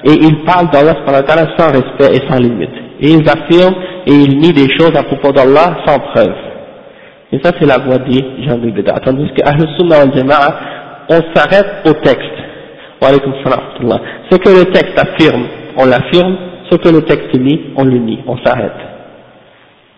et 0.06 0.12
ils 0.12 0.44
parlent 0.44 0.70
d'Allah 0.72 0.96
sans 1.58 1.68
respect 1.68 2.16
et 2.16 2.30
sans 2.30 2.40
limite. 2.40 2.70
Et 3.02 3.12
ils 3.12 3.30
affirment 3.30 3.76
et 4.06 4.14
ils 4.14 4.38
nient 4.38 4.54
des 4.54 4.70
choses 4.78 4.96
à 4.96 5.04
propos 5.04 5.32
d'Allah 5.32 5.78
sans 5.86 6.00
preuve. 6.00 6.36
Et 7.32 7.40
ça 7.44 7.52
c'est 7.60 7.66
la 7.66 7.78
voie 7.78 7.98
des 8.00 8.24
gens 8.46 8.58
de 8.58 8.70
Bida. 8.70 8.94
Tandis 9.04 9.30
que 9.34 9.46
Ahl 9.46 9.68
Sunnah 9.78 10.02
al 10.02 10.14
Jama'a, 10.16 10.60
on 11.10 11.20
s'arrête 11.34 11.86
au 11.86 11.94
texte. 11.94 12.40
Ce 13.02 14.36
que 14.36 14.50
le 14.50 14.72
texte 14.72 15.00
affirme, 15.00 15.46
on 15.78 15.86
l'affirme. 15.86 16.36
Ce 16.70 16.76
que 16.76 16.90
le 16.90 17.02
texte 17.02 17.34
nie, 17.34 17.72
on 17.78 17.84
le 17.86 17.98
nie. 17.98 18.20
On 18.28 18.38
s'arrête. 18.44 18.72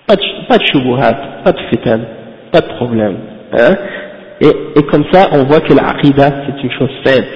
Pas 0.07 0.15
de, 0.15 0.21
pas 0.47 0.57
pas 1.43 1.51
de 1.51 1.59
fitan, 1.69 1.99
pas 2.51 2.61
de 2.61 2.67
problème. 2.77 3.15
Hein 3.53 3.75
et, 4.41 4.81
comme 4.89 5.03
ça, 5.11 5.29
on 5.33 5.43
voit 5.43 5.59
que 5.59 5.73
l'aqidah, 5.73 6.31
c'est 6.45 6.63
une 6.63 6.71
chose 6.71 6.89
simple. 7.05 7.27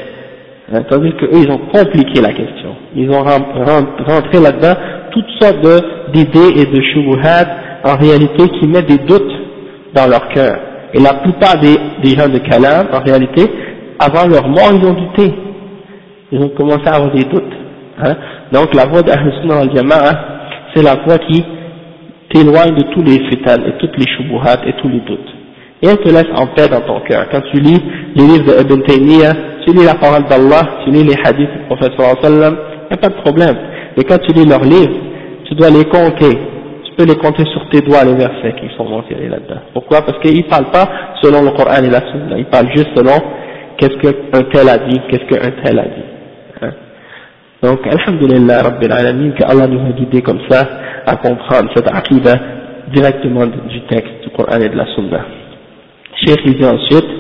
Hein, 0.74 0.82
tandis 0.90 1.14
qu'eux, 1.14 1.30
ils 1.34 1.52
ont 1.52 1.60
compliqué 1.72 2.20
la 2.20 2.34
question. 2.34 2.76
Ils 2.96 3.12
ont 3.12 3.22
rentré 3.22 4.40
là-dedans 4.42 4.74
toutes 5.12 5.30
sortes 5.40 5.64
d'idées 6.12 6.60
et 6.60 6.66
de 6.66 6.82
shubuhat, 6.82 7.46
en 7.84 7.96
réalité, 7.98 8.50
qui 8.60 8.68
mettent 8.68 8.88
des 8.88 9.06
doutes 9.06 9.34
dans 9.94 10.08
leur 10.08 10.28
cœur. 10.30 10.58
Et 10.96 11.00
la 11.00 11.14
plupart 11.14 11.60
des, 11.60 12.10
gens 12.18 12.28
de 12.28 12.40
Kalam, 12.40 12.88
en 12.92 13.00
réalité, 13.00 13.44
avant 14.00 14.28
leur 14.28 14.48
mort, 14.48 14.72
ils 14.74 14.88
ont 14.88 14.94
douté. 14.94 15.32
Ils 16.32 16.42
ont 16.42 16.50
commencé 16.50 16.88
à 16.88 16.96
avoir 16.96 17.14
des 17.14 17.24
doutes. 17.26 17.54
Hein. 18.00 18.16
Donc 18.52 18.74
la 18.74 18.88
voie 18.88 19.04
d'Ahl 19.04 19.32
Sunnah 19.42 19.60
al-Jama'a, 19.60 20.14
c'est 20.74 20.82
la 20.82 20.96
voie 21.06 21.20
qui 21.20 21.46
t'éloigne 22.34 22.74
de 22.74 22.84
tous 22.94 23.04
les 23.04 23.20
fitan 23.30 23.64
et 23.68 23.78
toutes 23.78 23.96
les 23.96 24.08
shubuhat 24.08 24.66
et 24.66 24.74
tous 24.82 24.90
les 24.90 25.02
doutes 25.02 25.35
et 25.86 25.90
elle 25.90 25.98
te 25.98 26.10
laisse 26.10 26.32
en 26.36 26.48
paix 26.48 26.68
dans 26.68 26.82
ton 26.82 27.00
cœur. 27.02 27.28
Quand 27.32 27.42
tu 27.52 27.60
lis 27.60 27.82
les 28.16 28.24
livres 28.24 28.64
de 28.64 28.76
Taymiyyah, 28.88 29.34
tu 29.66 29.74
lis 29.74 29.86
la 29.86 29.96
parole 29.96 30.24
d'Allah, 30.26 30.82
tu 30.84 30.92
lis 30.92 31.04
les 31.04 31.16
hadiths 31.24 31.52
du 31.52 31.60
prophète 31.68 31.94
sallam, 32.22 32.58
il 32.84 32.88
n'y 32.88 32.94
a 32.94 32.98
pas 32.98 33.10
de 33.10 33.22
problème. 33.22 33.56
Mais 33.96 34.04
quand 34.04 34.18
tu 34.18 34.34
lis 34.34 34.46
leurs 34.46 34.64
livres, 34.64 34.98
tu 35.46 35.54
dois 35.56 35.70
les 35.70 35.86
compter. 35.86 36.38
Tu 36.86 36.92
peux 36.98 37.06
les 37.06 37.18
compter 37.18 37.44
sur 37.52 37.70
tes 37.70 37.82
doigts, 37.82 38.04
les 38.04 38.16
versets 38.16 38.56
qui 38.60 38.76
sont 38.76 38.86
mentionnés 38.86 39.28
là-dedans. 39.28 39.62
Pourquoi? 39.74 40.02
Parce 40.02 40.20
qu'ils 40.20 40.38
ne 40.38 40.50
parlent 40.50 40.72
pas 40.72 40.88
selon 41.22 41.44
le 41.44 41.52
Coran 41.52 41.84
et 41.84 41.90
la 41.90 42.02
Sunna, 42.12 42.38
ils 42.38 42.46
parlent 42.46 42.70
juste 42.76 42.90
selon 42.96 43.18
qu'est-ce 43.78 43.98
qu'un 43.98 44.42
tel 44.52 44.70
a 44.70 44.78
dit, 44.78 45.00
qu'est-ce 45.10 45.26
qu'un 45.26 45.52
tel 45.64 45.80
a 45.80 45.84
dit. 45.84 46.62
Hein? 46.62 46.72
Donc, 47.62 47.80
Alhamdulillah, 47.86 48.64
Rabbil 48.64 48.92
Alamin, 48.92 49.32
qu'Allah 49.32 49.68
nous 49.68 49.86
a 49.88 49.92
guidés 49.92 50.22
comme 50.22 50.40
ça 50.50 50.68
à 51.06 51.16
comprendre 51.18 51.70
cette 51.76 51.88
aqidah 51.94 52.40
directement 52.94 53.46
du 53.46 53.82
texte 53.88 54.24
du 54.24 54.30
Coran 54.30 54.60
et 54.60 54.70
de 54.70 54.76
la 54.76 54.86
Sunna. 54.96 55.26
Cheikh 56.26 56.42
il 56.46 56.66
ensuite, 56.66 57.12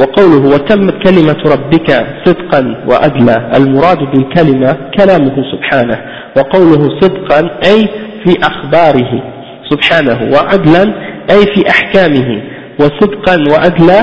وقوله 0.00 0.54
وتمت 0.54 0.94
كلمة 1.04 1.40
ربك 1.54 2.06
صدقا 2.24 2.84
وأدلى 2.90 3.50
المراد 3.56 3.98
بالكلمة 3.98 4.76
كلامه 4.98 5.36
سبحانه 5.52 5.98
وقوله 6.36 7.00
صدقا 7.00 7.40
أي 7.64 7.88
في 8.24 8.32
أخباره 8.42 9.22
سبحانه 9.70 10.18
وعدلا 10.32 10.84
أي 11.30 11.40
في 11.54 11.70
أحكامه 11.70 12.42
وصدقا 12.80 13.36
وأدلى 13.52 14.00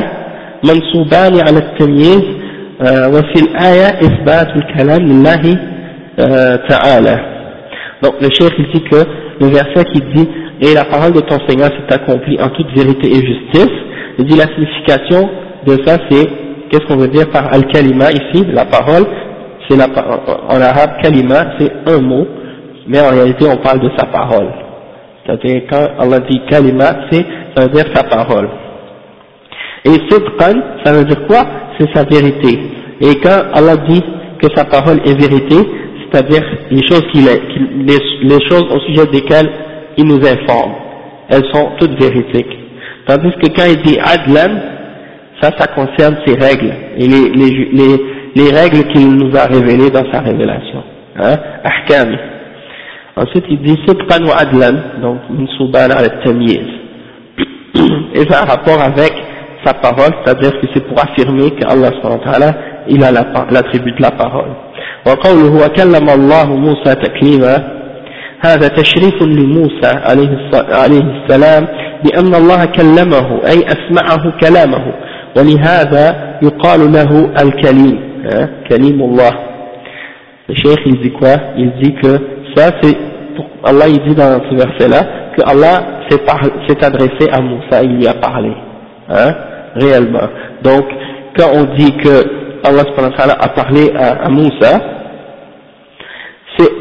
منصوبان 0.64 1.34
على 1.48 1.58
التمييز 1.58 2.24
وفي 3.14 3.40
الآية 3.46 3.88
إثبات 4.08 4.50
الكلام 4.56 5.02
لله 5.02 5.44
تعالى. 6.70 7.16
Donc 8.04 8.16
le 8.22 8.30
chef 8.38 8.52
il 8.60 8.68
dit 8.74 8.84
que 8.84 9.02
le 9.40 9.48
verset 9.48 9.86
qui 9.94 10.02
dit 10.14 10.28
et 10.62 10.74
la 10.74 10.84
parole 10.84 11.14
de 11.14 11.22
ton 11.22 11.38
Seigneur 11.48 11.70
s'est 11.70 11.94
accomplie 11.96 12.38
en 12.42 12.50
toute 12.50 12.72
vérité 12.76 13.10
et 13.10 13.26
justice, 13.26 13.76
il 14.18 14.26
dit 14.26 14.38
la 14.38 14.46
signification 14.46 15.30
de 15.66 15.78
ça 15.86 15.98
c'est 16.10 16.28
qu'est-ce 16.70 16.86
qu'on 16.88 16.98
veut 16.98 17.08
dire 17.08 17.30
par 17.32 17.54
al-kalima 17.54 18.12
ici, 18.12 18.46
la 18.52 18.66
parole, 18.66 19.06
c'est 19.68 19.78
la 19.78 19.88
en 20.50 20.62
arabe 20.62 21.02
kalima 21.02 21.54
c'est 21.60 21.72
un 21.88 22.02
mot, 22.02 22.26
mais 22.88 23.00
en 23.00 23.10
réalité 23.10 23.46
on 23.48 23.58
parle 23.58 23.80
de 23.80 23.90
sa 23.98 24.06
parole. 24.06 24.48
C'est-à-dire 25.26 25.64
quand 25.70 25.88
Allah 26.00 26.20
dit 26.30 26.42
kalima, 26.50 26.86
c'est 27.12 27.26
ça 27.56 27.64
veut 27.64 27.74
dire 27.74 27.86
sa 27.94 28.04
parole. 28.04 28.50
Et 29.86 29.92
sidqan, 30.10 30.62
ça 30.84 30.94
veut 30.94 31.06
dire 31.06 31.26
quoi? 31.28 31.46
C'est 31.78 31.94
sa 31.94 32.04
vérité. 32.04 32.60
Et 33.02 33.16
quand 33.24 33.44
Allah 33.54 33.78
dit 33.88 34.02
que 34.42 34.48
sa 34.56 34.66
parole 34.66 35.00
est 35.06 35.20
vérité, 35.20 35.56
c'est-à-dire 36.12 36.42
les 36.72 36.86
choses, 36.88 37.04
qu'il 37.12 37.28
est, 37.28 37.42
les, 37.76 37.98
les, 38.24 38.50
choses 38.50 38.66
au 38.72 38.80
sujet 38.82 39.06
desquelles 39.12 39.50
il 39.98 40.06
nous 40.06 40.20
informe, 40.26 40.74
elles 41.30 41.46
sont 41.54 41.72
toutes 41.80 42.00
véridiques. 42.02 42.65
Tandis 43.07 43.33
que 43.43 43.49
quand 43.57 43.67
il 43.69 43.83
dit 43.83 43.99
adlan, 43.99 44.53
ça, 45.41 45.51
ça 45.59 45.67
concerne 45.69 46.17
ses 46.27 46.35
règles 46.35 46.73
et 46.97 47.07
les, 47.09 47.31
les, 47.31 47.69
les, 47.73 47.97
les 48.37 48.51
règles 48.51 48.85
qu'il 48.93 49.09
nous 49.17 49.35
a 49.37 49.47
révélées 49.47 49.91
dans 49.91 50.05
sa 50.13 50.21
révélation. 50.21 50.83
Hein, 51.17 51.37
ahkam. 51.65 52.17
Ensuite, 53.17 53.45
il 53.51 53.61
dit 53.63 53.79
sidqan 53.87 54.25
wa 54.27 54.37
adlan, 54.39 54.77
donc 55.03 55.19
minsuban 55.31 55.91
al 55.97 56.21
tamyiz. 56.25 56.69
Et 58.15 58.25
ça 58.29 58.41
a 58.41 58.43
un 58.43 58.47
rapport 58.47 58.81
avec 58.83 59.13
sa 59.65 59.75
parole, 59.75 60.13
c'est-à-dire 60.25 60.59
que 60.61 60.67
c'est 60.75 60.87
pour 60.87 60.99
affirmer 61.03 61.51
qu'Allah 61.53 61.91
il 62.89 63.03
a 63.05 63.13
l'attribut 63.13 63.93
de 63.93 64.03
la 64.03 64.11
parole. 64.13 64.51
وقوله 65.07 65.65
وكلم 65.65 66.11
الله 66.11 66.57
موسى 66.57 66.95
تكليما 66.95 67.81
هذا 68.46 68.68
تشريف 68.68 69.22
لموسى 69.22 69.92
عليه 70.74 71.04
السلام 71.04 71.68
بأن 72.04 72.36
الله 72.36 72.66
كلمه 72.66 73.42
أي 73.48 73.66
أسمعه 73.68 74.40
كلامه 74.42 74.94
ولهذا 75.38 76.38
يقال 76.44 76.92
له 76.92 77.32
الكليم 77.44 78.00
كليم 78.70 79.02
الله 79.02 79.32
الشيخ 80.50 80.88
يزكي 80.88 81.38
يزكي 81.58 82.20
الله 83.70 83.86
يزيد 83.86 84.20
عن 84.20 84.42
سبيل 84.50 84.96
que 85.36 85.42
Allah 85.46 85.84
s'est 86.10 86.84
adressé 86.84 87.30
à 87.32 87.42
Moussa, 87.42 87.84
il 87.84 87.98
lui 87.98 88.08
a 88.08 88.14
parlé, 88.14 88.52
hein, 89.10 89.34
réellement. 89.76 90.28
Donc, 90.64 90.86
quand 91.38 91.50
on 91.54 91.64
dit 91.76 91.92
que 91.98 92.24
Allah 92.64 92.84
a 93.40 93.50
parlé 93.50 93.92
à 93.96 94.30
Moussa, 94.30 94.80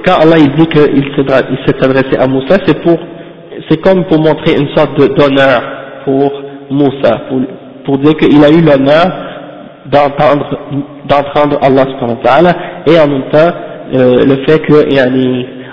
quand 0.04 0.20
Allah 0.22 0.36
il 0.38 0.54
dit 0.54 0.66
qu'il 0.66 1.04
s'est 1.16 1.84
adressé 1.84 2.16
à 2.18 2.26
Moussa, 2.26 2.56
c'est 2.66 2.80
pour, 2.82 2.98
c'est 3.68 3.80
comme 3.80 4.04
pour 4.04 4.18
montrer 4.18 4.54
une 4.58 4.68
sorte 4.76 4.96
d'honneur 4.96 5.62
pour 6.04 6.32
Moussa, 6.70 7.22
pour, 7.84 7.98
dire 7.98 8.14
qu'il 8.16 8.42
a 8.44 8.50
eu 8.50 8.62
l'honneur 8.62 9.06
d'entendre, 9.86 10.58
d'entendre 11.08 11.58
Allah 11.62 11.84
et 12.86 12.98
en 12.98 13.08
même 13.08 13.30
temps, 13.30 13.50
euh, 13.94 14.24
le 14.24 14.44
fait 14.46 14.60
que 14.60 14.74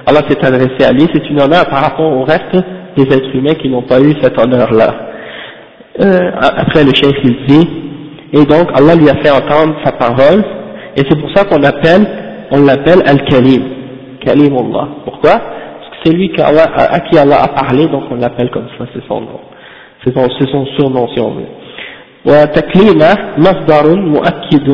Allah 0.08 0.22
s'est 0.30 0.46
adressé 0.46 0.84
à 0.84 0.92
lui, 0.92 1.08
c'est 1.14 1.30
une 1.30 1.42
honneur 1.42 1.66
par 1.70 1.84
rapport 1.84 2.12
au 2.12 2.24
reste 2.24 2.56
des 2.98 3.04
êtres 3.04 3.36
humains 3.36 3.54
qui 3.54 3.70
n'ont 3.70 3.84
pas 3.84 4.02
eu 4.02 4.14
cet 4.22 4.38
honneur-là. 4.40 4.94
Euh, 6.02 6.32
après 6.42 6.84
le 6.84 6.94
chef 6.94 7.14
il 7.24 7.46
dit, 7.46 7.70
et 8.34 8.46
donc 8.46 8.70
Allah 8.74 8.96
lui 8.96 9.10
a 9.10 9.16
fait 9.16 9.30
entendre 9.30 9.76
sa 9.84 9.92
parole, 9.92 10.44
et 10.98 11.02
c'est 11.08 11.20
pour 11.20 11.30
ça 11.36 11.46
qu'on 11.46 11.64
appelle, 11.64 12.06
on 12.52 12.64
l'appelle 12.64 13.02
Al-Kalim, 13.06 13.81
Kalim 14.25 14.57
Allah. 14.57 14.89
Pourquoi 15.05 15.33
Parce 15.33 15.91
que 15.91 15.97
c'est 16.05 16.13
lui 16.13 16.31
à, 16.39 17.01
qui 17.01 17.19
Allah 17.19 17.43
a 17.43 17.49
parlé, 17.49 17.87
donc 17.87 18.05
on 18.11 18.17
l'appelle 18.17 18.51
comme 18.51 18.69
ça, 18.79 18.87
c'est 18.95 19.07
son 19.07 19.21
nom. 19.21 19.41
C'est 20.05 20.15
son, 20.15 20.29
son, 20.29 20.67
surnom 20.77 21.09
si 21.15 21.21
on 21.21 21.31
veut. 21.31 21.49
وتكليمة 22.27 23.39
مصدر 23.39 23.97
مؤكد 24.01 24.69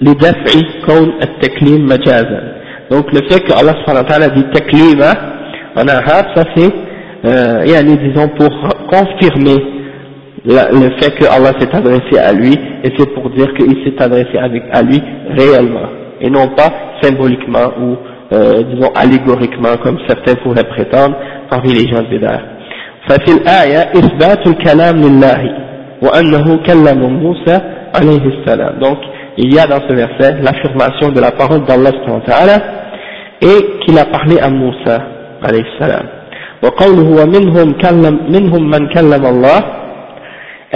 لدفع 0.00 0.52
كون 0.86 1.12
التكليم 1.22 1.84
مجازا 1.86 2.56
donc 2.90 3.12
le 3.12 3.28
fait 3.28 3.40
que 3.40 3.52
Allah 3.52 3.74
subhanahu 3.80 4.04
wa 4.04 4.08
ta'ala 4.08 4.28
dit 4.28 4.44
taklima 4.52 5.10
en 5.74 5.88
arabe 5.88 6.26
ça 6.36 6.44
c'est 6.54 6.72
euh, 7.24 7.64
yani 7.66 7.96
disons 7.98 8.28
pour 8.38 8.50
confirmer 8.86 9.76
le 10.46 10.90
fait 11.00 11.14
que 11.16 11.24
Allah 11.24 11.52
s'est 11.58 11.74
adressé 11.74 12.18
à 12.18 12.32
lui, 12.32 12.52
et 12.84 12.92
c'est 12.96 13.12
pour 13.14 13.30
dire 13.30 13.52
qu'il 13.54 13.84
s'est 13.84 14.00
adressé 14.02 14.38
avec, 14.38 14.62
à 14.72 14.82
lui 14.82 15.02
réellement, 15.30 15.88
et 16.20 16.30
non 16.30 16.48
pas 16.48 16.72
symboliquement 17.02 17.72
ou 17.80 17.96
euh, 18.33 18.63
disons 18.63 18.91
allégoriquement 18.95 19.75
comme 19.83 19.97
certains 20.07 20.35
pourraient 20.43 20.67
prétendre 20.75 21.15
parmi 21.49 21.73
les 21.73 21.87
gens 21.91 22.01
de 22.03 22.07
Bédard. 22.09 22.41
ففي 23.09 23.31
الآية 23.37 23.81
إثبات 23.99 24.47
الكلام 24.47 24.95
لله 25.01 25.41
وأنه 26.01 26.57
كلم 26.67 26.99
موسى 27.23 27.57
عليه 27.95 28.25
السلام 28.33 28.79
donc 28.79 28.97
il 29.37 29.53
y 29.53 29.59
a 29.59 29.65
dans 29.65 29.81
ce 29.87 29.93
verset 29.93 30.35
l'affirmation 30.41 31.09
de 31.09 31.19
la 31.19 31.31
parole 31.31 31.63
d'Allah 31.65 31.91
et 33.41 33.79
qu'il 33.81 33.97
a 33.97 34.05
parlé 34.05 34.39
à 34.39 34.49
Moussa 34.49 35.01
عليه 35.43 35.63
السلام 35.73 36.05
وقوله 36.63 37.07
ومنهم 37.21 37.73
كلم 37.73 38.15
منهم 38.29 38.69
من 38.69 38.87
كلم 38.87 39.25
الله 39.25 39.59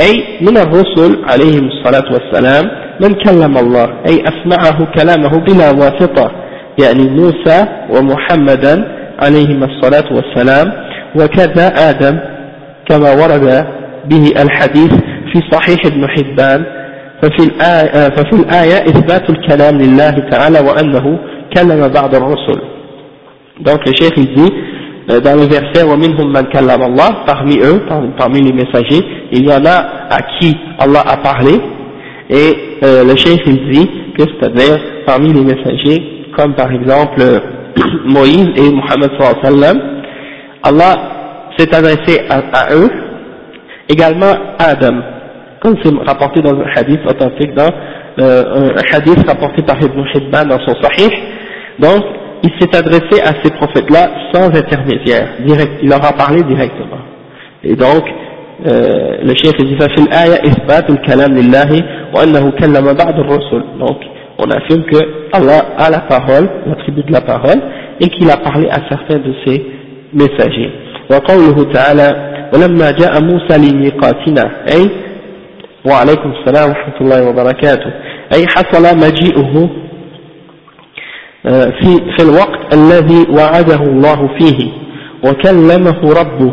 أي 0.02 0.14
من 0.42 0.58
الرسل 0.58 1.12
عليهم 1.32 1.66
الصلاة 1.68 2.08
والسلام 2.14 2.66
من 3.04 3.14
كلم 3.14 3.58
الله 3.58 3.88
أي 4.10 4.24
أسمعه 4.32 4.78
كلامه 4.98 5.34
بلا 5.48 5.68
واسطة 5.72 6.32
يعني 6.84 7.10
موسى 7.10 7.66
ومحمدا 7.90 8.96
عليهما 9.20 9.66
الصلاة 9.66 10.14
والسلام 10.14 10.74
وكذا 11.16 11.90
آدم 11.90 12.20
كما 12.90 13.12
ورد 13.12 13.68
به 14.06 14.42
الحديث 14.44 14.94
في 15.34 15.42
صحيح 15.52 15.86
ابن 15.86 16.08
حبان 16.08 16.66
ففي 17.22 17.44
الآية, 17.44 18.10
ففي 18.10 18.34
الآية 18.34 18.86
إثبات 18.90 19.30
الكلام 19.30 19.78
لله 19.78 20.30
تعالى 20.32 20.60
وأنه 20.60 21.20
كلم 21.58 21.88
بعض 21.88 22.16
الرسل. 22.16 22.62
Donc 23.62 23.86
le 23.86 23.94
chef 23.94 24.12
Euh, 25.08 25.20
dans 25.20 25.36
le 25.36 25.44
verset 25.46 25.84
وَمِنْهُمْ 25.84 26.34
مَنْ 26.34 26.46
كَلَّمَ 26.52 26.82
Allah, 26.82 27.24
parmi 27.28 27.60
eux, 27.60 27.84
parmi 28.18 28.42
les 28.42 28.54
messagers, 28.54 29.06
il 29.32 29.46
y 29.46 29.52
en 29.52 29.64
a 29.64 30.08
à 30.10 30.18
qui 30.40 30.56
Allah 30.80 31.04
a 31.06 31.18
parlé, 31.18 31.62
et 32.28 32.56
euh, 32.84 33.04
le 33.04 33.16
chef 33.16 33.38
il 33.46 33.70
dit 33.70 33.88
que 34.18 34.24
c'est-à-dire 34.24 34.80
parmi 35.06 35.32
les 35.32 35.42
messagers, 35.42 36.25
comme 36.37 36.55
par 36.55 36.71
exemple 36.73 37.21
euh, 37.21 37.39
Moïse 38.05 38.51
et 38.57 38.71
Mohammed 38.73 39.11
sallam, 39.43 39.79
Allah 40.63 40.95
s'est 41.57 41.75
adressé 41.75 42.21
à, 42.29 42.75
eux, 42.75 42.91
également 43.89 44.33
Adam, 44.59 45.01
comme 45.61 45.77
c'est 45.83 45.93
rapporté 46.07 46.41
dans 46.43 46.55
un 46.55 46.67
hadith 46.77 47.01
authentique, 47.07 47.55
dans 47.55 47.71
euh, 48.19 48.73
un 48.77 48.97
hadith 48.97 49.27
rapporté 49.27 49.63
par 49.63 49.77
Ibn 49.81 50.05
Hibban 50.15 50.45
dans 50.47 50.59
son 50.67 50.75
Sahih, 50.83 51.11
donc 51.79 52.03
il 52.43 52.51
s'est 52.59 52.77
adressé 52.77 53.21
à 53.23 53.33
ces 53.43 53.51
prophètes-là 53.53 54.11
sans 54.33 54.47
intermédiaire, 54.47 55.29
direct, 55.47 55.73
il 55.83 55.89
leur 55.89 56.05
a 56.05 56.13
parlé 56.13 56.43
directement. 56.43 57.01
Et 57.63 57.77
donc, 57.77 58.03
euh, 58.67 59.19
le 59.23 59.35
chef 59.35 59.57
dit 59.57 59.77
ففي 59.77 60.03
الآية 60.03 60.35
إثبات 60.35 60.91
الكلام 60.91 61.33
لله 61.35 61.71
وأنه 62.15 62.51
كلم 62.51 62.93
بعض 62.93 63.19
الرسل 63.19 63.63
donc 63.79 63.97
on 64.38 64.50
affirme 64.52 64.84
que 64.86 65.00
Allah 65.34 65.62
a 65.78 65.90
la 65.90 66.00
parole, 66.00 66.50
l'attribut 66.68 67.04
de 67.04 67.12
la 67.14 67.22
parole 67.22 67.62
et 68.02 68.08
qu'il 68.10 68.30
a 68.30 68.38
parlé 68.38 68.68
à 68.70 68.80
certains 68.90 69.20
de 69.20 69.34
ses 69.46 69.66
messagers. 70.14 70.72
وقوله 71.12 71.74
تعالى 71.74 72.08
ولما 72.54 72.92
جاء 72.92 73.24
موسى 73.24 73.58
لميقاتنا 73.58 74.52
أي 74.74 74.90
وعليكم 75.86 76.32
السلام 76.32 76.70
ورحمة 76.70 76.94
الله 77.02 77.30
وبركاته 77.30 77.92
أي 78.34 78.46
حصل 78.48 78.98
مجيئه 78.98 79.70
في 81.82 81.92
في 82.18 82.24
الوقت 82.24 82.74
الذي 82.74 83.26
وعده 83.30 83.76
الله 83.84 84.30
فيه 84.40 84.70
وكلمه 85.26 86.14
ربه 86.22 86.52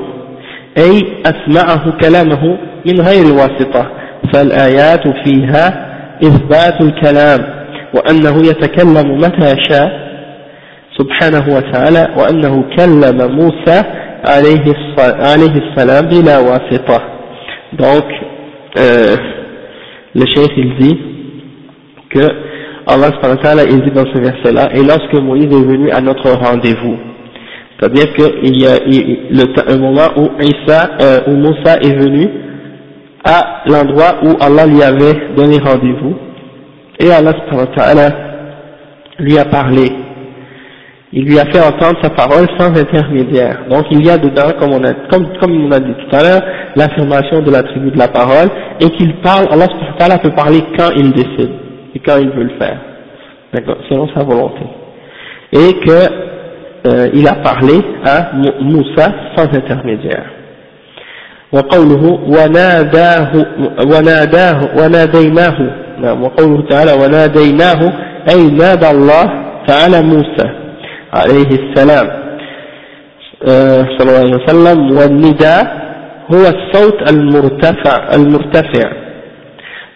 أي 0.78 1.00
أسمعه 1.26 1.90
كلامه 2.00 2.58
من 2.86 3.00
غير 3.00 3.24
واسطة 3.34 3.90
فالآيات 4.34 5.08
فيها 5.24 5.92
إثبات 6.24 6.80
الكلام 6.80 7.61
وأنه 7.93 8.37
يتكلم 8.37 9.17
متى 9.17 9.55
شاء 9.69 10.07
سبحانه 10.97 11.55
وتعالى 11.55 12.07
وأنه 12.17 12.63
كلم 12.77 13.31
موسى 13.35 13.83
عليه 14.25 14.65
عليه 14.97 15.53
السلام 15.63 16.05
بلا 16.05 16.39
واسطة 16.39 17.01
donc 17.73 18.05
euh, 18.79 19.15
le 20.15 20.25
cheikh 20.33 20.51
il 20.57 20.77
dit 20.79 20.97
que 22.09 22.25
Allah 22.87 23.09
il 23.69 23.81
dit 23.81 23.91
dans 23.91 24.05
ce 24.13 24.19
verset 24.19 24.53
là 24.53 24.69
et 24.73 24.81
lorsque 24.81 25.13
Moïse 25.21 25.45
est 25.45 25.67
venu 25.67 25.91
à 25.91 25.99
notre 26.01 26.31
rendez-vous 26.31 26.97
c'est-à-dire 27.79 28.11
qu'il 28.13 28.59
y 28.59 28.65
a 28.65 28.77
le, 28.87 29.71
un 29.71 29.77
moment 29.77 30.07
où 30.17 30.29
Isa, 30.41 30.89
euh, 31.01 31.19
où 31.27 31.35
Moussa 31.35 31.75
est 31.81 31.95
venu 31.95 32.27
à 33.23 33.63
l'endroit 33.67 34.19
où 34.23 34.29
Allah 34.41 34.65
lui 34.65 34.81
avait 34.81 35.35
donné 35.35 35.57
rendez-vous 35.59 36.15
et 36.99 37.11
Allah 37.11 37.33
lui 39.19 39.37
a 39.37 39.45
parlé 39.45 39.91
il 41.13 41.25
lui 41.25 41.39
a 41.39 41.45
fait 41.45 41.59
entendre 41.59 41.97
sa 42.01 42.09
parole 42.09 42.47
sans 42.59 42.69
intermédiaire. 42.77 43.59
Donc 43.69 43.85
il 43.91 44.05
y 44.05 44.09
a 44.09 44.17
dedans, 44.17 44.51
comme 44.59 44.73
on 44.73 44.83
a, 44.83 44.93
comme, 45.09 45.25
comme 45.39 45.65
on 45.65 45.71
a 45.71 45.79
dit 45.79 45.93
tout 45.93 46.15
à 46.15 46.21
l'heure, 46.21 46.41
l'affirmation 46.75 47.41
de 47.41 47.49
l'attribut 47.49 47.91
de 47.91 47.97
la 47.97 48.09
parole, 48.09 48.49
et 48.81 48.89
qu'il 48.89 49.15
parle, 49.21 49.47
Allah 49.49 50.17
peut 50.19 50.31
parler 50.31 50.59
quand 50.77 50.89
il 50.97 51.11
décide, 51.13 51.51
et 51.95 51.99
quand 51.99 52.17
il 52.17 52.29
veut 52.29 52.43
le 52.43 52.57
faire, 52.59 52.77
d'accord, 53.53 53.77
selon 53.87 54.09
sa 54.13 54.23
volonté. 54.23 54.63
Et 55.53 55.73
que 55.79 56.87
euh, 56.87 57.09
il 57.13 57.25
a 57.27 57.35
parlé 57.35 57.75
à 58.05 58.31
Moussa 58.61 59.11
sans 59.35 59.45
intermédiaire. 59.45 60.33
وقوله 61.53 62.03
وناداه 62.27 63.31
وناداه 63.85 64.59
وناديناه 64.77 65.80
نعم 66.02 66.22
وقوله 66.22 66.68
تعالى 66.70 66.92
وناديناه 66.92 67.80
أي 68.30 68.42
نادى 68.62 68.90
الله 68.90 69.24
تعالى 69.68 70.02
موسى 70.02 70.46
عليه 71.14 71.50
السلام 71.60 72.06
صلى 73.96 74.08
الله 74.08 74.18
عليه 74.24 74.36
وسلم. 74.44 74.78
والنداء 74.98 75.62
هو 76.32 76.44
الصوت 76.54 76.98
المرتفع 77.10 78.14
المرتفع 78.14 78.86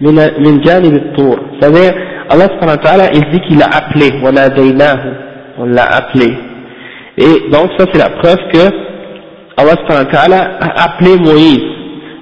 من 0.00 0.14
من 0.44 0.60
جانب 0.60 0.94
الطور. 0.94 1.38
c'est-à-dire 1.60 1.94
Allah 2.32 2.48
subhanahu 2.52 2.76
wa 2.78 2.84
ta'ala 2.86 3.04
il 3.14 3.24
dit 3.32 3.40
qu'il 3.46 3.62
a 3.62 3.66
appelé 3.80 4.08
وناديناه 4.24 5.00
on 5.58 5.64
l'a 5.76 5.84
appelé 6.00 6.30
et 7.18 7.50
donc 7.52 7.70
ça 7.78 7.86
c'est 7.92 7.98
la 7.98 8.10
preuve 8.20 8.42
que 8.52 8.64
Allah 9.60 9.74
subhanahu 9.80 10.06
wa 10.06 10.12
ta'ala 10.12 10.40
a 10.60 10.68
appelé 10.86 11.16
Moïse. 11.16 11.75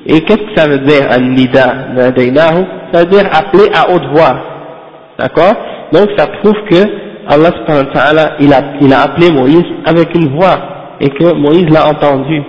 et 0.06 0.22
qu'est-ce 0.22 0.38
que 0.44 0.56
ça 0.56 0.68
veut 0.68 0.80
dire 0.80 1.06
al-nida 1.10 1.74
nadaynahu 1.96 2.66
ça 2.92 3.00
veut 3.02 3.10
dire 3.12 3.26
appeler 3.32 3.70
à 3.74 3.92
haute 3.92 4.06
voix 4.14 4.36
d'accord 5.18 5.54
donc 5.92 6.08
ça 6.18 6.28
prouve 6.28 6.56
que 6.70 7.10
Allah 7.30 8.36
il 8.40 8.52
a, 8.54 8.62
il 8.82 8.92
a 8.94 9.02
appelé 9.02 9.32
Moïse 9.32 9.66
avec 9.86 10.14
une 10.16 10.30
voix 10.36 10.58
et 11.00 11.10
que 11.10 11.34
Moïse 11.34 11.70
l'a 11.70 11.88
entendu, 11.88 12.42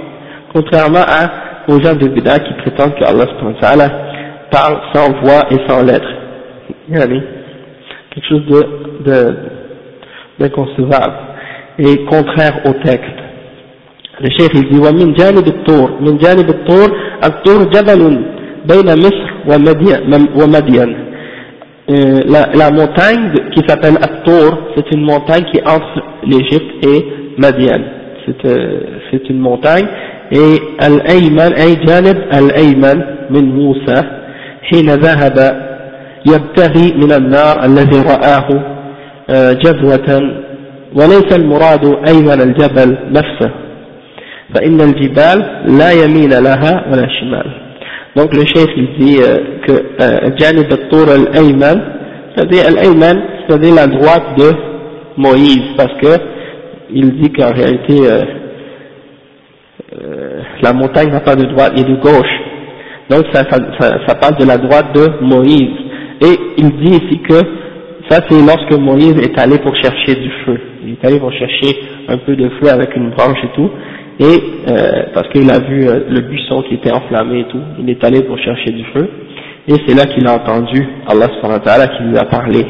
contrairement 0.54 1.00
à, 1.06 1.70
aux 1.70 1.80
gens 1.80 1.94
de 1.94 2.08
Bida 2.08 2.38
qui 2.38 2.52
prétendent 2.54 2.94
que 2.94 3.04
Allah 3.04 3.88
parle 4.50 4.78
sans 4.94 5.12
voix 5.22 5.44
et 5.50 5.58
sans 5.68 5.82
lettres. 5.82 6.08
Quelque 6.90 8.26
chose 8.28 8.44
de, 8.46 9.04
de, 9.04 9.36
d'inconcevable 10.38 11.14
et 11.78 12.04
contraire 12.06 12.60
au 12.64 12.72
texte. 12.84 13.18
Le 14.20 14.28
chef 14.38 14.48
il 14.54 14.68
dit 14.68 14.78
ومن 14.78 15.14
جانب 15.14 15.46
الطور 15.46 16.00
من 16.00 16.18
جانب 16.18 16.48
الطور 16.50 16.88
الطور 17.23 17.63
جبل 17.69 18.25
بين 18.65 18.99
مصر 18.99 19.27
ومدين 20.35 20.95
euh, 21.87 22.19
la, 22.25 22.47
la, 22.55 22.71
montagne 22.71 23.31
qui 23.53 23.61
s'appelle 23.67 23.93
At-Tour, 24.01 24.57
c'est 24.75 24.91
une 24.95 25.03
montagne 25.03 25.43
qui 25.53 25.59
entre 25.61 26.01
l'Égypte 26.23 26.83
et 26.83 27.05
Madian. 27.37 27.79
C'est 28.25 28.43
euh, 28.47 29.19
une 29.29 29.37
montagne. 29.39 29.85
Et 30.31 30.59
Al-Ayman, 30.79 31.53
أي 31.53 31.75
جانب 31.75 32.17
الأيمن 32.33 33.03
من 33.29 33.45
موسى 33.55 34.03
حين 34.63 34.89
ذهب 34.89 35.37
يبتغي 36.25 36.93
من 36.97 37.11
النار 37.11 37.65
الذي 37.65 37.99
رآه 38.01 38.47
جذوة 39.53 40.21
وليس 40.95 41.29
المراد 41.35 41.85
أيمن 42.07 42.41
الجبل 42.41 42.97
نفسه 43.11 43.64
Donc 48.15 48.33
le 48.33 48.45
chef 48.45 48.67
il 48.77 48.87
dit 48.99 49.17
euh, 49.19 49.59
que 49.65 49.71
euh, 49.71 50.29
al-Tour 50.47 51.09
al-Ayman, 51.09 51.81
c'est-à-dire 52.35 52.63
al-Ayman, 52.67 53.21
c'est-à-dire 53.47 53.75
la 53.75 53.87
droite 53.87 54.37
de 54.37 54.51
Moïse, 55.17 55.73
parce 55.75 55.93
que 55.99 56.21
il 56.91 57.19
dit 57.19 57.31
qu'en 57.31 57.51
réalité 57.51 57.97
euh, 58.07 58.21
euh, 59.93 60.41
la 60.61 60.73
montagne 60.73 61.09
n'a 61.09 61.21
pas 61.21 61.35
de 61.35 61.45
droite 61.45 61.73
et 61.77 61.83
de 61.83 61.95
gauche. 61.95 62.35
Donc 63.09 63.25
ça, 63.33 63.43
ça, 63.49 63.57
ça, 64.07 64.15
parle 64.15 64.37
de 64.37 64.45
la 64.45 64.57
droite 64.57 64.93
de 64.95 65.07
Moïse. 65.21 65.75
Et 66.21 66.35
il 66.57 66.71
dit 66.77 67.03
ici 67.03 67.19
que 67.21 67.35
ça 68.09 68.19
c'est 68.29 68.41
lorsque 68.45 68.79
Moïse 68.79 69.17
est 69.21 69.37
allé 69.39 69.57
pour 69.59 69.75
chercher 69.75 70.15
du 70.15 70.31
feu. 70.45 70.59
Il 70.85 70.93
est 70.93 71.05
allé 71.05 71.19
pour 71.19 71.31
chercher 71.33 71.75
un 72.07 72.17
peu 72.17 72.35
de 72.35 72.49
feu 72.49 72.69
avec 72.71 72.95
une 72.95 73.09
branche 73.11 73.37
et 73.43 73.55
tout 73.55 73.69
et 74.18 74.24
euh, 74.68 75.02
parce 75.14 75.28
qu'il 75.28 75.50
a 75.50 75.60
vu 75.60 75.88
euh, 75.88 76.00
le 76.08 76.20
buisson 76.20 76.62
qui 76.62 76.74
était 76.74 76.92
enflammé 76.92 77.40
et 77.40 77.44
tout, 77.44 77.62
il 77.78 77.88
est 77.88 78.02
allé 78.04 78.22
pour 78.22 78.38
chercher 78.38 78.70
du 78.70 78.84
feu, 78.92 79.08
et 79.68 79.74
c'est 79.86 79.94
là 79.94 80.04
qu'il 80.06 80.26
a 80.26 80.34
entendu 80.34 80.86
Allah 81.08 81.26
subhanahu 81.34 81.58
wa 81.58 81.64
ta'ala 81.64 81.86
qui 81.88 82.02
lui 82.04 82.18
a 82.18 82.24
parlé. 82.24 82.66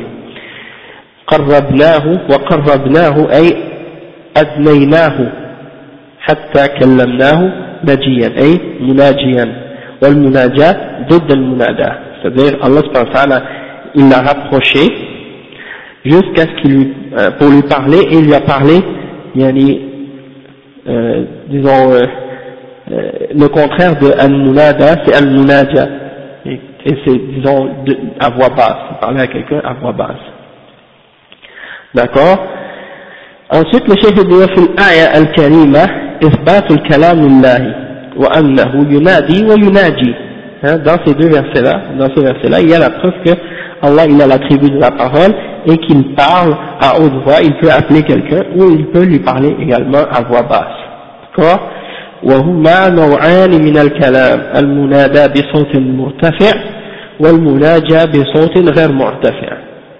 قربناه 1.30 2.06
وقربناه 2.30 3.16
أي 3.38 3.46
أدنيناه 4.36 5.32
حتى 6.20 6.68
كلمناه 6.80 7.40
نجيا 7.84 8.28
أي 8.42 8.52
مناجيا 8.80 9.46
والمناجاة 10.02 10.76
ضد 11.10 11.32
المنادى 11.32 11.90
c'est-à-dire 12.22 12.58
Allah 12.62 12.82
subhanahu 12.84 13.08
wa 13.08 13.14
ta'ala 13.14 13.42
il 13.94 14.08
l'a 14.08 14.20
rapproché 14.20 14.84
jusqu'à 16.04 16.42
ce 16.42 16.62
qu'il 16.62 16.72
lui, 16.72 16.92
euh, 17.18 17.30
pour 17.38 17.48
lui 17.48 17.62
parler 17.62 17.98
et 18.10 18.16
il 18.16 18.26
lui 18.26 18.34
a 18.34 18.40
parlé 18.40 18.80
yani, 19.34 19.83
euh, 20.88 21.24
disons, 21.48 21.92
euh, 21.92 22.02
euh, 22.90 23.10
le 23.34 23.48
contraire 23.48 23.98
de 23.98 24.10
al-munada, 24.18 24.96
c'est 25.04 25.14
al-munaja. 25.14 25.86
Et, 26.46 26.60
et 26.86 26.96
c'est, 27.04 27.18
disons, 27.34 27.68
de, 27.84 27.96
à 28.18 28.30
voix 28.30 28.48
basse, 28.50 28.98
parler 29.00 29.20
à 29.20 29.26
quelqu'un 29.26 29.60
à 29.64 29.74
voix 29.74 29.92
basse. 29.92 30.24
D'accord 31.94 32.38
Ensuite, 33.52 33.88
le 33.88 33.96
chef 33.96 34.14
dit 34.14 34.54
في 34.54 34.64
الآية 34.64 35.18
الكريمة 35.18 35.84
إثبات 36.22 36.70
الكلام 36.70 37.18
لله 37.18 37.74
وأنه 38.16 38.86
ينادي 38.90 39.44
ويناجي. 39.44 40.14
Hein, 40.62 40.76
dans 40.84 40.98
ces 41.06 41.14
deux 41.14 41.28
versets-là, 41.28 41.80
dans 41.98 42.08
ces 42.14 42.22
versets-là, 42.22 42.60
il 42.60 42.68
y 42.68 42.74
a 42.74 42.78
la 42.78 42.90
preuve 42.90 43.14
que 43.24 43.30
Allah 43.82 44.04
il 44.06 44.20
a 44.20 44.26
l'attribut 44.26 44.70
de 44.70 44.78
la 44.78 44.90
parole 44.90 45.32
et 45.66 45.76
qu'il 45.78 46.14
parle 46.14 46.56
à 46.80 46.98
haute 46.98 47.22
voix, 47.24 47.40
il 47.42 47.54
peut 47.58 47.70
appeler 47.70 48.02
quelqu'un 48.02 48.42
ou 48.56 48.70
il 48.70 48.86
peut 48.86 49.04
lui 49.04 49.18
parler 49.20 49.54
également 49.60 50.04
à 50.10 50.22
voix 50.22 50.42
basse. 50.42 50.78
D'accord 51.36 51.60
وهما 52.22 52.88
نوعان 52.88 53.50
من 53.64 53.76
الكلام 53.78 54.40
المنادى 54.56 55.28
بصوت 55.28 55.76
مرتفع 55.76 56.52
والمناجى 57.20 58.00
بصوت 58.12 58.58
غير 58.78 58.92
مرتفع 58.92 59.52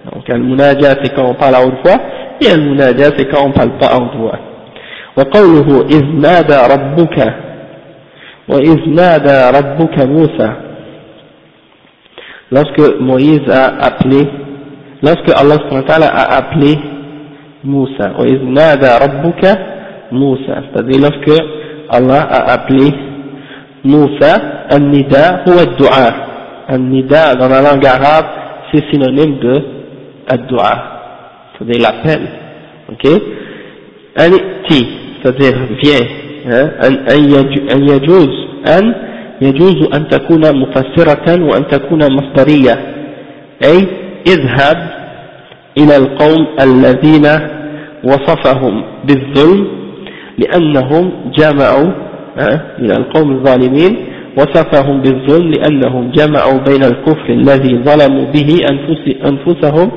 donc 0.05 0.29
المناجى 0.29 0.89
c'est 1.01 1.15
quand 1.15 1.25
on 1.29 1.33
parle 1.33 1.55
à 1.55 1.61
haute 1.65 1.79
voix 1.85 1.97
et 2.41 2.51
المناجى 2.53 3.03
c'est 3.17 3.25
quand 3.31 3.45
on 3.47 3.51
parle 3.51 3.71
pas 3.79 3.87
à 3.87 3.97
haute 3.97 4.15
voix 4.17 4.39
وقوله 5.17 5.85
إذ 5.89 6.03
نادى 6.05 6.57
ربك 6.73 7.33
وإذ 8.49 8.79
نادى 8.89 9.57
ربك 9.57 9.99
موسى 10.05 10.51
lorsque 12.51 12.99
Moïse 12.99 13.49
a 13.49 13.65
appelé 13.87 14.27
lorsque 15.06 15.30
Allah 15.88 16.06
a 16.12 16.36
appelé 16.38 16.78
Moussa 17.64 18.10
c'est-à-dire 20.72 21.00
lorsque 21.00 21.42
Allah 21.90 22.22
a 22.22 22.52
appelé 22.52 22.90
Moussa 23.84 24.34
An-Nida 24.70 25.44
ou 25.46 25.52
Ad-Dua 25.52 26.08
An-Nida 26.68 27.34
dans 27.36 27.48
la 27.48 27.62
langue 27.62 27.86
arabe 27.86 28.26
c'est 28.72 28.84
synonyme 28.90 29.38
de 29.38 29.54
Ad-Dua 30.28 30.72
c'est-à-dire 31.52 31.82
l'appel 31.82 32.22
ok 32.92 33.04
An-Ti 34.18 34.88
c'est-à-dire 35.22 35.56
viens 35.82 36.06
أن 36.46 37.82
يجوز 37.82 38.28
أن 38.78 38.94
يجوز 39.40 39.88
أن 39.94 40.08
تكون 40.08 40.56
مفسرة 40.60 41.42
وأن 41.44 41.66
تكون 41.68 42.12
مصدرية 42.12 42.78
أي 43.64 43.86
اذهب 44.26 44.95
إلى 45.78 45.96
القوم 45.96 46.46
الذين 46.60 47.26
وصفهم 48.04 48.84
بالظلم 49.04 49.66
لأنهم 50.38 51.12
جمعوا 51.38 51.90
من 52.78 52.90
القوم 52.90 53.30
الظالمين 53.32 53.96
وصفهم 54.38 55.00
بالظلم 55.00 55.50
لأنهم 55.50 56.10
جمعوا 56.10 56.58
بين 56.58 56.84
الكفر 56.84 57.28
الذي 57.30 57.82
ظلموا 57.84 58.24
به 58.24 58.56
أنفسهم 59.24 59.90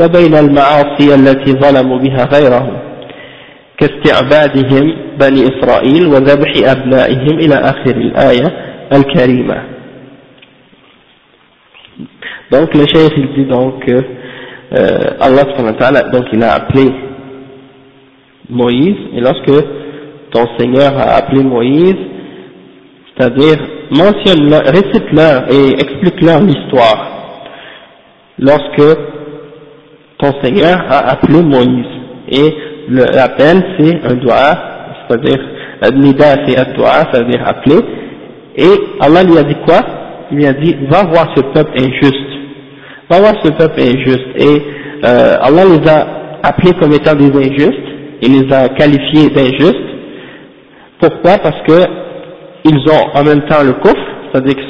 وبين 0.00 0.34
المعاصي 0.34 1.14
التي 1.14 1.52
ظلموا 1.52 1.98
بها 1.98 2.24
غيرهم 2.34 2.76
كاستعبادهم 3.78 4.94
بني 5.20 5.42
إسرائيل 5.48 6.06
وذبح 6.06 6.52
أبنائهم 6.70 7.38
إلى 7.38 7.54
آخر 7.54 7.96
الآية 7.96 8.48
الكريمة. 8.92 9.62
Donc 12.50 12.74
le 12.74 12.86
chef 12.86 13.10
il 13.16 13.32
dit 13.34 13.46
donc 13.46 13.84
que 13.86 14.04
euh, 14.74 15.10
Allah 15.20 15.42
donc 16.12 16.24
il 16.32 16.42
a 16.42 16.54
appelé 16.54 16.90
Moïse 18.48 18.96
et 19.14 19.20
lorsque 19.20 19.64
ton 20.30 20.46
Seigneur 20.58 20.96
a 20.96 21.16
appelé 21.16 21.42
Moïse, 21.42 21.96
c'est-à-dire 23.14 23.56
mentionne-leur, 23.90 24.62
récite-leur 24.62 25.52
et 25.52 25.72
explique-leur 25.74 26.40
l'histoire. 26.40 27.44
Lorsque 28.38 28.98
ton 30.18 30.32
Seigneur 30.42 30.78
a 30.88 31.10
appelé 31.10 31.42
Moïse 31.42 31.86
et 32.30 32.54
l'appel 32.88 33.62
c'est 33.78 34.00
un 34.10 34.14
doigt, 34.14 34.54
c'est-à-dire 35.06 35.38
nida 35.94 36.46
c'est 36.46 36.58
un 36.58 36.72
doigt, 36.72 37.04
c'est-à-dire 37.12 37.46
appeler 37.46 37.80
et 38.56 38.70
Allah 39.00 39.22
lui 39.22 39.36
a 39.36 39.42
dit 39.42 39.56
quoi? 39.66 39.80
Il 40.30 40.38
lui 40.38 40.46
a 40.46 40.52
dit 40.54 40.74
va 40.90 41.04
voir 41.04 41.26
ce 41.36 41.42
peuple 41.42 41.72
injuste 41.78 42.21
va 43.12 43.20
voir 43.20 43.34
ce 43.44 43.50
peuple 43.50 43.80
injuste. 43.80 44.28
Et 44.36 44.62
euh, 45.04 45.36
Allah 45.40 45.64
les 45.64 45.88
a 45.88 46.06
appelés 46.42 46.72
comme 46.80 46.92
étant 46.92 47.14
des 47.14 47.30
injustes. 47.36 47.88
Il 48.22 48.40
les 48.40 48.52
a 48.54 48.68
qualifiés 48.68 49.28
d'injustes. 49.30 49.90
Pourquoi? 51.00 51.38
Parce 51.38 51.60
que 51.66 52.02
ils 52.64 52.78
ont 52.88 53.18
en 53.18 53.24
même 53.24 53.42
temps 53.48 53.62
le 53.64 53.72
coffre, 53.72 53.96
c'est-à-dire 54.30 54.54
que 54.54 54.62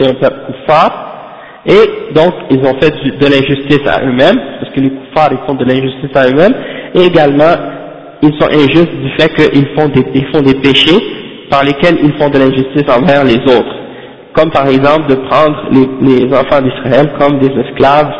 c'est 0.00 0.08
un 0.08 0.14
peuple 0.14 0.40
kuffar, 0.46 1.60
et 1.66 2.14
donc 2.14 2.32
ils 2.50 2.58
ont 2.60 2.74
fait 2.80 2.90
de 2.90 3.26
l'injustice 3.26 3.86
à 3.86 4.02
eux-mêmes, 4.02 4.40
parce 4.60 4.72
que 4.74 4.80
les 4.80 4.90
kuffars 4.90 5.32
ils 5.32 5.46
font 5.46 5.54
de 5.54 5.64
l'injustice 5.64 6.10
à 6.14 6.26
eux-mêmes, 6.28 6.54
et 6.94 7.02
également 7.04 7.54
ils 8.22 8.32
sont 8.40 8.48
injustes 8.48 8.96
du 8.96 9.10
fait 9.18 9.28
qu'ils 9.34 9.66
font 9.76 9.90
font 10.32 10.40
des 10.40 10.54
péchés 10.54 10.98
par 11.50 11.64
lesquels 11.64 11.98
ils 12.02 12.14
font 12.14 12.30
de 12.30 12.38
l'injustice 12.38 12.88
envers 12.88 13.24
les 13.24 13.40
autres, 13.54 13.76
comme 14.33 14.51
par 14.51 14.67
exemple 14.67 15.07
de 15.09 15.15
prendre 15.15 15.57
les, 15.71 15.87
les 16.01 16.33
enfants 16.33 16.61
d'Israël 16.61 17.11
comme 17.19 17.39
des 17.39 17.51
esclaves 17.61 18.11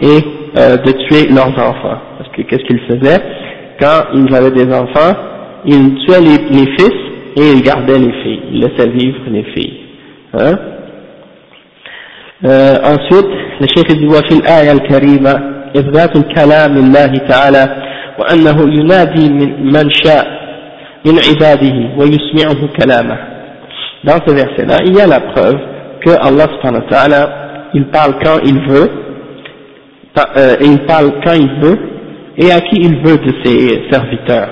et 0.00 0.20
euh, 0.58 0.76
de 0.76 0.92
tuer 0.92 1.28
leurs 1.28 1.56
enfants, 1.58 1.98
parce 2.18 2.30
que 2.30 2.42
qu'est-ce 2.42 2.64
qu'ils 2.64 2.80
faisaient 2.80 3.22
quand 3.80 4.02
ils 4.14 4.34
avaient 4.34 4.50
des 4.50 4.72
enfants 4.74 5.14
il 5.64 5.94
tuait 6.06 6.20
les, 6.20 6.38
les, 6.58 6.66
fils 6.76 6.96
et 7.36 7.52
il 7.52 7.62
gardait 7.62 7.98
les 7.98 8.12
filles, 8.22 8.42
il 8.52 8.60
laissait 8.60 8.88
vivre 8.88 9.18
les 9.28 9.44
filles. 9.54 9.80
Hein 10.38 10.58
euh, 12.44 12.74
ensuite, 12.82 13.28
le 13.60 13.66
Cheikh 13.66 13.98
dit 13.98 14.06
وفي 14.06 14.38
الآية 14.40 14.72
الكريمة 14.72 15.34
إثبات 15.76 16.16
الكلام 16.16 16.74
لله 16.74 17.18
تعالى 17.28 17.76
وأنه 18.18 18.80
ينادي 18.80 19.28
من, 19.28 19.72
من 19.72 19.90
شاء 20.04 20.26
من 21.06 21.18
عباده 21.28 21.90
ويسمعه 21.96 22.68
كلامه. 22.80 23.33
Dans 24.04 24.18
ce 24.26 24.32
verset-là, 24.32 24.78
il 24.84 24.94
y 24.96 25.00
a 25.00 25.06
la 25.06 25.20
preuve 25.20 25.58
que 26.04 26.10
Allah 26.10 26.46
subhanahu 26.54 26.82
wa 26.84 26.90
ta'ala, 26.90 27.30
il 27.74 27.86
parle 27.86 28.14
quand 28.22 28.38
il 28.44 28.58
veut, 28.68 28.90
euh, 30.36 30.56
et 30.60 30.66
il 30.66 30.80
parle 30.86 31.12
quand 31.24 31.34
il 31.34 31.60
veut, 31.60 31.78
et 32.36 32.50
à 32.52 32.60
qui 32.60 32.76
il 32.76 32.96
veut 33.02 33.18
de 33.18 33.32
ses 33.44 33.90
serviteurs 33.90 34.48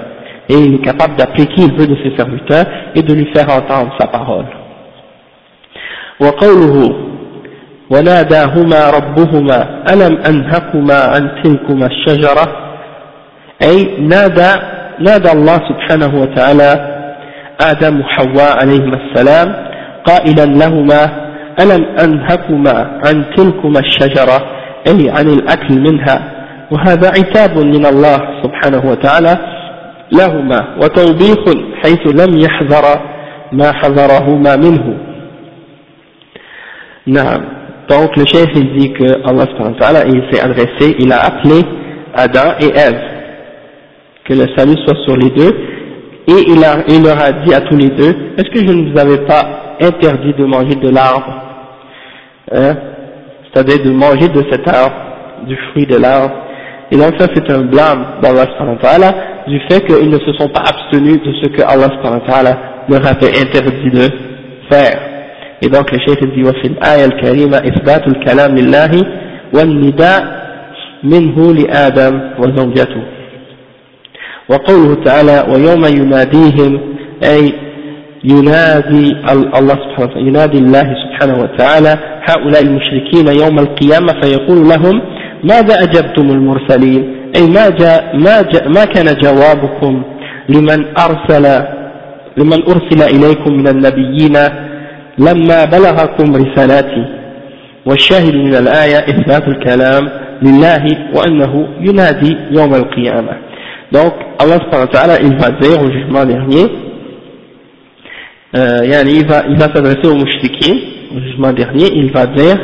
et 0.49 0.55
il 0.55 0.75
est 0.77 0.85
capable 0.85 1.17
d'appeler 1.17 1.47
qui 1.47 1.63
il 1.63 1.73
veut 1.77 1.87
de 1.87 1.97
ses 2.03 2.17
serviteurs 2.17 2.67
et 2.95 3.03
de 3.03 3.15
lui 3.15 3.27
faire 3.35 3.49
entendre 3.51 3.95
sa 3.99 4.07
parole. 4.07 4.47
وقوله 6.21 6.95
وناداهما 7.91 8.91
ربهما 8.91 9.85
ألم 9.93 10.17
أنهكما 10.29 10.95
عن 10.95 11.43
تلكما 11.43 11.87
الشجرة 11.87 12.47
أي 13.63 13.97
نادى 14.01 14.53
نادى 15.01 15.33
الله 15.33 15.59
سبحانه 15.69 16.21
وتعالى 16.21 16.92
آدم 17.72 18.02
وحواء 18.02 18.58
عليهما 18.62 18.98
السلام 19.04 19.56
قائلا 20.06 20.46
لهما 20.46 21.02
ألم 21.62 21.86
أنهكما 22.04 23.00
عن 23.06 23.26
تلكما 23.36 23.80
الشجرة؟ 23.80 24.38
أي 24.88 25.10
عن 25.10 25.28
الأكل 25.28 25.82
منها. 25.82 26.34
وهذا 26.72 27.08
عتاب 27.08 27.58
من 27.58 27.86
الله 27.86 28.18
سبحانه 28.44 28.92
وتعالى 28.92 29.38
لهما 30.12 30.76
وتوبيخ 30.82 31.40
حيث 31.84 32.04
لم 32.22 32.40
يحذر 32.40 32.86
ما 33.52 33.72
حذرهما 33.72 34.56
منه. 34.56 34.98
نعم. 37.08 37.42
Donc 37.90 38.16
le 38.16 38.26
chef 38.26 38.48
il 38.56 38.80
dit 38.80 38.94
que 38.94 39.28
Allah 39.28 39.46
subhanahu 39.52 39.74
wa 39.74 39.80
ta'ala 39.80 40.06
il 40.06 40.24
s'est 40.32 40.42
adressé 40.42 40.96
il 41.00 41.12
a 41.12 41.20
appelé 41.26 41.62
Adam 42.16 42.56
et 42.62 42.72
Ève. 42.88 43.02
Que 44.26 44.34
le 44.34 44.48
salut 44.56 44.78
soit 44.86 44.98
sur 45.06 45.18
les 45.18 45.30
deux. 45.30 45.54
et 46.27 46.45
il, 46.49 46.63
a, 46.65 46.79
il 46.89 47.03
leur 47.03 47.19
a 47.21 47.33
dit 47.33 47.55
à 47.55 47.61
tous 47.63 47.77
les 47.77 47.89
deux 47.89 48.15
est-ce 48.37 48.51
que 48.51 48.67
je 48.67 48.73
ne 48.73 48.91
vous 48.91 48.99
avais 48.99 49.19
pas 49.27 49.77
interdit 49.81 50.35
de 50.35 50.45
manger 50.45 50.75
de 50.75 50.89
l'arbre 50.91 51.33
hein? 52.53 52.77
c'est-à-dire 53.53 53.85
de 53.85 53.91
manger 53.91 54.29
de 54.29 54.45
cet 54.51 54.69
arbre 54.69 54.97
du 55.47 55.57
fruit 55.71 55.87
de 55.87 55.97
l'arbre 55.97 56.35
et 56.91 56.97
donc 56.97 57.15
ça 57.19 57.27
c'est 57.35 57.51
un 57.51 57.63
blâme 57.63 58.05
d'Allah 58.23 58.47
subhanahu 58.53 58.77
wa 58.77 58.83
ta'ala 58.83 59.15
du 59.47 59.61
fait 59.69 59.85
qu'ils 59.87 60.11
ne 60.11 60.19
se 60.19 60.33
sont 60.35 60.49
pas 60.49 60.61
abstenus 60.61 61.21
de 61.23 61.33
ce 61.43 61.49
que 61.49 61.63
Allah 61.63 61.89
leur 62.89 63.07
avait 63.07 63.41
interdit 63.41 63.91
de 63.91 64.09
faire. 64.71 65.01
Et 65.61 65.69
donc 65.69 65.91
le 65.91 65.99
cheikh 65.99 66.21
dit 66.35 66.43
وفي 66.45 66.67
الآية 66.67 67.05
الكريمة 67.05 67.57
إثبات 67.57 68.07
الكلام 68.07 68.55
لله 68.57 68.91
والنداء 69.55 70.23
منه 71.03 71.55
لآدم 71.55 72.21
وزوجته 72.39 73.03
وقوله 74.50 75.04
تعالى 75.04 75.46
ويوم 75.50 75.86
يناديهم 75.86 76.80
أي 77.24 77.54
ينادي 78.24 79.16
الله 79.60 79.76
سبحانه 79.84 80.04
وتعالى 80.04 80.28
ينادي 80.28 80.58
الله 80.58 80.96
سبحانه 81.04 81.40
وتعالى 81.44 81.98
هؤلاء 82.30 82.62
المشركين 82.62 83.28
يوم 83.28 83.60
القيامة 83.60 84.22
فيقول 84.22 84.70
لهم 84.70 85.02
ماذا 85.44 85.76
أجبتم 85.84 86.30
المرسلين؟ 86.30 87.16
أي 87.36 87.48
ما, 87.48 87.70
جاء 87.70 88.18
ما, 88.18 88.42
جاء 88.42 88.70
ما 88.70 88.86
كان 88.86 89.06
جوابكم 89.24 90.04
لمن 90.50 90.86
أرسل 90.98 91.66
لمن 92.38 92.64
أرسل 92.64 93.16
إليكم 93.16 93.54
من 93.54 93.68
النبيين 93.68 94.38
لما 95.18 95.66
بلغكم 95.66 96.36
رسالاتي؟ 96.36 97.06
والشاهد 97.86 98.36
من 98.36 98.56
الآية 98.56 98.98
إثبات 98.98 99.48
الكلام 99.48 100.10
لله 100.42 100.86
وأنه 101.16 101.68
ينادي 101.80 102.38
يوم 102.52 102.76
القيامة. 102.76 103.32
Donc 103.94 104.14
Allah 104.40 104.58
subhanahu 104.58 104.88
wa 104.88 104.88
ta'ala 104.88 105.22
il 105.22 105.38
va 105.38 105.52
dire 105.52 105.82
au 105.82 105.92
jugement 105.92 106.26
dernier 106.26 106.66
euh, 108.56 109.04
il 109.06 109.26
va, 109.26 109.44
il 109.48 109.58
va 109.58 109.74
s'adresser 109.74 110.08
aux 110.08 110.16
mouchriquins 110.16 110.76
au 111.16 111.20
jugement 111.22 111.54
dernier 111.54 111.86
il 111.94 112.12
va 112.12 112.26
dire 112.26 112.58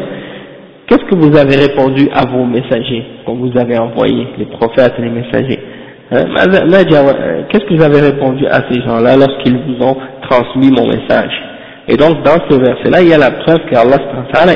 Qu'est-ce 0.90 1.06
que 1.06 1.14
vous 1.14 1.38
avez 1.38 1.56
répondu 1.56 2.10
à 2.12 2.26
vos 2.26 2.46
messagers 2.46 3.06
qu'on 3.24 3.36
vous 3.36 3.56
avez 3.56 3.78
envoyés, 3.78 4.26
les 4.40 4.46
prophètes 4.46 4.96
les 4.98 5.12
messagers? 5.12 5.60
Hein? 6.12 6.26
Qu'est-ce 7.48 7.66
que 7.66 7.76
vous 7.76 7.84
avez 7.84 8.02
répondu 8.02 8.48
à 8.48 8.62
ces 8.68 8.82
gens-là 8.82 9.16
lorsqu'ils 9.16 9.56
vous 9.56 9.86
ont 9.86 9.96
transmis 10.28 10.72
mon 10.72 10.88
message? 10.88 11.32
Et 11.88 11.96
donc 11.96 12.24
dans 12.24 12.40
ce 12.50 12.56
verset-là, 12.60 13.04
il 13.04 13.10
y 13.10 13.14
a 13.14 13.20
la 13.20 13.30
preuve 13.30 13.60
qu'Allah 13.70 13.98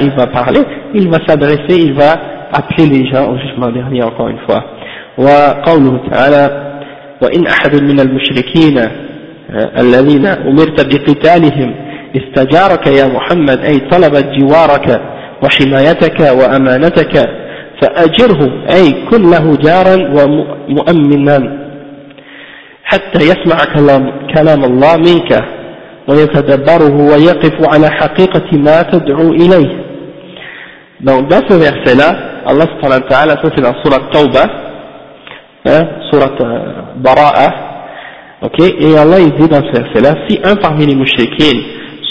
il 0.01 0.09
va 0.17 0.25
parler, 0.25 0.61
il 0.95 1.07
va 1.07 1.19
s'adresser, 1.27 1.77
il 1.77 1.93
va 1.93 2.13
appeler 2.51 2.87
les 2.87 3.07
gens 3.11 3.31
au 3.31 3.37
jugement 3.37 3.69
dernier 3.69 4.01
encore 4.01 4.29
une 4.29 4.39
fois. 4.39 4.65
وقوله 5.17 6.09
تعالى 6.11 6.73
وإن 7.21 7.47
أحد 7.47 7.81
من 7.81 7.99
المشركين 7.99 8.89
الذين 9.79 10.25
أمرت 10.25 10.81
بقتالهم 10.93 11.75
استجارك 12.15 12.87
يا 12.87 13.07
محمد 13.07 13.59
أي 13.59 13.79
طلب 13.79 14.13
جوارك 14.37 15.01
وحمايتك 15.43 16.19
وأمانتك 16.19 17.29
فأجره 17.81 18.41
أي 18.73 18.91
كن 19.09 19.31
له 19.31 19.55
جارا 19.55 19.95
ومؤمنا 20.15 21.63
حتى 22.83 23.19
يسمع 23.19 23.57
كلام, 23.75 24.11
كلام 24.35 24.63
الله 24.63 24.97
منك 24.97 25.43
ويتدبره 26.07 26.95
ويقف 27.11 27.69
على 27.73 27.89
حقيقة 27.89 28.57
ما 28.57 28.81
تدعو 28.81 29.29
إليه. 29.31 29.83
Donc 31.01 31.27
dans 31.27 31.41
ce 31.49 31.55
verset-là, 31.55 32.15
Allah 32.45 32.65
subhanahu 32.73 33.01
wa 33.03 33.09
ta'ala, 33.09 33.33
ça 33.41 33.49
c'est 33.53 33.61
dans 33.61 33.75
Surat 33.83 34.03
Tawbah, 34.11 34.47
hein, 35.66 35.86
Surat 36.10 36.36
Bara'a, 36.96 37.48
ok, 38.42 38.60
et 38.60 38.96
Allah 38.96 39.20
il 39.20 39.32
dit 39.34 39.48
dans 39.48 39.62
ce 39.62 39.80
verset-là, 39.80 40.14
si 40.28 40.38
un 40.44 40.56
parmi 40.56 40.86
les 40.86 40.94
mouchriquins, 40.94 41.60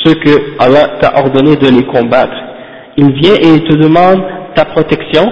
ceux 0.04 0.16
que 0.16 0.60
Allah 0.60 0.98
t'a 1.00 1.20
ordonné 1.20 1.56
de 1.56 1.68
les 1.70 1.86
combattre, 1.86 2.38
il 2.98 3.12
vient 3.14 3.36
et 3.36 3.56
il 3.56 3.64
te 3.64 3.76
demande 3.78 4.22
ta 4.56 4.66
protection, 4.66 5.26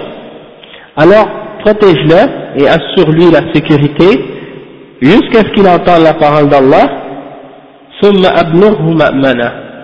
alors 0.96 1.26
protège-le 1.64 2.60
et 2.62 2.68
assure-lui 2.68 3.30
la 3.30 3.52
sécurité 3.52 4.24
jusqu'à 5.00 5.40
ce 5.40 5.52
qu'il 5.54 5.68
entende 5.68 6.02
la 6.02 6.14
parole 6.14 6.48
d'Allah, 6.48 7.02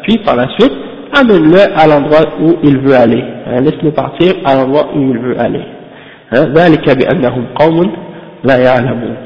puis 0.02 0.18
par 0.18 0.36
la 0.36 0.48
suite, 0.58 0.72
amène-le 1.14 1.60
à 1.76 1.86
l'endroit 1.86 2.20
où 2.40 2.56
il 2.62 2.78
veut 2.78 2.94
aller, 2.94 3.22
hein, 3.46 3.60
laisse-le 3.60 3.92
partir 3.92 4.34
à 4.44 4.54
l'endroit 4.54 4.88
où 4.94 5.00
il 5.00 5.18
veut 5.18 5.38
aller. 5.38 5.62
ذلك 6.34 6.90
بأنهم 6.90 7.44
قوم 7.54 7.92
لا 8.46 8.56
يعلمون 8.56 9.16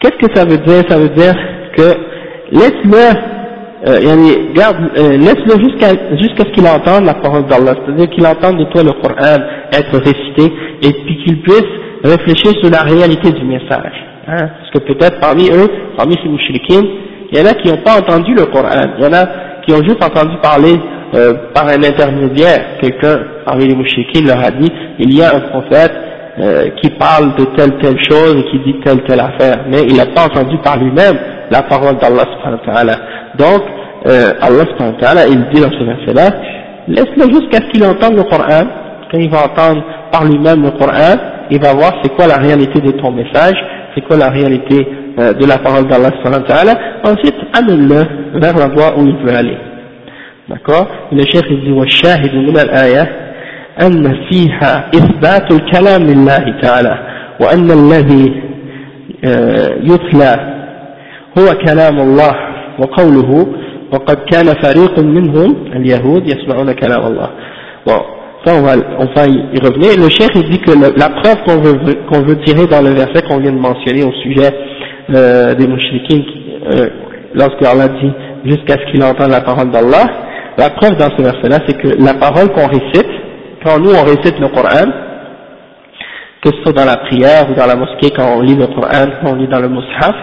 Qu'est-ce 0.00 0.26
que 0.26 0.32
ça 0.34 0.44
veut 0.44 0.58
dire 0.58 0.82
Ça 0.88 0.96
veut 0.96 1.08
dire 1.08 1.34
que 1.76 1.88
laisse-le, 2.52 3.88
euh, 3.88 4.00
yani, 4.00 4.52
garde, 4.54 4.76
euh, 4.96 5.16
laisse-le 5.16 5.60
jusqu'à 5.60 5.90
jusqu'à 6.16 6.44
ce 6.44 6.52
qu'il 6.52 6.66
entende 6.66 7.04
la 7.04 7.14
parole 7.14 7.46
d'Allah, 7.46 7.74
c'est-à-dire 7.74 8.08
qu'il 8.10 8.26
entende 8.26 8.58
de 8.58 8.64
toi 8.64 8.82
le 8.84 8.92
Coran 8.92 9.38
être 9.72 9.98
récité 9.98 10.52
et 10.82 10.92
puis 10.92 11.24
qu'il 11.24 11.42
puisse 11.42 11.72
réfléchir 12.04 12.52
sur 12.60 12.70
la 12.70 12.82
réalité 12.82 13.32
du 13.32 13.44
message. 13.44 14.06
Hein, 14.28 14.50
parce 14.60 14.70
que 14.72 14.92
peut-être 14.92 15.18
parmi 15.20 15.48
eux, 15.50 15.68
parmi 15.96 16.14
ces 16.22 16.28
mouchriquins, 16.28 16.86
il 17.32 17.38
y 17.38 17.42
en 17.42 17.46
a 17.46 17.54
qui 17.54 17.68
n'ont 17.68 17.82
pas 17.82 17.98
entendu 17.98 18.34
le 18.34 18.46
Coran, 18.46 18.68
il 18.98 19.04
y 19.04 19.06
en 19.06 19.12
a 19.12 19.26
qui 19.66 19.72
ont 19.72 19.82
juste 19.82 20.02
entendu 20.02 20.36
parler 20.42 20.78
euh, 21.14 21.34
par 21.54 21.66
un 21.66 21.82
intermédiaire, 21.82 22.78
quelqu'un 22.80 23.18
parmi 23.44 23.66
les 23.66 23.74
mouchriquins 23.74 24.26
leur 24.26 24.44
a 24.44 24.50
dit, 24.50 24.70
il 24.98 25.14
y 25.14 25.22
a 25.22 25.34
un 25.34 25.40
prophète 25.40 25.92
euh, 26.39 26.69
qui 26.81 26.89
parle 26.89 27.35
de 27.35 27.45
telle 27.55 27.77
telle 27.77 28.03
chose 28.09 28.35
et 28.39 28.43
qui 28.49 28.57
dit 28.65 28.79
telle 28.83 29.03
telle 29.03 29.19
affaire, 29.19 29.65
mais 29.69 29.83
il 29.87 29.95
n'a 29.95 30.07
pas 30.07 30.25
entendu 30.25 30.57
par 30.63 30.79
lui-même 30.79 31.15
la 31.51 31.61
parole 31.61 31.95
d'Allah 31.97 32.23
subhanahu 32.23 32.59
wa 32.65 32.73
ta'ala. 32.73 32.93
Donc, 33.37 33.61
euh, 34.07 34.33
Allah 34.41 34.65
subhanahu 34.71 34.95
wa 34.95 34.99
ta'ala, 34.99 35.27
il 35.27 35.45
dit 35.53 35.61
dans 35.61 35.69
ce 35.69 35.83
verset-là, 35.83 36.31
laisse-le 36.87 37.29
jusqu'à 37.31 37.59
ce 37.59 37.69
qu'il 37.71 37.85
entende 37.85 38.15
le 38.15 38.23
Coran, 38.23 38.63
quand 39.11 39.19
il 39.19 39.29
va 39.29 39.45
entendre 39.45 39.83
par 40.11 40.25
lui-même 40.25 40.63
le 40.63 40.71
Coran, 40.71 41.17
il 41.51 41.61
va 41.61 41.75
voir 41.75 41.99
c'est 42.01 42.11
quoi 42.15 42.25
la 42.25 42.37
réalité 42.37 42.81
de 42.81 42.91
ton 42.93 43.11
message, 43.11 43.53
c'est 43.93 44.01
quoi 44.01 44.17
la 44.17 44.29
réalité 44.29 44.87
euh, 45.19 45.33
de 45.33 45.45
la 45.45 45.59
parole 45.59 45.87
d'Allah 45.87 46.09
subhanahu 46.17 46.41
wa 46.41 46.47
ta'ala, 46.47 46.73
ensuite 47.03 47.35
amène-le 47.53 48.39
vers 48.39 48.57
la 48.57 48.69
voie 48.69 48.97
où 48.97 49.05
il 49.05 49.17
veut 49.17 49.35
aller. 49.35 49.57
D'accord? 50.49 50.87
Le 51.11 51.21
chef 51.25 51.43
il 51.47 51.59
dit, 51.61 51.71
أن 53.82 54.14
فيها 54.30 54.90
إثبات 54.94 55.52
الكلام 55.52 56.02
لله 56.02 56.60
تعالى 56.62 56.98
وأن 57.40 57.70
الذي 57.70 58.42
يتلى 59.82 60.36
هو 61.38 61.46
كلام 61.66 62.00
الله 62.00 62.34
وقوله 62.78 63.46
وقد 63.92 64.16
كان 64.30 64.44
فريق 64.62 64.98
منهم 64.98 65.56
اليهود 65.76 66.26
يسمعون 66.26 66.72
كلام 66.72 67.06
الله 67.06 67.28
bon, 67.86 68.00
ça 68.44 68.54
on 68.54 68.62
va, 68.62 68.72
on 68.98 69.06
va 69.14 69.26
y 69.26 69.58
revenir 69.62 69.96
le 69.96 70.08
chef 70.10 70.28
il 70.34 70.48
dit 70.50 70.60
que 70.60 70.72
le, 70.72 70.94
la 70.96 71.08
preuve 71.08 71.38
qu'on 71.46 71.60
veut, 71.62 71.94
qu'on 72.10 72.22
veut 72.22 72.36
tirer 72.44 72.66
dans 72.66 72.82
le 72.82 72.90
verset 72.90 73.22
qu'on 73.28 73.38
vient 73.38 73.52
de 73.52 73.58
mentionner 73.58 74.04
au 74.04 74.12
sujet 74.12 74.50
euh, 75.14 75.54
des 75.54 75.66
mouchriquins 75.66 76.22
euh, 76.72 76.88
lorsque 77.34 77.62
Allah 77.62 77.88
dit 77.88 78.12
jusqu'à 78.44 78.74
ce 78.74 78.92
qu'il 78.92 79.02
entende 79.02 79.30
la 79.30 79.40
parole 79.40 79.70
d'Allah 79.70 80.06
La 80.58 80.70
preuve 80.70 80.96
dans 80.96 81.08
ce 81.16 81.22
verset-là, 81.22 81.58
c'est 81.68 81.78
que 81.80 82.02
la 82.02 82.14
parole 82.14 82.48
qu'on 82.48 82.66
récite, 82.66 83.06
quand 83.63 83.79
nous 83.79 83.91
on 83.91 84.03
récite 84.03 84.39
le 84.39 84.47
Coran, 84.49 84.91
que 86.43 86.49
ce 86.51 86.61
soit 86.63 86.73
dans 86.73 86.85
la 86.85 86.97
prière 86.97 87.49
ou 87.49 87.53
dans 87.53 87.65
la 87.65 87.75
mosquée 87.75 88.11
quand 88.15 88.37
on 88.37 88.41
lit 88.41 88.55
le 88.55 88.67
Coran, 88.67 89.07
quand 89.21 89.31
on 89.31 89.35
lit 89.35 89.47
dans 89.47 89.59
le 89.59 89.69
mushaf, 89.69 90.15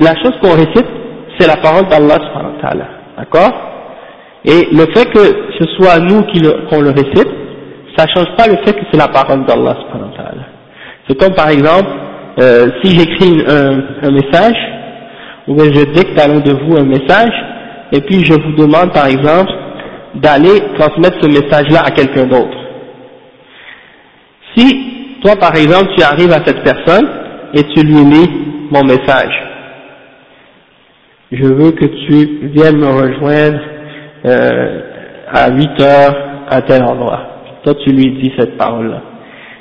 la 0.00 0.14
chose 0.16 0.32
qu'on 0.42 0.54
récite, 0.54 0.86
c'est 1.38 1.46
la 1.46 1.56
parole 1.56 1.86
d'Allah 1.88 2.18
d'accord? 3.16 3.52
Et 4.44 4.68
le 4.72 4.86
fait 4.94 5.10
que 5.12 5.20
ce 5.58 5.66
soit 5.76 5.98
nous 6.00 6.22
qu'on 6.68 6.80
le, 6.80 6.90
récite, 6.90 7.28
ça 7.96 8.06
change 8.06 8.34
pas 8.36 8.46
le 8.46 8.56
fait 8.64 8.72
que 8.72 8.84
c'est 8.90 8.98
la 8.98 9.08
parole 9.08 9.44
d'Allah 9.44 9.76
C'est 11.06 11.18
comme 11.18 11.34
par 11.34 11.48
exemple, 11.48 11.90
euh, 12.40 12.68
si 12.82 12.98
j'écris 12.98 13.44
un, 13.48 13.82
un, 14.02 14.10
message, 14.10 14.56
ou 15.46 15.54
bien 15.54 15.66
je 15.66 15.84
dicte 15.92 16.18
à 16.18 16.28
l'un 16.28 16.40
de 16.40 16.52
vous 16.52 16.76
un 16.76 16.84
message, 16.84 17.32
et 17.92 18.00
puis 18.00 18.24
je 18.24 18.34
vous 18.34 18.52
demande 18.56 18.92
par 18.92 19.06
exemple 19.06 19.52
d'aller 20.14 20.60
transmettre 20.78 21.18
ce 21.20 21.26
message-là 21.28 21.82
à 21.84 21.90
quelqu'un 21.90 22.26
d'autre. 22.26 22.56
Si 24.56 25.20
toi 25.22 25.36
par 25.36 25.54
exemple 25.56 25.88
tu 25.96 26.02
arrives 26.02 26.32
à 26.32 26.44
cette 26.44 26.62
personne 26.62 27.08
et 27.54 27.62
tu 27.64 27.82
lui 27.82 28.04
lis 28.04 28.30
mon 28.70 28.82
message, 28.84 29.32
je 31.32 31.44
veux 31.44 31.70
que 31.72 31.84
tu 31.84 32.48
viennes 32.48 32.78
me 32.78 32.88
rejoindre 32.88 33.60
euh, 34.24 34.80
à 35.32 35.50
8 35.50 35.80
heures 35.80 36.16
à 36.48 36.62
tel 36.62 36.82
endroit. 36.82 37.20
Toi 37.62 37.74
tu 37.84 37.90
lui 37.90 38.20
dis 38.20 38.32
cette 38.38 38.56
parole-là. 38.56 39.02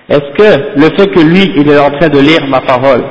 Est-ce 0.09 0.31
que 0.35 0.79
le 0.79 0.97
fait 0.97 1.11
que 1.11 1.19
lui 1.19 1.53
il 1.55 1.69
est 1.69 1.79
en 1.79 1.91
train 1.91 2.09
de 2.09 2.19
lire 2.19 2.47
ma 2.47 2.61
parole, 2.61 3.03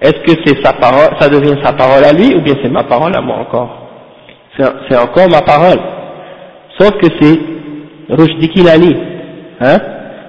est-ce 0.00 0.20
que 0.22 0.32
c'est 0.44 0.64
sa 0.64 0.72
parole, 0.72 1.10
ça 1.20 1.28
devient 1.28 1.54
sa 1.62 1.72
parole 1.72 2.04
à 2.04 2.12
lui 2.12 2.34
ou 2.34 2.40
bien 2.40 2.54
c'est 2.62 2.70
ma 2.70 2.84
parole 2.84 3.14
à 3.14 3.20
moi 3.20 3.36
encore? 3.36 3.76
C'est 4.56 4.96
encore 4.96 5.28
ma 5.28 5.42
parole. 5.42 5.78
Sauf 6.80 6.92
que 6.92 7.08
c'est 7.20 7.38
Rushdi 8.08 8.50
hein, 9.60 9.78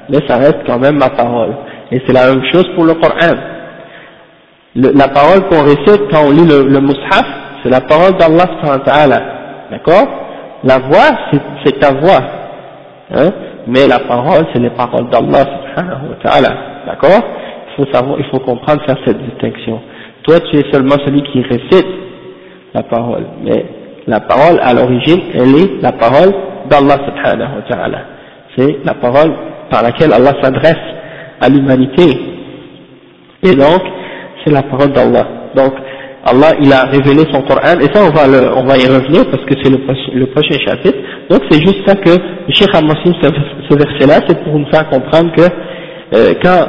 mais 0.10 0.18
ça 0.28 0.36
reste 0.38 0.60
quand 0.68 0.80
même 0.80 0.98
ma 0.98 1.10
parole. 1.10 1.56
Et 1.92 2.02
c'est 2.06 2.12
la 2.14 2.28
même 2.28 2.44
chose 2.52 2.68
pour 2.76 2.84
le 2.84 2.94
Coran. 2.96 3.38
la 4.76 5.08
parole 5.08 5.48
qu'on 5.50 5.64
récite 5.64 6.10
quand 6.12 6.26
on 6.28 6.32
lit 6.32 6.46
le, 6.46 6.68
le 6.68 6.82
mushaf, 6.82 7.26
c'est 7.64 7.70
la 7.70 7.80
parole 7.80 8.18
d'Allah 8.18 8.46
d'accord? 9.72 10.08
La 10.64 10.78
voix, 10.80 11.18
c'est 11.64 11.80
ta 11.80 11.94
voix, 11.94 12.22
hein, 13.16 13.30
mais 13.68 13.88
la 13.88 14.00
parole, 14.00 14.46
c'est 14.54 14.60
les 14.60 14.70
paroles 14.72 15.10
d'Allah 15.10 15.46
d'accord? 16.86 17.22
Il 17.70 17.86
faut 17.86 17.94
savoir, 17.94 18.20
il 18.20 18.26
faut 18.26 18.40
comprendre 18.40 18.84
faire 18.86 18.98
cette 19.06 19.18
distinction. 19.18 19.80
Toi, 20.24 20.36
tu 20.52 20.58
es 20.58 20.72
seulement 20.72 20.98
celui 21.06 21.22
qui 21.24 21.42
récite 21.42 21.88
la 22.74 22.84
parole, 22.84 23.24
mais 23.42 23.66
la 24.08 24.20
parole 24.20 24.60
à 24.62 24.74
l'origine, 24.74 25.20
elle 25.34 25.56
est 25.56 25.82
la 25.82 25.92
parole 25.92 26.34
d'Allah 26.70 26.98
subhanahu 27.06 27.56
wa 27.58 27.62
ta'ala. 27.70 28.00
C'est 28.58 28.78
la 28.84 28.94
parole 28.96 29.32
par 29.70 29.84
laquelle 29.84 30.14
Allah 30.14 30.34
s'adresse 30.42 30.86
à 31.40 31.50
l'humanité. 31.50 32.20
Et 33.44 33.56
donc, 33.56 33.82
c'est 34.44 34.52
la 34.52 34.64
parole 34.64 34.92
d'Allah. 34.92 35.28
Donc, 35.56 35.74
Allah, 36.24 36.52
il 36.62 36.72
a 36.72 36.84
révélé 36.84 37.24
son 37.32 37.42
Coran, 37.42 37.80
et 37.80 37.92
ça, 37.92 38.04
on 38.06 38.14
va, 38.14 38.26
on 38.56 38.64
va 38.64 38.78
y 38.78 38.86
revenir 38.86 39.26
parce 39.32 39.44
que 39.46 39.56
c'est 39.64 39.72
le, 39.72 39.80
le, 40.14 40.26
prochain 40.28 40.58
chapitre. 40.64 40.98
Donc, 41.30 41.42
c'est 41.50 41.60
juste 41.60 41.82
ça 41.88 41.96
que 41.96 42.12
le 42.12 42.54
Cheikh 42.54 42.70
Al-Massim, 42.76 43.14
ce, 43.22 43.76
verset-là, 43.76 44.20
c'est 44.28 44.44
pour 44.44 44.60
nous 44.60 44.68
faire 44.72 44.88
comprendre 44.90 45.32
que 45.36 45.42
euh, 46.14 46.34
quand 46.44 46.66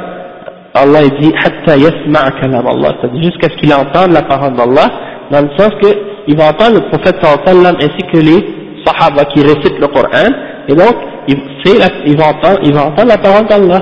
Allah 0.73 1.01
dit 1.19 1.31
«Hatta 1.45 1.77
yasma'a 1.77 2.31
kalam 2.41 2.65
Allah», 2.65 2.95
c'est-à-dire 3.01 3.21
jusqu'à 3.21 3.49
ce 3.49 3.57
qu'il 3.57 3.71
entende 3.71 4.11
la 4.11 4.23
parole 4.23 4.55
d'Allah, 4.55 4.89
dans 5.29 5.41
le 5.41 5.49
sens 5.55 5.69
que 5.79 6.12
il 6.27 6.37
va 6.37 6.49
entendre 6.49 6.75
le 6.75 6.89
prophète 6.89 7.17
sallam 7.21 7.75
ainsi 7.79 8.01
que 8.11 8.17
les 8.17 8.83
sahaba 8.85 9.25
qui 9.25 9.41
récitent 9.41 9.79
le 9.79 9.87
Coran, 9.87 10.29
et 10.67 10.75
donc 10.75 10.95
il, 11.27 11.37
la, 11.79 11.87
il, 12.05 12.17
va, 12.17 12.29
entendre, 12.29 12.59
il 12.63 12.73
va 12.73 12.85
entendre 12.87 13.09
la 13.09 13.17
parole 13.17 13.47
d'Allah. 13.47 13.81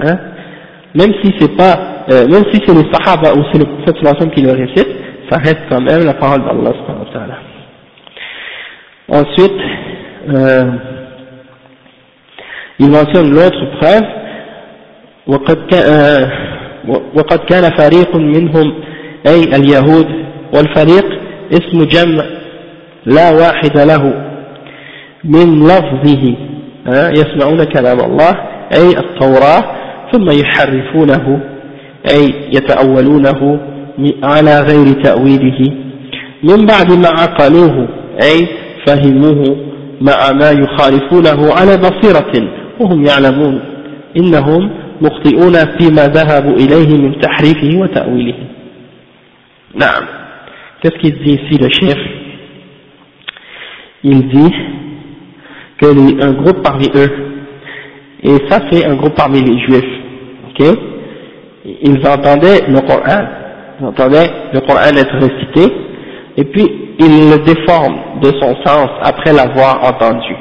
Hein, 0.00 0.18
même 0.94 1.12
si 1.22 1.32
c'est 1.38 1.56
pas, 1.56 2.04
euh, 2.10 2.26
même 2.28 2.44
si 2.52 2.60
c'est 2.66 2.74
les 2.74 2.90
sahaba 2.92 3.34
ou 3.34 3.44
c'est 3.52 3.58
le 3.58 3.64
prophète 3.64 3.96
sallam 4.02 4.30
qui 4.30 4.42
le 4.42 4.52
récite, 4.52 4.88
ça 5.30 5.38
reste 5.38 5.62
quand 5.68 5.80
même 5.80 6.04
la 6.04 6.14
parole 6.14 6.42
d'Allah. 6.42 6.72
Ensuite, 9.08 9.60
euh, 10.28 10.70
il 12.78 12.90
mentionne 12.90 13.30
l'autre 13.30 13.64
preuve, 13.80 14.04
وقد 17.16 17.38
كان 17.48 17.70
فريق 17.76 18.16
منهم 18.16 18.74
أي 19.26 19.44
اليهود 19.44 20.06
والفريق 20.54 21.23
اسم 21.52 21.84
جمع 21.84 22.24
لا 23.06 23.30
واحد 23.30 23.78
له 23.78 24.14
من 25.24 25.62
لفظه 25.62 26.36
يسمعون 26.88 27.64
كلام 27.64 28.00
الله 28.00 28.32
أي 28.76 28.88
التوراة 28.88 29.64
ثم 30.12 30.30
يحرفونه 30.30 31.40
أي 32.16 32.34
يتأولونه 32.52 33.60
على 34.22 34.60
غير 34.60 35.02
تأويله. 35.02 35.72
من 36.42 36.66
بعد 36.66 36.92
ما 36.92 37.08
عقلوه 37.08 37.88
أي 38.22 38.48
فهموه 38.86 39.56
مع 40.00 40.32
ما 40.32 40.50
يخالفونه 40.50 41.52
على 41.54 41.76
بصيرة 41.76 42.48
وهم 42.80 43.04
يعلمون 43.04 43.60
إنهم 44.16 44.70
مخطئون 45.00 45.52
فيما 45.52 46.06
ذهبوا 46.06 46.56
إليه 46.56 46.96
من 46.98 47.20
تحريفه 47.20 47.78
وتأويله. 47.78 48.34
نعم. 49.74 50.23
Qu'est-ce 50.84 50.98
qu'il 50.98 51.16
dit 51.24 51.32
ici 51.32 51.58
le 51.58 51.70
chef? 51.70 51.98
Il 54.02 54.28
dit 54.28 54.54
que 55.78 56.22
un 56.22 56.32
groupe 56.32 56.62
parmi 56.62 56.90
eux, 56.94 57.10
et 58.22 58.36
ça 58.50 58.60
c'est 58.70 58.84
un 58.84 58.94
groupe 58.94 59.14
parmi 59.16 59.40
les 59.40 59.58
juifs, 59.60 59.82
ok? 60.50 60.76
Ils 61.64 62.06
entendaient 62.06 62.66
le 62.68 62.80
Coran, 62.82 63.26
ils 63.80 63.86
entendaient 63.86 64.30
le 64.52 64.60
Coran 64.60 64.80
être 64.94 65.14
récité, 65.14 65.74
et 66.36 66.44
puis 66.44 66.70
ils 66.98 67.30
le 67.30 67.38
déforment 67.44 68.20
de 68.20 68.30
son 68.38 68.54
sens 68.66 68.90
après 69.00 69.32
l'avoir 69.32 69.82
entendu, 69.84 70.36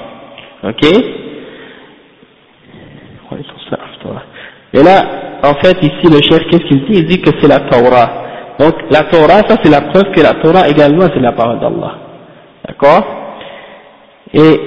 ok? 0.62 0.86
Et 4.74 4.84
là, 4.84 5.06
en 5.42 5.54
fait, 5.62 5.78
ici 5.82 6.12
le 6.12 6.22
chef, 6.22 6.44
qu'est-ce 6.50 6.68
qu'il 6.68 6.84
dit? 6.84 7.00
Il 7.00 7.06
dit 7.06 7.22
que 7.22 7.30
c'est 7.40 7.48
la 7.48 7.62
Torah. 7.62 8.23
Donc 8.60 8.74
la 8.92 9.04
Torah, 9.04 9.42
ça 9.48 9.56
c'est 9.64 9.72
la 9.72 9.82
preuve 9.82 10.12
que 10.14 10.22
la 10.22 10.34
Torah 10.42 10.68
également 10.70 11.06
c'est 11.14 11.20
la 11.20 11.32
parole 11.32 11.60
d'Allah. 11.60 11.96
D'accord? 12.68 13.04
Et 14.34 14.60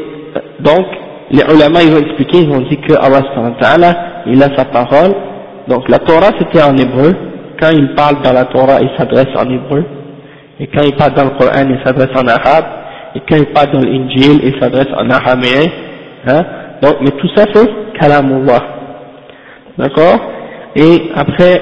donc 0.61 0.87
les 1.31 1.43
ulama 1.43 1.83
ils 1.83 1.95
ont 1.95 1.99
expliqué, 1.99 2.39
ils 2.39 2.51
ont 2.51 2.61
dit 2.61 2.79
que 2.79 2.95
Allah 2.95 4.23
il 4.27 4.43
a 4.43 4.57
sa 4.57 4.65
parole, 4.65 5.15
donc 5.69 5.89
la 5.89 5.99
Torah 5.99 6.31
c'était 6.39 6.63
en 6.63 6.77
hébreu, 6.77 7.15
quand 7.61 7.71
il 7.71 7.95
parle 7.95 8.23
dans 8.23 8.33
la 8.33 8.45
Torah 8.47 8.81
il 8.81 8.91
s'adresse 8.97 9.35
en 9.37 9.49
hébreu, 9.49 9.85
et 10.61 10.67
quand 10.69 10.83
il 10.83 10.95
parle 10.97 11.15
dans 11.15 11.25
le 11.25 11.31
Coran 11.31 11.67
il 11.69 11.79
s'adresse 11.85 12.17
en 12.17 12.27
arabe, 12.27 12.65
et 13.15 13.21
quand 13.29 13.37
il 13.37 13.47
parle 13.47 13.71
dans 13.73 13.81
l'Injil 13.81 14.41
il 14.43 14.55
s'adresse 14.61 14.89
en 14.97 15.09
araméen, 15.11 15.69
hein, 16.27 16.45
donc 16.83 16.97
mais 17.01 17.11
tout 17.11 17.29
ça 17.35 17.45
c'est 17.53 17.69
kalamullah, 17.99 18.63
d'accord, 19.79 20.21
et 20.75 21.11
après 21.15 21.61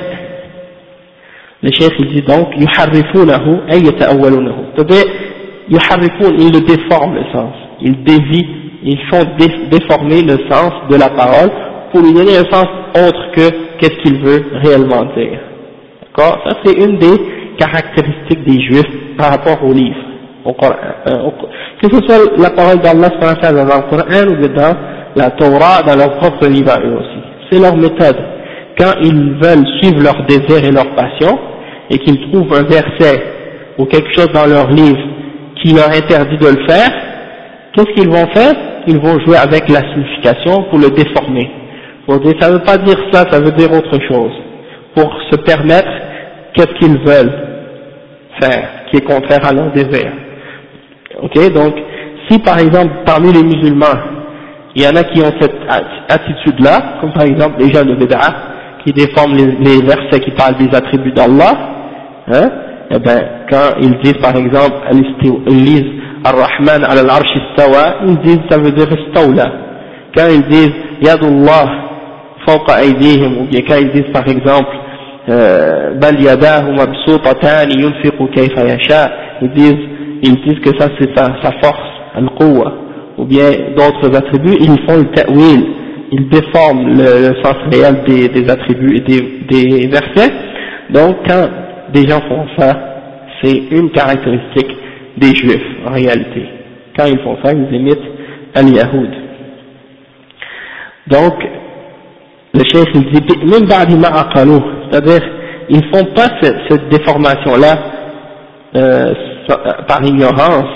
le 1.65 1.73
chef 1.73 1.93
il 1.99 2.09
dit 2.09 2.21
donc 2.21 2.49
yuharrifunahu 2.59 3.61
ay 3.71 3.81
yata'awwalunahu, 3.81 4.77
c'est-à-dire 4.77 5.05
yuharrifun, 5.71 6.37
il 6.39 6.53
le 6.53 6.61
déforme 6.61 7.15
le 7.15 7.25
sens, 7.33 7.55
il 7.81 8.05
dévie, 8.05 8.47
ils 8.83 9.01
font 9.11 9.23
déformer 9.71 10.21
le 10.21 10.37
sens 10.51 10.73
de 10.91 10.97
la 10.97 11.09
parole 11.09 11.51
pour 11.91 12.03
lui 12.03 12.13
donner 12.13 12.37
un 12.37 12.45
sens 12.53 12.67
autre 12.95 13.33
que 13.33 13.49
qu'est-ce 13.79 13.97
qu'il 14.03 14.21
veut 14.23 14.45
réellement 14.63 15.07
dire. 15.17 15.41
D'accord? 16.03 16.39
Ça 16.47 16.57
c'est 16.63 16.75
une 16.85 16.99
des 16.99 17.17
caractéristiques 17.57 18.45
des 18.45 18.61
juifs 18.61 19.17
par 19.17 19.31
rapport 19.31 19.65
au 19.65 19.73
livre, 19.73 19.97
au 20.45 20.53
Coran, 20.53 20.75
euh, 21.09 21.31
que 21.81 21.89
ce 21.91 22.07
soit 22.07 22.31
la 22.37 22.51
parole 22.51 22.81
d'Allah 22.81 23.09
dans 23.09 23.65
le 23.65 23.89
Coran 23.89 24.29
ou 24.29 24.55
dans 24.55 24.77
la 25.17 25.31
Torah, 25.31 25.83
dans 25.83 25.97
leur 25.97 26.19
propre 26.19 26.47
livre 26.47 26.73
à 26.73 26.81
eux 26.81 26.99
aussi. 26.99 27.23
C'est 27.51 27.59
leur 27.59 27.75
méthode. 27.75 28.19
Quand 28.79 28.93
ils 29.03 29.35
veulent 29.41 29.67
suivre 29.81 30.03
leur 30.03 30.27
désir 30.27 30.63
et 30.63 30.73
leur 30.73 30.95
passion, 30.95 31.39
et 31.91 31.99
qu'ils 31.99 32.21
trouvent 32.31 32.53
un 32.55 32.63
verset 32.63 33.23
ou 33.79 33.85
quelque 33.87 34.13
chose 34.13 34.31
dans 34.33 34.47
leur 34.47 34.71
livre 34.71 34.99
qui 35.63 35.73
leur 35.73 35.89
interdit 35.89 36.39
de 36.39 36.47
le 36.47 36.67
faire, 36.67 36.91
qu'est-ce 37.73 37.93
qu'ils 37.95 38.09
vont 38.09 38.27
faire? 38.29 38.55
Ils 38.87 38.99
vont 38.99 39.19
jouer 39.21 39.37
avec 39.37 39.69
la 39.69 39.81
signification 39.81 40.65
pour 40.65 40.79
le 40.79 40.91
déformer. 40.91 41.51
Pour 42.07 42.21
dire, 42.21 42.35
ça 42.39 42.51
ne 42.51 42.55
veut 42.55 42.65
pas 42.65 42.77
dire 42.77 42.99
ça, 43.13 43.25
ça 43.31 43.41
veut 43.41 43.53
dire 43.53 43.73
autre 43.73 43.99
chose. 44.09 44.33
Pour 44.95 45.11
se 45.31 45.37
permettre 45.37 45.89
qu'est-ce 46.55 46.75
qu'ils 46.79 46.99
veulent 46.99 47.33
faire, 48.41 48.69
qui 48.91 48.99
est 48.99 49.05
contraire 49.05 49.45
à 49.45 49.53
leur 49.53 49.73
désir. 49.73 50.13
Ok, 51.23 51.53
donc, 51.53 51.75
si 52.29 52.39
par 52.39 52.59
exemple, 52.59 52.93
parmi 53.07 53.33
les 53.33 53.43
musulmans, 53.43 53.99
il 54.75 54.83
y 54.83 54.87
en 54.87 54.97
a 54.97 55.05
qui 55.05 55.21
ont 55.21 55.33
cette 55.41 55.57
attitude-là, 56.09 56.99
comme 57.01 57.13
par 57.13 57.23
exemple 57.25 57.61
les 57.61 57.73
gens 57.73 57.85
de 57.85 57.95
Bédara, 57.95 58.35
qui 58.85 58.93
déforment 58.93 59.37
les 59.37 59.81
versets 59.83 60.21
qui 60.21 60.33
parlent 60.33 60.57
des 60.57 60.75
attributs 60.77 61.13
d'Allah, 61.13 61.74
hein, 62.29 62.51
eh 62.91 62.99
ben, 62.99 63.21
quand 63.51 63.81
ils 63.81 63.97
disent 64.03 64.21
par 64.23 64.37
exemple, 64.37 64.77
ils 64.93 65.65
lisent 65.65 65.93
Ar-Rahman 66.25 66.85
al-Arsh 66.85 67.35
istawa, 67.37 67.97
ils 68.07 68.19
disent 68.19 68.41
ça 68.51 68.59
veut 68.59 68.73
dire 68.73 68.89
istawla. 68.91 69.53
Quand 70.17 70.29
ils 70.31 70.47
disent 70.49 70.73
Yadullah 71.03 71.67
fawqa 72.47 72.83
aydihim, 72.83 73.43
ou 73.43 73.45
bien 73.45 73.61
quand 73.69 73.77
ils 73.81 73.91
disent 73.91 74.13
par 74.13 74.27
exemple 74.29 74.71
Bal 75.27 76.21
yadahu 76.21 76.75
mabsutatan 76.77 77.71
yunfiqu 77.71 78.29
kayfa 78.35 78.67
yasha, 78.67 79.11
ils 79.43 79.51
disent, 79.53 79.85
ils 80.23 80.37
disent 80.43 80.61
que 80.61 80.79
ça 80.79 80.89
c'est 80.99 81.17
sa, 81.17 81.25
sa 81.43 81.53
force, 81.63 81.91
al-quwa, 82.15 82.73
ou 83.19 83.25
bien 83.25 83.51
d'autres 83.77 84.15
attributs, 84.17 84.57
ils 84.61 84.79
font 84.87 84.99
le 84.99 85.11
ta'wil, 85.15 85.67
ils 86.13 86.29
déforment 86.29 86.89
le, 86.89 87.29
le 87.29 87.43
sens 87.43 87.57
réel 87.73 88.03
des, 88.07 88.29
des 88.29 88.51
attributs 88.51 88.97
et 88.97 89.01
des, 89.01 89.21
des 89.49 89.87
versets. 89.89 90.33
Donc 90.91 91.17
quand 91.27 91.49
des 91.95 92.09
gens 92.09 92.21
font 92.29 92.47
ça, 92.59 92.77
c'est 93.43 93.57
une 93.71 93.91
caractéristique 93.91 94.77
des 95.17 95.35
juifs 95.35 95.87
en 95.87 95.93
réalité. 95.93 96.45
Quand 96.97 97.07
ils 97.07 97.19
font 97.21 97.39
ça, 97.43 97.53
ils 97.53 97.75
imitent 97.75 97.99
al-Yahoud. 98.55 99.11
Donc, 101.07 101.35
le 102.53 102.63
chef 102.73 102.87
il 102.95 103.05
dit, 103.13 103.23
c'est-à-dire, 104.91 105.23
ils 105.69 105.77
ne 105.77 105.93
font 105.93 106.05
pas 106.15 106.29
cette, 106.41 106.57
cette 106.69 106.89
déformation-là 106.89 107.75
euh, 108.77 109.15
par 109.89 110.03
ignorance, 110.05 110.71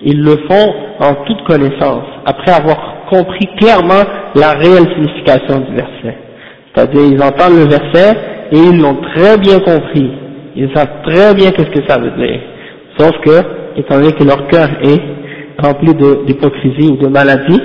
ils 0.00 0.20
le 0.22 0.36
font 0.48 0.74
en 1.00 1.14
toute 1.24 1.44
connaissance, 1.44 2.04
après 2.24 2.52
avoir 2.52 3.06
compris 3.10 3.46
clairement 3.58 4.02
la 4.34 4.52
réelle 4.52 4.88
signification 4.94 5.60
du 5.60 5.74
verset. 5.74 6.16
C'est-à-dire, 6.74 7.02
ils 7.12 7.22
entendent 7.22 7.58
le 7.58 7.68
verset, 7.68 8.16
et 8.51 8.57
ils 8.57 8.81
l'ont 8.81 8.97
très 9.13 9.37
bien 9.37 9.59
compris. 9.59 10.11
Ils 10.55 10.69
savent 10.75 11.01
très 11.05 11.33
bien 11.33 11.51
qu'est-ce 11.51 11.71
que 11.71 11.87
ça 11.87 11.99
veut 11.99 12.11
dire. 12.11 12.39
Sauf 12.97 13.11
que, 13.25 13.79
étant 13.79 13.99
donné 13.99 14.11
que 14.13 14.23
leur 14.23 14.47
cœur 14.47 14.69
est 14.83 15.01
rempli 15.63 15.93
d'hypocrisie 16.25 16.91
ou 16.91 16.97
de 16.97 17.07
maladie, 17.07 17.61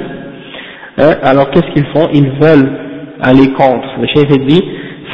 hein, 0.99 1.13
alors 1.23 1.51
qu'est-ce 1.51 1.73
qu'ils 1.75 1.87
font 1.95 2.09
Ils 2.13 2.31
veulent 2.41 2.71
aller 3.21 3.53
contre. 3.53 3.89
Le 4.01 4.07
chef 4.15 4.29
dit, 4.47 4.63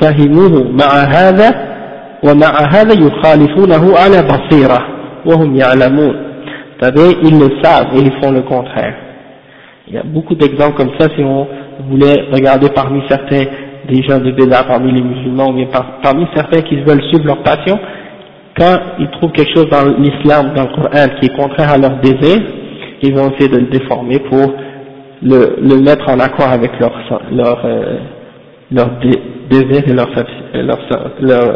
فهموه 0.00 0.72
مع 0.72 0.92
هذا 1.16 1.72
ومع 2.22 2.52
هذا 2.72 2.92
يخالفونه 2.92 3.98
على 3.98 4.22
بصيرة 4.22 4.78
وهم 5.26 5.56
يعلمون 5.56 6.32
c'est-à-dire 6.80 7.12
ils 7.22 7.38
le 7.38 7.62
savent 7.62 7.94
et 7.94 8.00
ils 8.00 8.12
font 8.20 8.32
le 8.32 8.42
contraire. 8.42 8.94
Il 9.86 9.94
y 9.94 9.98
a 9.98 10.02
beaucoup 10.02 10.34
d'exemples 10.34 10.76
comme 10.76 10.90
ça 10.98 11.06
si 11.14 11.22
on 11.22 11.46
voulait 11.88 12.24
regarder 12.32 12.68
parmi 12.74 13.02
certains 13.08 13.44
des 13.88 14.02
gens 14.02 14.18
de 14.18 14.30
Béda 14.32 14.62
parmi 14.64 14.92
les 14.92 15.02
musulmans, 15.02 15.50
ou 15.50 15.54
bien 15.54 15.66
parmi 16.02 16.26
certains 16.34 16.62
qui 16.62 16.76
veulent 16.76 17.02
suivre 17.08 17.26
leur 17.26 17.42
passion, 17.42 17.78
quand 18.58 18.78
ils 18.98 19.10
trouvent 19.10 19.32
quelque 19.32 19.54
chose 19.54 19.68
dans 19.70 19.84
l'islam, 19.98 20.52
dans 20.54 20.64
le 20.64 20.74
Coran, 20.74 21.08
qui 21.20 21.26
est 21.26 21.36
contraire 21.36 21.72
à 21.72 21.78
leur 21.78 21.96
désir, 22.00 22.40
ils 23.02 23.14
vont 23.14 23.30
essayer 23.30 23.48
de 23.48 23.58
le 23.58 23.66
déformer 23.66 24.18
pour 24.20 24.52
le, 25.22 25.56
le 25.60 25.80
mettre 25.80 26.08
en 26.08 26.20
accord 26.20 26.48
avec 26.50 26.70
leur, 26.78 26.92
leur, 27.32 27.64
euh, 27.64 27.96
leur 28.70 28.90
désir 29.50 29.82
et 29.88 29.92
leur, 29.92 30.08
leur, 30.54 30.78
leur, 31.20 31.54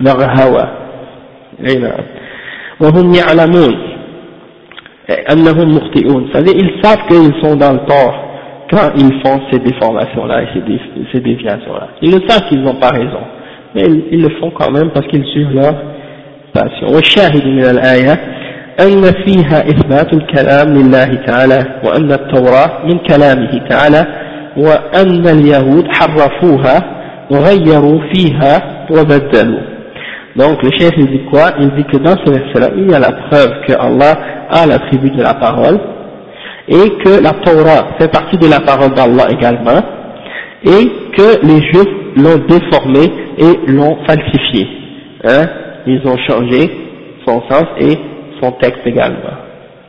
leur 0.00 0.20
hawa. 0.20 0.70
وهم 2.80 3.14
يعلمون 3.14 3.74
أنهم 5.32 5.68
مخطئون 5.76 6.28
c'est-à-dire 6.32 6.54
ils 6.56 6.82
savent 6.82 7.06
qu'ils 7.08 7.32
sont 7.42 7.56
dans 7.56 7.72
le 7.72 7.86
tort 7.86 8.14
quand 8.70 8.90
ils 8.96 9.12
font 9.24 9.40
ces 9.50 9.58
déformations-là 9.58 10.42
et 10.42 10.46
ces, 11.12 11.20
déviations-là. 11.20 11.88
Ils 12.02 12.12
le 12.12 12.28
savent 12.28 12.48
qu'ils 12.48 12.62
n'ont 12.62 12.74
pas 12.74 12.90
raison, 12.90 13.22
mais 13.74 13.84
ils, 14.10 14.22
le 14.22 14.30
font 14.40 14.50
quand 14.50 14.70
même 14.70 14.90
parce 14.90 15.06
qu'ils 15.06 15.24
suivent 15.26 15.54
leur 15.54 15.74
passion. 16.52 16.88
والشاهد 16.88 17.46
من 17.46 17.64
الآية 17.64 18.12
أن 18.80 19.02
فيها 19.24 19.68
إثبات 19.68 20.12
الكلام 20.12 20.74
لله 20.74 21.14
تعالى 21.26 21.58
وأن 21.84 22.12
التوراة 22.12 22.86
من 22.86 22.98
كلامه 22.98 23.68
تعالى 23.68 24.06
وأن 24.56 25.26
اليهود 25.26 25.84
حرفوها 25.92 26.76
وغيروا 27.30 28.00
فيها 28.12 28.86
وبدلوا 28.90 29.76
Donc 30.36 30.62
le 30.62 30.70
chef 30.78 30.90
il 30.98 31.06
dit 31.06 31.24
quoi 31.30 31.52
Il 31.58 31.70
dit 31.76 31.84
que 31.84 31.96
dans 31.96 32.14
ce 32.22 32.30
verset-là, 32.30 32.68
il 32.76 32.90
y 32.90 32.94
a 32.94 32.98
la 32.98 33.12
preuve 33.12 33.54
que 33.66 33.72
Allah 33.72 34.18
a 34.50 34.66
l'attribut 34.66 35.10
de 35.10 35.22
la 35.22 35.32
parole 35.32 35.78
et 36.70 36.90
que 37.04 37.22
la 37.22 37.32
Torah 37.44 37.96
fait 37.98 38.10
partie 38.10 38.38
de 38.38 38.48
la 38.48 38.60
parole 38.60 38.92
d'Allah 38.94 39.28
également, 39.30 39.80
et 40.64 40.88
que 41.16 41.46
les 41.46 41.62
Juifs 41.62 41.94
l'ont 42.16 42.42
déformé 42.48 43.12
et 43.38 43.70
l'ont 43.70 43.98
falsifié. 44.06 44.66
Hein 45.24 45.46
Ils 45.86 46.00
ont 46.06 46.16
changé 46.28 46.70
son 47.26 47.42
sens 47.48 47.66
et 47.78 47.98
son 48.40 48.52
texte 48.52 48.82
également. 48.84 49.36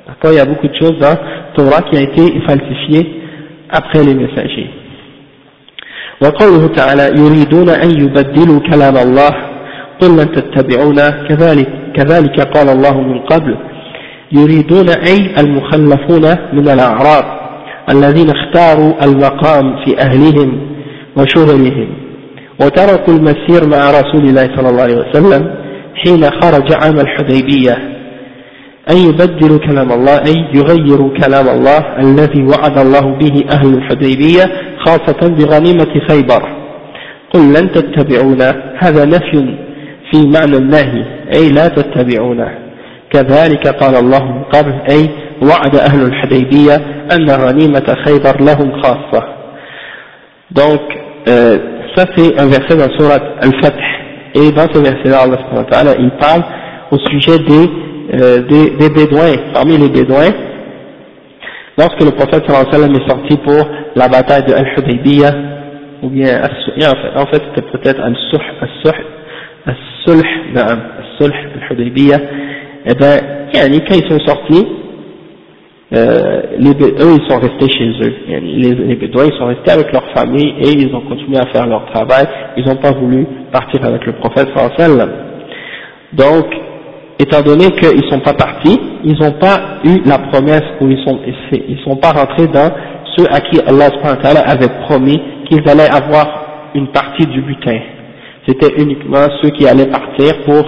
D'accord 0.07 0.31
Il 0.31 0.37
y 0.37 0.39
a 0.39 0.45
beaucoup 0.45 0.67
de 0.67 0.75
choses 0.75 0.97
dans 0.99 1.09
la 1.09 1.17
Torah 1.55 1.81
qui 1.83 1.97
a 1.97 2.01
été 2.01 2.41
falsifiée 2.47 3.21
après 3.69 4.03
les 4.03 4.13
messagers. 4.13 4.69
وقوله 6.21 6.67
تعالى 6.67 7.21
يريدون 7.21 7.69
أن 7.69 7.91
يبدلوا 7.91 8.59
كلام 8.59 8.97
الله 8.97 9.33
قل 10.01 10.17
لن 10.17 10.31
تتبعونا 10.31 11.09
كذلك, 11.29 11.69
كذلك 11.95 12.39
قال 12.39 12.69
الله 12.69 13.01
من 13.01 13.19
قبل 13.19 13.57
يريدون 14.32 14.88
أي 14.88 15.34
المخلفون 15.38 16.24
من 16.52 16.68
الأعراب 16.68 17.24
الذين 17.90 18.30
اختاروا 18.30 19.04
المقام 19.04 19.84
في 19.84 19.98
أهلهم 19.98 20.60
وشغلهم 21.16 21.88
وتركوا 22.60 23.14
المسير 23.14 23.68
مع 23.68 23.90
رسول 23.90 24.24
الله 24.28 24.56
صلى 24.56 24.68
الله 24.68 24.82
عليه 24.82 24.96
وسلم 24.96 25.54
حين 25.94 26.30
خرج 26.30 26.72
عام 26.72 27.00
الحديبية. 27.00 27.72
أن 28.90 28.96
يبدلوا 28.96 29.58
كلام 29.58 29.92
الله 29.92 30.16
أي 30.18 30.34
يغيروا 30.54 31.10
كلام 31.18 31.48
الله 31.48 31.78
الذي 31.98 32.42
وعد 32.42 32.78
الله 32.78 33.18
به 33.18 33.44
أهل 33.50 33.74
الحديبية 33.74 34.44
خاصة 34.78 35.28
بغنيمة 35.28 36.00
خيبر. 36.08 36.62
قل 37.34 37.40
لن 37.40 37.72
تتبعونا 37.72 38.72
هذا 38.78 39.04
نفي 39.04 39.56
في 40.10 40.26
معنى 40.26 40.56
النهي 40.56 41.04
أي 41.34 41.48
لا 41.48 41.68
تتبعونه 41.68 42.61
كذلك 43.12 43.68
قال 43.68 43.96
الله 43.96 44.24
من 44.32 44.42
قبل 44.42 44.72
أي 44.90 45.10
وعد 45.42 45.76
أهل 45.76 46.02
الحديبية 46.02 46.74
أن 47.12 47.30
غنيمة 47.30 47.96
خيبر 48.04 48.40
لهم 48.40 48.82
خاصة 48.82 49.22
donc 50.54 50.80
euh, 51.28 51.58
ça 51.96 52.04
c'est 52.14 52.38
un 52.40 52.46
verset 52.46 52.76
dans 52.76 52.90
surat 52.98 53.18
Al-Fath 53.40 53.74
et 54.34 54.50
dans 54.52 54.68
ce 54.72 54.78
verset-là 54.78 55.20
Allah 55.24 55.38
subhanahu 55.38 55.64
wa 55.64 55.70
ta'ala 55.70 55.92
il 55.98 56.10
parle 56.20 56.42
au 56.90 56.98
sujet 56.98 57.38
des, 57.38 57.70
euh, 58.14 58.42
des, 58.42 58.70
des 58.76 58.90
bédouins 58.90 59.36
parmi 59.54 59.78
les 59.78 59.88
bédouins 59.88 60.32
lorsque 61.78 62.02
le 62.02 62.10
prophète 62.10 62.44
sallallahu 62.46 62.66
alayhi 62.68 62.70
wa 62.70 62.72
sallam 62.72 62.94
est 62.94 63.08
sorti 63.08 63.36
pour 63.38 63.68
la 63.94 64.08
bataille 64.08 64.44
de 64.44 64.54
Al-Hudaybiyah, 64.54 65.34
ou 66.02 66.08
bien, 66.08 66.42
en 67.16 67.26
fait, 67.26 67.42
c'était 67.54 67.68
peut-être 67.70 68.00
Al-Sulh, 68.00 68.40
Al-Sulh, 69.66 70.26
Al-Sulh, 70.56 71.34
Al-Hudaybiyah, 71.60 72.18
eh 72.86 72.94
ben, 72.94 73.18
quand 73.52 73.94
ils 73.94 74.10
sont 74.10 74.20
sortis, 74.26 74.66
euh, 75.94 76.42
les, 76.58 76.70
eux 76.70 77.18
ils 77.18 77.30
sont 77.30 77.38
restés 77.38 77.70
chez 77.70 77.88
eux, 77.88 78.14
les, 78.26 78.74
les 78.74 78.96
Bédouins 78.96 79.26
ils 79.26 79.38
sont 79.38 79.46
restés 79.46 79.72
avec 79.72 79.92
leur 79.92 80.04
famille 80.14 80.54
et 80.58 80.70
ils 80.70 80.94
ont 80.94 81.02
continué 81.02 81.36
à 81.36 81.46
faire 81.52 81.66
leur 81.66 81.84
travail, 81.92 82.24
ils 82.56 82.64
n'ont 82.66 82.76
pas 82.76 82.92
voulu 82.92 83.26
partir 83.52 83.84
avec 83.84 84.06
le 84.06 84.12
prophète 84.14 84.48
sallam. 84.78 85.10
Donc, 86.14 86.46
étant 87.18 87.42
donné 87.42 87.68
qu'ils 87.72 88.04
ne 88.04 88.10
sont 88.10 88.20
pas 88.20 88.32
partis, 88.32 88.78
ils 89.04 89.18
n'ont 89.20 89.38
pas 89.38 89.80
eu 89.84 90.00
la 90.06 90.18
promesse 90.18 90.64
ou 90.80 90.88
ils 90.88 91.02
sont, 91.04 91.20
ils 91.52 91.78
sont 91.84 91.96
pas 91.96 92.10
rentrés 92.10 92.46
dans 92.46 92.70
ceux 93.16 93.26
à 93.30 93.40
qui 93.40 93.60
Allah 93.60 93.90
avait 94.46 94.72
promis 94.86 95.20
qu'ils 95.48 95.68
allaient 95.68 95.90
avoir 95.90 96.70
une 96.74 96.88
partie 96.88 97.26
du 97.26 97.42
butin. 97.42 97.78
C'était 98.46 98.82
uniquement 98.82 99.26
ceux 99.42 99.50
qui 99.50 99.66
allaient 99.66 99.90
partir 99.90 100.42
pour 100.44 100.64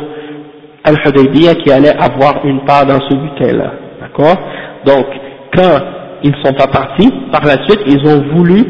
Al-Hudaybiyah 0.84 1.54
qui 1.56 1.70
allaient 1.72 1.96
avoir 1.98 2.44
une 2.44 2.64
part 2.64 2.86
dans 2.86 3.00
ce 3.00 3.14
butin-là. 3.14 3.72
D'accord? 4.00 4.36
Donc, 4.84 5.06
quand 5.54 5.80
ils 6.22 6.30
ne 6.30 6.36
sont 6.44 6.54
pas 6.54 6.66
partis, 6.66 7.10
par 7.32 7.44
la 7.44 7.64
suite, 7.64 7.80
ils 7.86 8.06
ont 8.06 8.22
voulu 8.34 8.62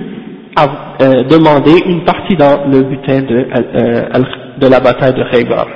euh, 0.59 1.25
demander 1.25 1.83
une 1.87 2.05
partie 2.05 2.37
dans 2.37 2.65
le 2.71 2.83
butin 2.83 3.23
de, 3.23 3.47
euh, 3.57 4.23
de 4.59 4.69
la 4.69 4.81
bataille 4.81 5.15
de 5.15 5.25
Khaybar. 5.31 5.67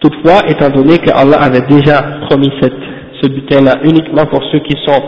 Toutefois, 0.00 0.48
étant 0.48 0.70
donné 0.70 0.98
que 0.98 1.10
Allah 1.10 1.38
avait 1.42 1.66
déjà 1.66 2.02
promis 2.28 2.50
cette, 2.60 2.72
ce 3.20 3.28
butin-là 3.28 3.74
uniquement 3.82 4.26
pour 4.26 4.42
ceux 4.50 4.60
qui 4.60 4.76
sont 4.86 5.02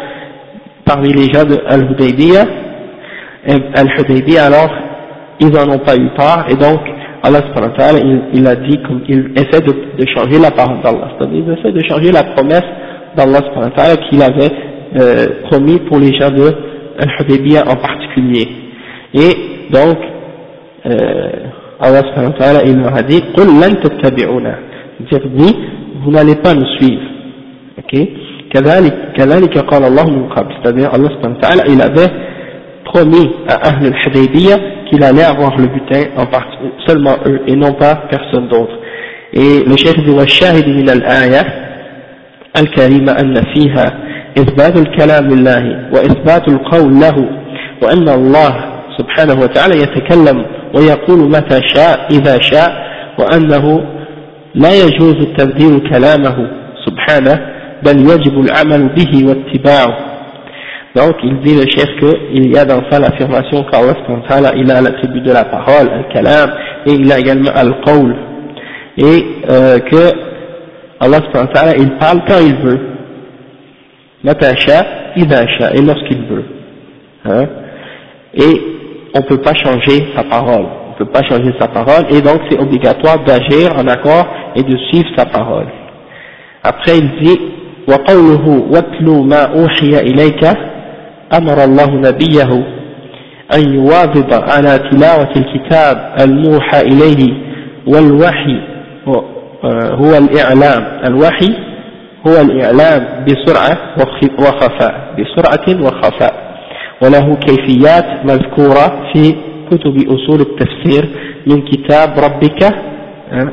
parmi 0.85 1.13
les 1.13 1.33
gens 1.33 1.45
de 1.45 1.59
Al-Hudaybiyah, 1.67 2.45
Al-Hudaybiyah 3.77 4.45
alors, 4.45 4.71
ils 5.41 5.49
n'en 5.49 5.75
ont 5.75 5.79
pas 5.79 5.97
eu 5.97 6.09
part, 6.17 6.47
et 6.51 6.55
donc 6.55 6.81
Allah 7.25 7.41
il, 8.03 8.23
il 8.35 8.47
a 8.47 8.57
dit 8.57 8.79
comme 8.83 9.03
il 9.09 9.31
essaie 9.37 9.61
de, 9.61 9.73
de 9.97 10.07
changer 10.14 10.41
la 10.41 10.51
parole 10.51 10.81
d'Allah, 10.83 11.12
c'est-à-dire 11.16 11.45
il 11.47 11.53
essaie 11.53 11.73
de 11.73 11.81
changer 11.89 12.11
la 12.11 12.25
promesse 12.25 12.64
d'Allah 13.16 13.41
qu'il 14.09 14.20
avait 14.23 14.51
euh, 15.01 15.27
promis 15.51 15.79
pour 15.89 15.99
les 15.99 16.12
gens 16.14 16.31
de 16.31 16.43
euh, 16.43 16.53
Al-Hudaybiyah 16.99 17.64
en 17.68 17.77
particulier. 17.77 18.49
Et 19.14 19.70
donc, 19.70 19.99
euh, 20.87 21.31
Allah 21.81 22.03
il 22.64 22.79
leur 22.79 22.95
a 22.95 23.03
dit 23.03 23.23
dit, 25.37 25.57
vous 26.05 26.11
n'allez 26.11 26.37
pas 26.37 26.55
nous 26.55 26.66
suivre. 26.79 27.03
Ok? 27.79 27.95
C'est-à-dire 28.55 28.93
Allah 30.93 31.09
il 31.68 31.81
avait 31.81 32.11
promis 32.86 33.30
à 33.48 33.70
Ahl 33.70 33.86
al-Hudaybiyah 33.86 34.58
qu'il 34.89 35.04
allait 35.04 35.24
avoir 35.24 35.58
le 35.58 35.68
butin 35.68 36.10
en 36.16 36.26
partie, 36.26 36.58
seulement 36.88 37.16
eux 37.26 37.41
et 37.48 37.56
non 37.56 37.74
pas 37.74 38.04
personne 38.10 38.48
d'autre 38.48 38.78
et 39.34 39.64
le 39.66 39.76
chef 39.78 39.95
dit 40.04 40.10
والشاهد 40.10 40.68
من 40.68 40.89
الآية 40.89 41.43
الكريمة 42.58 43.12
أن 43.12 43.34
فيها 43.54 43.93
إثبات 44.38 44.78
الكلام 44.78 45.28
لله 45.28 45.89
وإثبات 45.93 46.48
القول 46.48 47.00
له 47.00 47.30
وأن 47.82 48.10
الله 48.10 48.56
سبحانه 48.98 49.34
وتعالى 49.41 49.78
يتكلم 49.82 50.45
ويقول 50.74 51.30
متى 51.30 51.60
شاء 51.76 52.08
إذا 52.12 52.39
شاء 52.41 52.88
وأنه 53.20 53.84
لا 54.56 54.70
يجوز 54.74 55.16
تبديل 55.38 55.89
كلامه 55.89 56.52
سبحانه 56.86 57.39
بل 57.84 58.00
يجب 58.00 58.39
العمل 58.39 58.89
به 58.95 59.28
واتباعه 59.28 59.98
donc 60.95 61.16
il 61.24 61.39
dit 61.41 61.56
le 61.56 61.66
chef 61.70 61.88
qu'il 62.00 62.52
y 62.52 62.58
a 62.58 62.66
dans 62.66 62.82
ça 62.89 63.00
l'affirmation 63.00 63.64
qu'Allah 63.64 64.52
il 64.56 64.72
a 64.72 64.82
l'attribut 64.82 65.22
de 65.22 65.32
la 65.32 65.45
parole, 65.45 65.88
le 65.88 66.14
kalam, 66.14 66.50
et 66.86 66.93
il 66.93 67.12
a 67.12 67.20
également 67.20 67.52
al-qawl, 67.54 68.16
et 68.98 69.26
euh, 69.50 69.80
que 69.80 70.12
Allah 71.00 71.20
il 71.78 71.91
parle 71.98 72.22
quand 72.28 72.39
il 72.41 72.56
veut, 72.56 72.80
matasha, 74.24 74.86
idasha, 75.16 75.74
et 75.76 75.82
lorsqu'il 75.82 76.24
veut, 76.26 76.45
hein, 77.26 77.45
et 78.34 78.62
on 79.14 79.20
ne 79.20 79.26
peut 79.26 79.41
pas 79.41 79.54
changer 79.54 80.08
sa 80.16 80.24
parole 80.24 80.66
ne 81.00 81.06
peut 81.06 81.12
pas 81.12 81.22
changer 81.30 81.54
sa 81.60 81.68
parole, 81.68 82.06
et 82.10 82.22
donc 82.22 82.41
c'est 82.50 82.60
obligatoire 82.60 83.24
d'agir 83.24 83.72
en 83.78 83.88
accord 83.88 84.26
et 84.56 84.64
de 84.64 84.76
suivre 84.89 85.10
sa 85.16 85.26
parole. 85.26 85.68
Après 86.64 86.98
il 86.98 87.12
dit, 87.22 87.39
وقوله 87.88 88.68
واتلو 88.72 89.24
ما 89.24 89.41
أوحي 89.43 90.00
إليك 90.00 90.43
أمر 91.39 91.64
الله 91.64 91.91
نبيه 91.95 92.64
أن 93.55 93.74
يواظب 93.74 94.33
على 94.33 94.78
تلاوة 94.91 95.33
الكتاب 95.37 96.14
الموحى 96.20 96.80
إليه 96.80 97.35
والوحي 97.87 98.61
هو 99.74 100.16
الإعلام. 100.18 101.01
الوحي 101.05 101.55
هو 102.26 102.41
الإعلام 102.41 103.24
بسرعة 103.24 103.78
وخفاء 104.39 105.14
بسرعة 105.18 105.83
وخفاء. 105.87 106.53
وله 107.03 107.37
كيفيات 107.37 108.07
مذكورة 108.24 109.12
في 109.12 109.35
كتب 109.70 109.97
أصول 110.09 110.41
التفسير 110.41 111.09
من 111.47 111.62
كتاب 111.62 112.09
ربك 112.18 112.74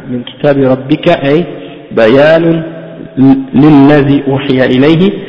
من 0.10 0.24
كتاب 0.24 0.58
ربك 0.58 1.10
أي 1.10 1.46
بيان 1.92 2.64
للذي 3.54 4.24
أوحي 4.28 4.66
إليه. 4.66 5.29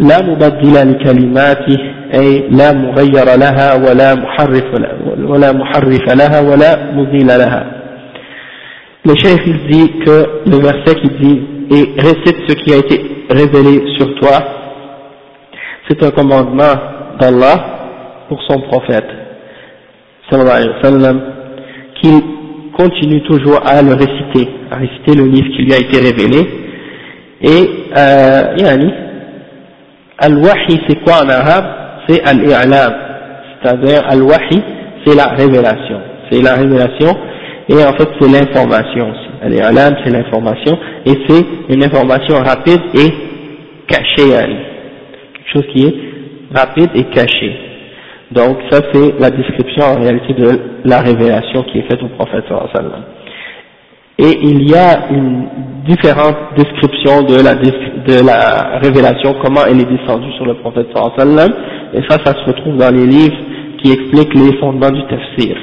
لا 0.00 0.22
مبدل 0.22 0.74
لكلماته 0.90 1.78
أي 2.14 2.48
لا 2.50 2.72
مغير 2.72 3.24
لها 3.36 3.74
ولا 3.74 4.14
محرف 4.14 4.64
ولا 5.18 5.52
محرف 5.52 6.14
لها 6.14 6.40
ولا 6.40 6.92
مزيل 6.92 7.26
لها 7.26 7.82
Le 9.04 9.14
chef 9.16 9.40
il 9.46 9.66
dit 9.66 9.90
que 10.04 10.16
le 10.46 10.58
verset 10.58 10.94
qui 11.00 11.08
dit 11.20 11.40
et 11.72 12.00
récite 12.00 12.38
ce 12.48 12.54
qui 12.54 12.72
a 12.72 12.76
été 12.76 13.00
révélé 13.30 13.82
sur 13.96 14.14
toi, 14.20 14.38
c'est 15.88 16.00
un 16.04 16.10
commandement 16.12 16.74
d'Allah 17.20 17.56
pour 18.28 18.40
son 18.48 18.60
prophète. 18.60 19.10
sallallahu 20.30 20.56
alayhi 20.56 20.70
wa 20.70 20.82
sallam, 20.82 21.20
qu'il 22.00 22.20
continue 22.76 23.22
toujours 23.24 23.60
à 23.66 23.82
le 23.82 23.92
réciter, 23.92 24.48
à 24.70 24.76
réciter 24.76 25.14
le 25.16 25.24
livre 25.24 25.48
qui 25.56 25.62
lui 25.62 25.72
a 25.74 25.78
été 25.78 25.98
révélé. 25.98 26.40
Et, 27.42 27.68
euh, 27.96 28.54
yani, 28.56 28.92
al-wahi 30.17 30.81
c'est 30.87 31.03
quoi 31.03 31.23
en 31.23 31.29
arabe? 31.29 31.65
C'est 32.07 32.23
al-i'lam, 32.23 32.93
c'est-à-dire 33.61 34.01
al-wahi 34.07 34.61
c'est 35.05 35.15
la 35.15 35.27
révélation, 35.27 35.99
c'est 36.29 36.41
la 36.41 36.55
révélation 36.55 37.17
et 37.69 37.75
en 37.75 37.93
fait 37.93 38.09
c'est 38.19 38.31
l'information 38.31 39.11
aussi. 39.11 39.29
Al-i'lam 39.43 39.95
c'est 40.03 40.11
l'information 40.11 40.77
et 41.05 41.13
c'est 41.27 41.45
une 41.69 41.83
information 41.83 42.35
rapide 42.37 42.81
et 42.93 43.09
cachée, 43.87 44.29
quelque 44.29 45.51
chose 45.53 45.65
qui 45.73 45.85
est 45.85 45.95
rapide 46.55 46.89
et 46.95 47.03
caché. 47.05 47.55
Donc 48.31 48.57
ça 48.69 48.79
c'est 48.93 49.19
la 49.19 49.29
description 49.29 49.83
en 49.85 50.01
réalité 50.01 50.33
de 50.33 50.59
la 50.85 51.01
révélation 51.01 51.63
qui 51.63 51.79
est 51.79 51.89
faite 51.89 52.01
au 52.03 52.07
prophète 52.09 52.45
sallam. 52.47 53.03
Et 54.19 54.39
il 54.41 54.69
y 54.69 54.75
a 54.75 55.09
une 55.11 55.47
différente 55.87 56.35
description 56.57 57.21
de 57.21 57.35
la, 58.25 58.79
révélation, 58.79 59.35
comment 59.43 59.61
elle 59.67 59.81
est 59.81 59.97
descendue 59.97 60.31
sur 60.37 60.45
le 60.45 60.55
prophète 60.55 60.87
sallam, 61.17 61.51
et 61.93 62.01
ça, 62.09 62.17
ça 62.25 62.33
se 62.33 62.45
retrouve 62.45 62.77
dans 62.77 62.93
les 62.93 63.05
livres 63.05 63.37
qui 63.81 63.91
expliquent 63.91 64.33
les 64.33 64.57
fondements 64.57 64.89
du 64.89 65.01
tafsir. 65.03 65.55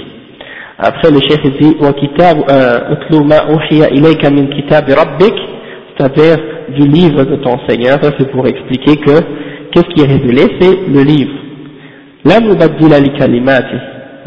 Après 0.79 1.11
le 1.11 1.21
chef 1.21 1.43
dit, 1.59 1.77
c'est-à-dire 5.97 6.37
du 6.77 6.89
livre 6.89 7.25
de 7.25 7.37
ton 7.37 7.59
Seigneur, 7.69 7.99
ça 8.03 8.11
c'est 8.19 8.31
pour 8.31 8.47
expliquer 8.47 8.97
que 8.97 9.21
qu'est-ce 9.73 9.89
qui 9.95 10.03
est 10.03 10.13
révélé, 10.13 10.43
c'est 10.61 10.77
le 10.89 11.03
livre 11.03 11.33
il 12.27 12.33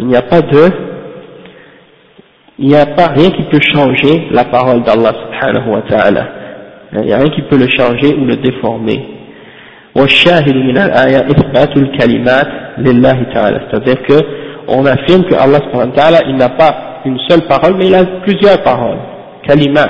n'y 0.05 0.15
a 0.15 0.21
pas 0.21 0.41
de 0.41 0.86
il 2.59 2.67
n'y 2.69 2.75
a 2.75 2.87
pas 2.87 3.07
rien 3.09 3.29
qui 3.29 3.43
peut 3.43 3.59
changer 3.61 4.27
la 4.31 4.45
parole 4.45 4.81
d'Allah 4.83 5.11
subhanahu 5.13 5.69
wa 5.69 5.81
ta'ala. 5.87 6.27
Il 6.93 7.01
n'y 7.01 7.13
a 7.13 7.17
rien 7.17 7.29
qui 7.29 7.43
peut 7.43 7.57
le 7.57 7.67
changer 7.69 8.15
ou 8.15 8.25
le 8.25 8.35
déformer. 8.37 9.05
c'est-à-dire 13.69 14.01
que 14.03 14.13
on 14.69 14.85
affirme 14.85 15.23
que 15.25 15.35
Allah 15.35 15.59
subhanahu 15.65 15.89
wa 15.89 15.95
ta'ala 15.95 16.19
il 16.27 16.35
n'a 16.35 16.49
pas 16.49 17.01
une 17.05 17.19
seule 17.29 17.45
parole 17.47 17.75
mais 17.77 17.87
il 17.87 17.95
a 17.95 18.03
plusieurs 18.23 18.63
paroles. 18.63 18.97
Kalimat. 19.47 19.89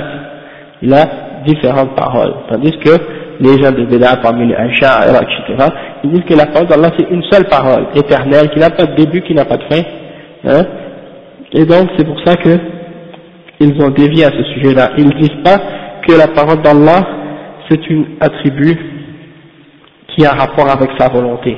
Il 0.82 0.92
a 0.92 1.06
différentes 1.46 1.96
paroles. 1.96 2.34
Tandis 2.50 2.76
que 2.78 2.90
les 3.40 3.62
gens 3.62 3.70
de 3.70 3.86
Béda 3.86 4.16
parmi 4.22 4.46
les 4.46 4.54
Asha'ira, 4.54 5.22
etc., 5.22 5.70
ils 6.04 6.10
disent 6.10 6.24
que 6.24 6.34
la 6.34 6.46
parole 6.46 6.68
d'Allah 6.68 6.90
c'est 6.98 7.08
une 7.08 7.22
seule 7.30 7.46
parole, 7.48 7.86
éternelle, 7.94 8.50
qui 8.50 8.58
n'a 8.58 8.70
pas 8.70 8.84
de 8.84 8.94
début, 8.94 9.22
qui 9.22 9.32
n'a 9.34 9.46
pas 9.46 9.56
de 9.56 9.64
fin. 9.70 9.82
Hein 10.44 10.64
Et 11.52 11.64
donc 11.64 11.88
c'est 11.96 12.04
pour 12.04 12.20
ça 12.24 12.36
que 12.36 12.58
ils 13.60 13.82
ont 13.82 13.90
dévié 13.90 14.24
à 14.24 14.30
ce 14.30 14.42
sujet-là. 14.54 14.92
Ils 14.98 15.06
ne 15.06 15.18
disent 15.18 15.42
pas 15.42 15.58
que 16.06 16.16
la 16.16 16.28
parole 16.28 16.62
d'Allah 16.62 17.06
c'est 17.68 17.80
un 17.90 18.04
attribut 18.20 18.78
qui 20.08 20.24
a 20.24 20.30
rapport 20.30 20.68
avec 20.70 20.90
sa 20.98 21.08
volonté. 21.08 21.56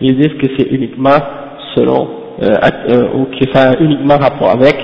Ils 0.00 0.16
disent 0.16 0.36
que 0.38 0.46
c'est 0.56 0.68
uniquement 0.70 1.18
selon, 1.74 2.08
euh, 2.42 2.54
euh, 2.90 3.08
ou 3.14 3.24
que 3.26 3.50
ça 3.52 3.70
a 3.70 3.80
uniquement 3.80 4.16
rapport 4.16 4.50
avec 4.50 4.76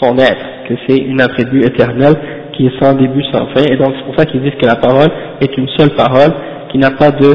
son 0.00 0.16
être, 0.18 0.44
que 0.68 0.74
c'est 0.86 0.98
une 0.98 1.20
attribut 1.20 1.64
éternelle 1.64 2.14
qui 2.52 2.66
est 2.66 2.82
sans 2.82 2.94
début, 2.94 3.22
sans 3.32 3.46
fin, 3.46 3.62
et 3.70 3.76
donc 3.76 3.94
c'est 3.96 4.04
pour 4.04 4.16
ça 4.16 4.26
qu'ils 4.26 4.42
disent 4.42 4.58
que 4.60 4.66
la 4.66 4.76
parole 4.76 5.08
est 5.40 5.56
une 5.56 5.68
seule 5.76 5.90
parole 5.90 6.32
qui 6.70 6.78
n'a 6.78 6.90
pas 6.90 7.10
de, 7.10 7.28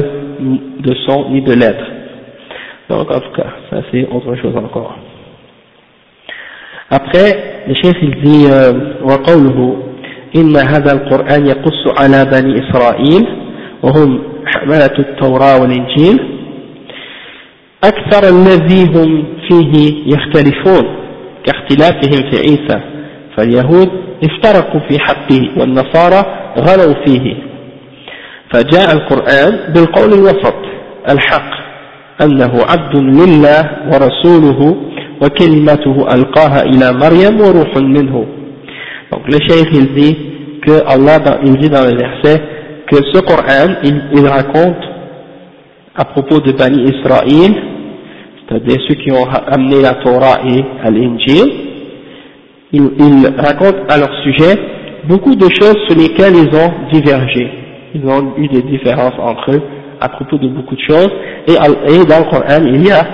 de 0.80 0.94
son 1.06 1.30
ni 1.30 1.42
de 1.42 1.54
lettre. 1.54 1.84
Donc 2.88 3.10
en 3.10 3.20
tout 3.20 3.32
cas, 3.34 3.48
ça 3.70 3.82
c'est 3.90 4.06
autre 4.08 4.34
chose 4.36 4.56
encore. 4.56 4.96
Après, 6.90 7.64
le 7.68 7.74
chef 7.74 7.96
il 8.02 8.22
dit 8.22 8.46
وقوله 9.02 9.76
إن 10.36 10.56
هذا 10.56 10.92
القرآن 10.92 11.46
يقص 11.46 12.00
على 12.00 12.24
بني 12.24 12.60
إسرائيل 12.60 13.26
وهم 13.82 14.22
حملة 14.46 14.94
التوراة 14.98 15.60
والإنجيل 15.60 16.18
أكثر 17.84 18.28
الذي 18.28 18.84
هم 18.84 19.24
فيه 19.48 19.72
يختلفون 20.14 20.96
كاختلافهم 21.46 22.30
في 22.30 22.36
عيسى 22.38 22.80
فاليهود 23.36 23.88
افترقوا 24.24 24.80
في 24.88 24.98
حقه 24.98 25.48
والنصارى 25.56 26.24
غلوا 26.58 26.94
فيه 27.06 27.34
فجاء 28.52 28.92
القرآن 28.92 29.72
بالقول 29.74 30.12
الوسط 30.12 30.56
الحق 31.10 31.50
أنه 32.22 32.52
عبد 32.68 32.96
لله 32.96 33.70
ورسوله 33.92 34.76
وكلمته 35.21 35.95
ألقاها 36.15 36.61
إلى 36.63 36.93
مريم 36.93 37.41
وروح 37.41 37.77
منه 37.77 38.25
Donc 39.11 39.27
le 39.27 39.37
cheikh 39.47 39.67
il 39.73 39.93
dit 39.93 40.17
que 40.65 40.71
Allah 40.87 41.19
il 41.43 41.55
dit 41.57 41.69
dans 41.69 41.83
le 41.83 41.95
verset 41.95 42.41
que 42.89 42.95
ce 43.13 43.19
Coran 43.21 43.75
il, 43.83 44.01
il 44.13 44.27
raconte 44.27 44.83
à 45.95 46.05
propos 46.05 46.39
de 46.39 46.51
Bani 46.53 46.83
Israël, 46.83 47.53
c'est-à-dire 48.47 48.77
ceux 48.87 48.95
qui 48.95 49.11
ont 49.11 49.27
amené 49.47 49.81
la 49.81 49.93
Torah 49.95 50.39
et 50.43 50.63
l'Injil, 50.89 51.53
il, 52.71 52.89
il 52.97 53.27
raconte 53.37 53.75
à 53.89 53.97
leur 53.97 54.11
sujet 54.23 54.55
beaucoup 55.07 55.35
de 55.35 55.47
choses 55.59 55.77
sur 55.87 55.97
lesquelles 55.97 56.33
ils 56.35 56.55
ont 56.57 56.71
divergé. 56.91 57.47
Ils 57.93 58.05
ont 58.07 58.33
eu 58.37 58.47
des 58.47 58.63
différences 58.63 59.13
entre 59.19 59.51
eux 59.51 59.61
à 60.01 60.09
propos 60.09 60.37
de 60.37 60.47
beaucoup 60.47 60.75
de 60.75 60.81
choses 60.81 61.11
et, 61.47 61.51
et 61.53 62.05
dans 62.05 62.19
le 62.19 62.29
Coran 62.31 62.65
il 62.65 62.85
y 62.87 62.91
a 62.91 63.05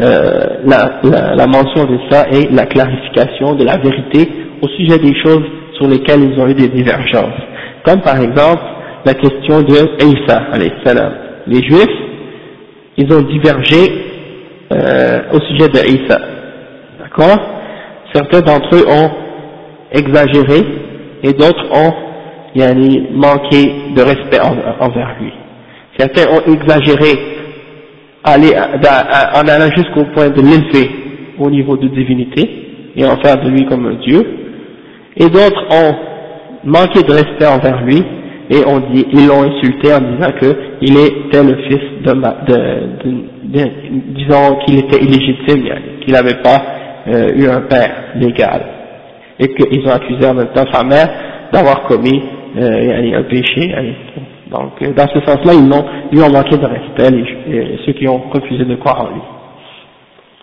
euh, 0.00 0.40
la, 0.66 1.00
la, 1.04 1.34
la, 1.36 1.46
mention 1.46 1.84
de 1.84 1.98
ça 2.10 2.26
et 2.32 2.48
la 2.50 2.66
clarification 2.66 3.54
de 3.54 3.64
la 3.64 3.76
vérité 3.76 4.28
au 4.60 4.68
sujet 4.68 4.98
des 4.98 5.14
choses 5.22 5.44
sur 5.76 5.86
lesquelles 5.86 6.22
ils 6.22 6.40
ont 6.40 6.48
eu 6.48 6.54
des 6.54 6.68
divergences. 6.68 7.40
Comme 7.84 8.00
par 8.00 8.20
exemple 8.20 8.62
la 9.04 9.14
question 9.14 9.62
de 9.62 9.74
Isa, 10.02 10.46
salam. 10.84 11.12
Les 11.46 11.62
Juifs, 11.62 11.98
ils 12.96 13.12
ont 13.12 13.22
divergé 13.22 13.92
euh, 14.72 15.20
au 15.32 15.40
sujet 15.40 15.68
de 15.68 15.78
Isa. 15.90 16.18
D'accord? 16.98 17.38
Certains 18.14 18.40
d'entre 18.40 18.74
eux 18.74 18.86
ont 18.88 19.10
exagéré 19.92 20.64
et 21.22 21.32
d'autres 21.32 21.66
ont 21.72 21.92
yani, 22.54 23.08
manqué 23.12 23.92
de 23.94 24.02
respect 24.02 24.40
envers 24.40 25.16
lui. 25.20 25.32
Certains 25.98 26.32
ont 26.32 26.52
exagéré 26.52 27.33
aller, 28.24 28.52
en 28.56 29.48
allant 29.48 29.70
jusqu'au 29.76 30.04
point 30.14 30.30
de 30.30 30.40
l'élever 30.40 30.90
au 31.38 31.50
niveau 31.50 31.76
de 31.76 31.88
divinité 31.88 32.48
et 32.96 33.04
en 33.04 33.16
faire 33.16 33.42
de 33.42 33.50
lui 33.50 33.66
comme 33.66 33.86
un 33.86 33.94
Dieu, 33.94 34.22
et 35.16 35.28
d'autres 35.28 35.64
ont 35.70 35.94
manqué 36.64 37.02
de 37.02 37.12
respect 37.12 37.46
envers 37.46 37.84
lui 37.84 38.02
et 38.50 38.62
on 38.66 38.80
dit, 38.92 39.06
ils 39.12 39.26
l'ont 39.26 39.42
insulté 39.42 39.92
en 39.92 40.00
disant 40.00 40.30
qu'il 40.38 40.98
était 40.98 41.42
le 41.42 41.56
fils 41.62 41.80
de, 42.04 42.12
de, 42.12 43.12
de, 43.44 43.70
disons 44.14 44.56
qu'il 44.64 44.78
était 44.80 45.02
illégitime, 45.02 45.64
qu'il 46.02 46.12
n'avait 46.12 46.42
pas 46.42 46.62
euh, 47.08 47.32
eu 47.36 47.48
un 47.48 47.62
père 47.62 47.94
légal, 48.16 48.62
et 49.38 49.48
qu'ils 49.48 49.86
ont 49.86 49.92
accusé 49.92 50.26
en 50.26 50.34
même 50.34 50.52
temps 50.54 50.64
sa 50.72 50.82
mère 50.84 51.08
d'avoir 51.52 51.84
commis 51.84 52.22
euh, 52.58 53.18
un 53.18 53.22
péché. 53.24 53.74
Donc, 54.54 54.80
euh, 54.82 54.92
dans 54.92 55.08
ce 55.08 55.20
sens-là, 55.26 55.52
ils, 55.52 55.68
ils 56.12 56.22
ont 56.22 56.30
manqué 56.30 56.56
de 56.56 56.64
respect, 56.64 57.10
les, 57.10 57.78
ceux 57.84 57.92
qui 57.92 58.06
ont 58.06 58.22
refusé 58.32 58.64
de 58.64 58.76
croire 58.76 59.00
en 59.02 59.08
lui. 59.08 59.20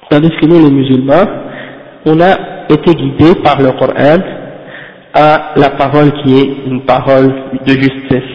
Tandis 0.10 0.32
que 0.32 0.46
nous, 0.48 0.60
les 0.60 0.70
musulmans, 0.70 1.26
on 2.06 2.20
a 2.20 2.66
été 2.70 2.94
guidés 2.94 3.40
par 3.42 3.62
le 3.62 3.72
Coran 3.72 4.22
à 5.14 5.54
la 5.56 5.70
parole 5.70 6.12
qui 6.24 6.40
est 6.40 6.68
une 6.68 6.82
parole 6.82 7.34
de 7.66 7.72
justice, 7.72 8.32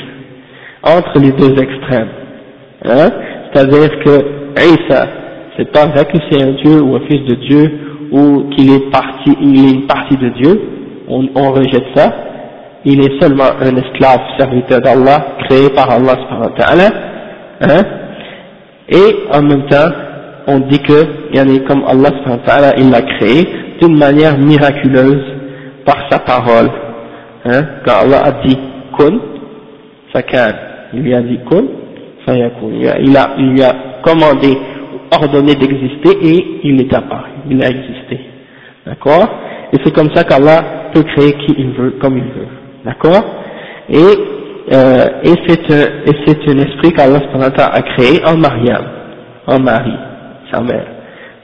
entre 0.82 1.18
les 1.18 1.32
deux 1.32 1.52
extrêmes. 1.62 2.08
Hein? 2.84 3.10
C'est-à-dire 3.52 3.90
que 4.02 4.24
Isa, 4.58 5.08
c'est 5.58 5.70
pas 5.72 5.86
vrai 5.86 6.06
que 6.06 6.18
c'est 6.30 6.42
un 6.42 6.52
Dieu 6.52 6.80
ou 6.80 6.96
un 6.96 7.00
fils 7.00 7.22
de 7.26 7.34
Dieu, 7.34 7.80
ou 8.12 8.48
qu'il 8.50 8.72
est 8.72 8.90
parti, 8.90 9.36
il 9.42 9.66
est 9.66 9.74
une 9.74 9.86
partie 9.86 10.16
de 10.16 10.28
Dieu, 10.30 10.60
on 11.08 11.52
rejette 11.52 11.86
ça, 11.94 12.12
il 12.86 13.00
est 13.00 13.20
seulement 13.20 13.50
un 13.60 13.76
esclave 13.76 14.20
serviteur 14.38 14.80
d'Allah, 14.80 15.36
créé 15.48 15.70
par 15.70 15.90
Allah 15.90 16.14
subhanahu 16.22 16.92
hein, 17.60 17.82
et 18.88 19.36
en 19.36 19.42
même 19.42 19.66
temps, 19.66 19.90
on 20.46 20.60
dit 20.60 20.78
que, 20.78 21.66
comme 21.66 21.82
Allah 21.88 22.10
subhanahu 22.16 22.74
il 22.78 22.90
l'a 22.90 23.02
créé 23.02 23.48
d'une 23.82 23.98
manière 23.98 24.38
miraculeuse 24.38 25.24
par 25.84 25.96
sa 26.08 26.20
parole, 26.20 26.70
hein, 27.44 27.62
quand 27.84 28.04
Allah 28.04 28.22
a 28.24 28.32
dit 28.46 28.56
kun, 28.96 29.18
fakan, 30.12 30.54
il 30.94 31.02
lui 31.02 31.14
a 31.14 31.22
dit 31.22 31.40
kun, 31.50 31.64
fayakun, 32.24 32.68
il 33.00 33.16
a, 33.16 33.30
il 33.36 33.50
lui 33.50 33.62
a 33.64 33.74
commandé, 34.04 34.56
ordonné 35.10 35.56
d'exister 35.56 36.18
et 36.22 36.60
il 36.62 36.80
est 36.82 36.94
apparu, 36.94 37.30
il 37.50 37.60
a 37.64 37.68
existé, 37.68 38.20
d'accord? 38.86 39.28
Et 39.72 39.78
c'est 39.82 39.92
comme 39.92 40.14
ça 40.14 40.22
qu'Allah 40.22 40.90
peut 40.94 41.02
créer 41.02 41.32
qui 41.32 41.52
il 41.58 41.72
veut, 41.72 41.94
comme 42.00 42.16
il 42.16 42.22
veut. 42.22 42.65
D'accord 42.86 43.24
Et, 43.88 43.96
euh, 43.96 45.06
et 45.24 45.34
c'est 45.44 45.72
un, 45.72 46.52
un 46.52 46.58
esprit 46.58 46.92
qu'Allah 46.92 47.18
a 47.58 47.82
créé 47.82 48.24
en 48.24 48.36
Mariam, 48.36 48.84
en 49.48 49.58
Marie, 49.58 49.98
sa 50.52 50.60
mère. 50.60 50.86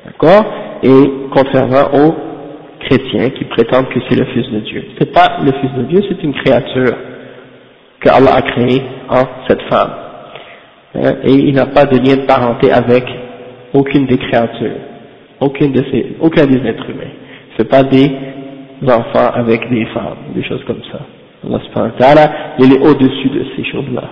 D'accord 0.07 0.45
Et 0.84 1.11
contrairement 1.34 1.90
aux 1.95 2.14
chrétiens 2.78 3.30
qui 3.30 3.45
prétendent 3.47 3.88
que 3.88 3.99
c'est 4.09 4.16
le 4.16 4.24
Fils 4.26 4.49
de 4.53 4.61
Dieu. 4.61 4.84
C'est 5.01 5.12
pas 5.12 5.38
le 5.45 5.51
Fils 5.51 5.72
de 5.78 5.82
Dieu, 5.82 6.01
c'est 6.09 6.22
une 6.22 6.34
créature 6.34 6.95
qu'Allah 8.01 8.36
a 8.36 8.43
créée 8.43 8.82
en 9.09 9.22
cette 9.49 9.62
femme. 9.62 9.90
Hein? 10.95 11.14
Et 11.24 11.32
il 11.32 11.55
n'a 11.57 11.66
pas 11.66 11.86
de 11.86 11.97
lien 11.97 12.22
de 12.22 12.26
parenté 12.26 12.70
avec 12.70 13.05
aucune 13.74 14.07
des 14.07 14.18
créatures, 14.18 14.78
aucune 15.40 15.72
de 15.72 15.82
ces, 15.90 16.16
aucun 16.20 16.47
des 16.47 16.64
êtres 16.68 16.88
humains. 16.88 17.14
C'est 17.57 17.68
pas 17.68 17.82
des 17.82 18.12
enfants 18.86 19.32
avec 19.34 19.68
des 19.70 19.86
femmes, 19.86 20.34
des 20.36 20.45
choses 20.45 20.62
comme 20.66 20.82
ça. 20.93 21.01
Allah 21.45 22.30
il 22.59 22.72
est 22.72 22.78
au-dessus 22.80 23.28
de 23.30 23.45
ces 23.57 23.64
choses-là. 23.64 24.03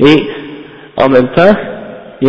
Et 0.00 0.28
en 0.96 1.08
même 1.08 1.28
temps, 1.34 1.54
il 2.20 2.28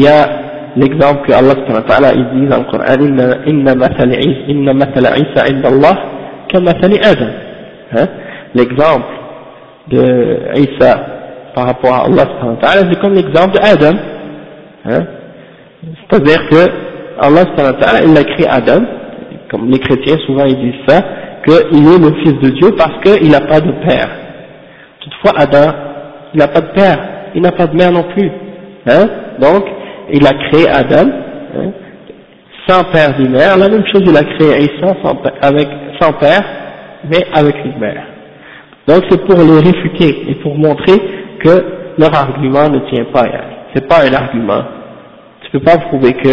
y 0.00 0.06
a 0.06 0.28
l'exemple 0.76 1.26
que 1.26 1.32
Allah 1.32 2.12
il 2.14 2.40
dit 2.40 2.46
dans 2.46 2.58
le 2.58 2.64
Coran, 2.64 3.42
inna 3.46 3.74
mathal 3.74 5.14
Isa 5.18 5.44
Allah 5.64 5.98
kamathali 6.48 6.98
Adam. 7.02 7.30
Hein? 7.92 8.06
L'exemple 8.54 9.06
de 9.88 10.38
Isa 10.56 11.06
par 11.54 11.66
rapport 11.66 11.94
à 11.94 12.04
Allah 12.06 12.24
c'est 12.90 13.00
comme 13.00 13.14
l'exemple 13.14 13.54
d'Adam. 13.54 13.96
Hein? 14.86 15.04
C'est-à-dire 16.08 16.48
que 16.48 16.90
Allah 17.20 17.44
il 18.04 18.16
a 18.16 18.24
créé 18.24 18.46
Adam, 18.48 18.82
comme 19.50 19.70
les 19.70 19.78
chrétiens 19.78 20.16
souvent 20.26 20.44
ils 20.44 20.56
disent 20.56 20.82
ça, 20.86 21.00
qu'il 21.44 21.86
est 21.86 21.98
le 21.98 22.14
fils 22.22 22.34
de 22.40 22.50
Dieu 22.50 22.70
parce 22.76 23.00
qu'il 23.02 23.30
n'a 23.30 23.40
pas 23.40 23.60
de 23.60 23.72
père. 23.86 24.08
Toutefois, 25.00 25.32
Adam, 25.36 25.72
il 26.34 26.38
n'a 26.38 26.48
pas 26.48 26.60
de 26.60 26.72
père, 26.72 26.98
il 27.34 27.42
n'a 27.42 27.52
pas 27.52 27.66
de 27.66 27.76
mère 27.76 27.92
non 27.92 28.04
plus. 28.14 28.30
Hein? 28.86 29.06
Donc, 29.38 29.64
il 30.12 30.26
a 30.26 30.32
créé 30.48 30.68
Adam, 30.68 31.10
hein, 31.56 31.70
sans 32.66 32.84
père 32.84 33.18
ni 33.18 33.28
mère. 33.28 33.56
La 33.56 33.68
même 33.68 33.84
chose, 33.86 34.02
il 34.06 34.16
a 34.16 34.24
créé 34.24 34.64
Isa 34.64 34.94
sans, 35.02 35.16
avec, 35.42 35.68
sans 36.00 36.12
père, 36.14 36.42
mais 37.10 37.24
avec 37.34 37.56
une 37.64 37.78
mère. 37.78 38.04
Donc, 38.86 39.04
c'est 39.08 39.24
pour 39.24 39.38
les 39.38 39.60
réfuter 39.60 40.30
et 40.30 40.34
pour 40.36 40.56
montrer 40.56 41.00
que 41.38 41.64
leur 41.98 42.14
argument 42.14 42.68
ne 42.68 42.80
tient 42.90 43.04
pas. 43.12 43.24
C'est 43.74 43.86
pas 43.86 44.04
un 44.04 44.12
argument. 44.12 44.62
Tu 45.42 45.50
peux 45.52 45.60
pas 45.60 45.78
prouver 45.78 46.12
que 46.14 46.28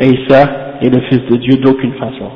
Isa 0.00 0.76
est 0.82 0.90
le 0.90 1.00
fils 1.02 1.20
de 1.30 1.36
Dieu 1.36 1.56
d'aucune 1.58 1.94
façon. 1.94 2.30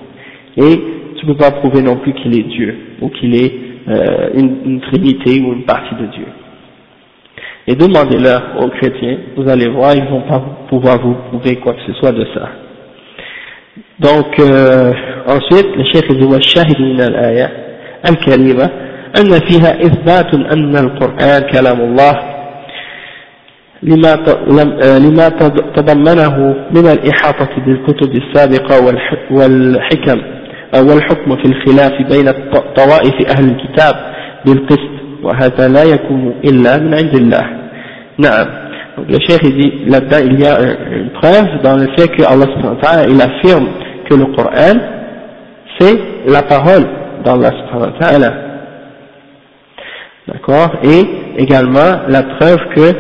Et 0.56 0.97
tu 1.17 1.25
ne 1.25 1.31
peux 1.31 1.37
pas 1.37 1.51
prouver 1.51 1.81
non 1.81 1.97
plus 1.97 2.13
qu'il 2.13 2.37
est 2.37 2.43
Dieu, 2.43 2.75
ou 3.01 3.09
qu'il 3.09 3.35
est 3.35 3.53
euh, 3.87 4.29
une, 4.33 4.57
une, 4.65 4.81
trinité 4.81 5.41
ou 5.41 5.53
une 5.53 5.63
partie 5.63 5.95
de 5.95 6.05
Dieu. 6.07 6.25
Et 7.67 7.75
demandez-leur 7.75 8.61
aux 8.61 8.69
chrétiens, 8.69 9.17
vous 9.37 9.49
allez 9.49 9.69
voir, 9.69 9.93
ils 9.95 10.05
vont 10.05 10.21
pas 10.21 10.41
pouvoir 10.69 10.99
vous 11.01 11.15
prouver 11.29 11.57
quoi 11.57 11.73
que 11.73 11.81
ce 11.87 11.93
soit 11.93 12.11
de 12.11 12.25
ça. 12.33 12.49
Donc, 13.99 14.39
euh, 14.39 14.91
ensuite, 15.27 15.75
le 15.75 15.83
cheikh 15.85 16.11
dit 16.11 16.25
والشاهد 16.25 16.81
من 16.81 17.01
الآية 17.01 17.51
الكريمة 18.09 18.69
أن 19.19 19.39
فيها 19.39 19.81
إثبات 19.81 20.33
أن 20.33 20.75
القرآن 20.75 21.41
كلام 21.51 21.81
الله 21.81 22.19
لما 23.83 24.15
لما 24.97 25.29
تضمنه 25.75 26.55
من 26.71 26.87
الإحاطة 26.87 27.49
بالكتب 27.65 28.15
السابقة 28.15 28.85
والحكم 29.31 30.21
والحكم 30.74 31.36
في 31.36 31.44
الخلاف 31.44 31.92
بين 31.92 32.32
طوائف 32.76 33.30
أهل 33.30 33.50
الكتاب 33.50 33.94
بالقسط 34.46 34.98
وهذا 35.22 35.68
لا 35.68 35.82
يكون 35.82 36.34
إلا 36.44 36.78
من 36.78 36.94
عند 36.94 37.14
الله 37.14 37.46
نعم 38.18 38.68
le 39.08 39.18
cheikh 39.20 39.42
dit 39.56 39.72
là-dedans 39.86 40.18
il 40.24 40.40
y 40.40 40.46
a 40.46 40.58
une 40.90 41.10
preuve 41.10 41.62
dans 41.62 41.76
le 41.76 41.86
fait 41.96 42.08
que 42.08 42.22
Allah 42.24 42.46
il 43.08 43.20
affirme 43.22 43.68
que 44.10 44.14
le 44.14 44.26
Coran 44.34 44.76
c'est 45.78 45.98
la 46.26 46.42
parole 46.42 46.84
d'Allah 47.24 48.32
d'accord 50.26 50.70
et 50.82 51.02
également 51.40 52.00
la 52.08 52.22
preuve 52.22 52.58
que 52.74 52.92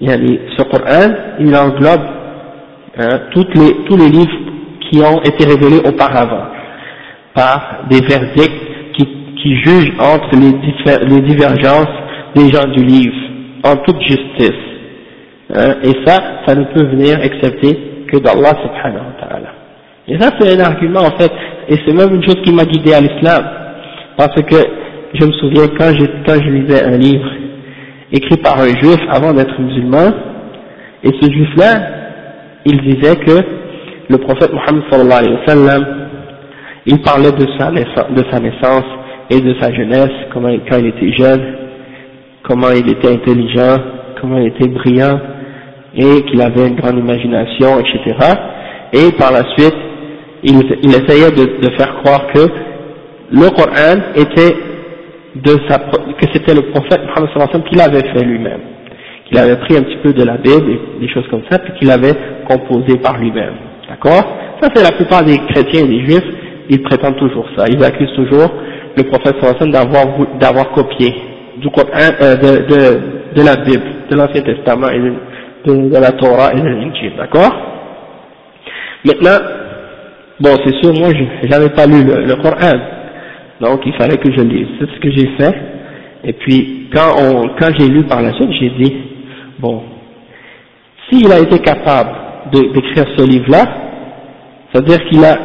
ce 0.00 0.62
Coran 0.64 1.14
il 1.40 1.56
englobe 1.56 2.02
hein, 2.98 3.20
toutes 3.30 3.54
les, 3.54 3.84
tous 3.88 3.96
les 3.96 4.08
livres 4.10 4.41
qui 4.92 5.00
ont 5.00 5.22
été 5.22 5.44
révélés 5.46 5.80
auparavant 5.86 6.48
par 7.34 7.86
des 7.88 8.00
verdicts 8.00 8.60
qui, 8.94 9.06
qui 9.42 9.56
jugent 9.56 9.94
entre 9.98 10.30
les, 10.34 11.06
les 11.06 11.20
divergences 11.22 11.88
des 12.34 12.50
gens 12.50 12.68
du 12.68 12.84
livre 12.84 13.16
en 13.64 13.76
toute 13.76 14.00
justice 14.02 14.60
hein, 15.54 15.76
et 15.82 15.92
ça, 16.04 16.18
ça 16.46 16.54
ne 16.54 16.64
peut 16.64 16.84
venir 16.84 17.18
excepté 17.22 17.78
que 18.10 18.18
d'Allah 18.18 18.52
subhanahu 18.62 19.06
wa 19.06 19.26
ta'ala. 19.26 19.48
Et 20.08 20.20
ça 20.20 20.30
c'est 20.38 20.60
un 20.60 20.64
argument 20.64 21.00
en 21.00 21.18
fait 21.18 21.32
et 21.68 21.76
c'est 21.86 21.94
même 21.94 22.14
une 22.14 22.24
chose 22.24 22.42
qui 22.44 22.52
m'a 22.52 22.64
guidé 22.64 22.92
à 22.92 23.00
l'islam. 23.00 23.42
Parce 24.16 24.34
que 24.42 24.56
je 25.14 25.24
me 25.24 25.32
souviens 25.32 25.68
quand 25.78 25.90
quand 26.26 26.34
je 26.34 26.50
lisais 26.50 26.84
un 26.84 26.98
livre 26.98 27.30
écrit 28.12 28.36
par 28.36 28.60
un 28.60 28.68
juif 28.68 28.98
avant 29.08 29.32
d'être 29.32 29.58
musulman, 29.58 30.12
et 31.02 31.10
ce 31.20 31.30
juif-là, 31.30 31.80
il 32.66 32.80
disait 32.82 33.16
que 33.16 33.61
le 34.12 34.18
prophète 34.18 34.52
Mohammed 34.52 34.82
sallallahu 34.90 35.18
alayhi 35.18 35.34
wa 35.34 35.46
sallam, 35.46 35.86
il 36.84 37.00
parlait 37.00 37.32
de 37.32 37.46
sa, 37.58 37.70
naissance 37.70 38.84
et 39.30 39.40
de 39.40 39.54
sa 39.58 39.72
jeunesse, 39.72 40.12
comment, 40.32 40.50
quand 40.68 40.78
il 40.78 40.88
était 40.88 41.12
jeune, 41.12 41.40
comment 42.42 42.70
il 42.72 42.90
était 42.90 43.10
intelligent, 43.10 43.76
comment 44.20 44.38
il 44.38 44.48
était 44.48 44.68
brillant, 44.68 45.18
et 45.94 46.22
qu'il 46.24 46.42
avait 46.42 46.68
une 46.68 46.76
grande 46.76 46.98
imagination, 46.98 47.80
etc. 47.80 48.16
Et 48.92 49.12
par 49.16 49.32
la 49.32 49.44
suite, 49.56 49.76
il, 50.42 50.58
essayait 50.90 51.30
de, 51.30 51.70
faire 51.78 51.94
croire 52.02 52.26
que 52.34 52.46
le 53.30 53.48
Coran 53.50 54.02
était 54.16 54.54
de 55.36 55.56
sa, 55.68 55.78
que 55.78 56.26
c'était 56.34 56.54
le 56.54 56.70
prophète 56.72 57.00
Mohammed 57.06 57.30
sallam 57.32 57.62
qui 57.64 57.76
l'avait 57.76 58.06
fait 58.12 58.24
lui-même, 58.24 58.60
qu'il 59.26 59.38
avait 59.38 59.56
pris 59.56 59.76
un 59.76 59.82
petit 59.82 59.98
peu 60.02 60.12
de 60.12 60.24
la 60.24 60.36
Bible 60.36 61.00
des 61.00 61.08
choses 61.08 61.26
comme 61.30 61.44
ça, 61.50 61.58
puis 61.60 61.72
qu'il 61.78 61.90
avait 61.90 62.14
composé 62.46 62.98
par 62.98 63.16
lui-même. 63.16 63.71
D'accord 64.02 64.24
Ça 64.60 64.68
c'est 64.74 64.82
la 64.82 64.92
plupart 64.92 65.22
des 65.24 65.38
chrétiens 65.48 65.84
et 65.84 65.88
des 65.88 66.04
juifs, 66.04 66.24
ils 66.68 66.82
prétendent 66.82 67.16
toujours 67.16 67.46
ça, 67.56 67.66
ils 67.68 67.82
accusent 67.84 68.14
toujours 68.14 68.50
le 68.96 69.02
prophète 69.04 69.36
d'avoir 69.70 70.06
d'avoir 70.40 70.70
copié 70.72 71.14
du 71.58 71.68
euh, 71.68 72.36
de, 72.36 72.66
de, 72.66 73.00
de 73.36 73.46
la 73.46 73.56
Bible, 73.56 73.82
de 74.10 74.16
l'Ancien 74.16 74.42
Testament 74.42 74.88
et 74.88 74.98
de, 74.98 75.88
de, 75.88 75.98
la 75.98 76.12
Torah 76.12 76.52
et 76.52 76.60
de 76.60 76.66
l'Injil, 76.66 77.12
d'accord? 77.16 77.52
Maintenant, 79.04 79.38
bon 80.40 80.50
c'est 80.64 80.74
sûr, 80.82 80.92
moi 80.98 81.10
je 81.14 81.48
n'avais 81.48 81.70
pas 81.70 81.86
lu 81.86 82.02
le, 82.04 82.24
le 82.24 82.36
Coran, 82.36 82.78
donc 83.60 83.82
il 83.86 83.94
fallait 83.94 84.16
que 84.16 84.32
je 84.32 84.40
lise. 84.42 84.68
C'est 84.80 84.90
ce 84.90 85.00
que 85.00 85.10
j'ai 85.10 85.28
fait. 85.38 85.54
Et 86.24 86.32
puis 86.32 86.88
quand, 86.92 87.14
on, 87.18 87.50
quand 87.58 87.70
j'ai 87.78 87.88
lu 87.88 88.04
par 88.04 88.22
la 88.22 88.32
suite, 88.32 88.50
j'ai 88.60 88.70
dit, 88.70 88.96
bon, 89.58 89.82
s'il 91.08 91.30
a 91.32 91.38
été 91.38 91.58
capable 91.60 92.10
d'écrire 92.52 93.04
ce 93.16 93.24
livre-là, 93.24 93.91
c'est-à-dire 94.72 94.98
qu'il 95.08 95.24
a, 95.24 95.36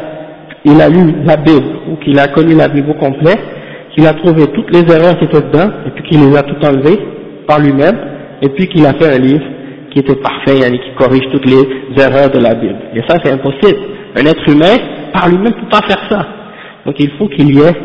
il 0.64 0.82
a 0.82 0.90
lu 0.90 1.14
la 1.26 1.38
Bible, 1.38 1.68
ou 1.92 1.96
qu'il 1.98 2.18
a 2.20 2.28
connu 2.28 2.56
la 2.56 2.68
Bible 2.68 2.92
au 2.92 2.94
complet, 2.94 3.36
qu'il 3.94 4.08
a 4.08 4.14
trouvé 4.14 4.48
toutes 4.48 4.72
les 4.74 4.90
erreurs 4.94 5.18
qui 5.18 5.26
étaient 5.26 5.42
dedans, 5.42 5.70
et 5.86 5.90
puis 5.92 6.04
qu'il 6.04 6.30
les 6.30 6.38
a 6.38 6.44
toutes 6.44 6.64
enlevées 6.66 7.00
par 7.46 7.60
lui-même, 7.60 7.98
et 8.42 8.50
puis 8.50 8.68
qu'il 8.68 8.86
a 8.86 8.94
fait 8.94 9.16
un 9.16 9.20
livre 9.20 9.44
qui 9.92 10.00
était 10.00 10.16
parfait, 10.16 10.60
et 10.60 10.80
qui 10.80 10.92
corrige 10.98 11.28
toutes 11.32 11.46
les 11.46 12.02
erreurs 12.02 12.30
de 12.30 12.40
la 12.40 12.56
Bible. 12.56 12.78
Et 12.96 13.02
ça, 13.08 13.18
c'est 13.24 13.32
impossible. 13.32 13.80
Un 14.16 14.26
être 14.26 14.50
humain, 14.50 14.76
par 15.14 15.28
lui-même, 15.28 15.54
ne 15.54 15.62
peut 15.62 15.70
pas 15.70 15.82
faire 15.82 16.02
ça. 16.10 16.26
Donc 16.86 16.96
il 17.00 17.12
faut 17.18 17.28
qu'il 17.28 17.54
y 17.54 17.60
ait 17.60 17.76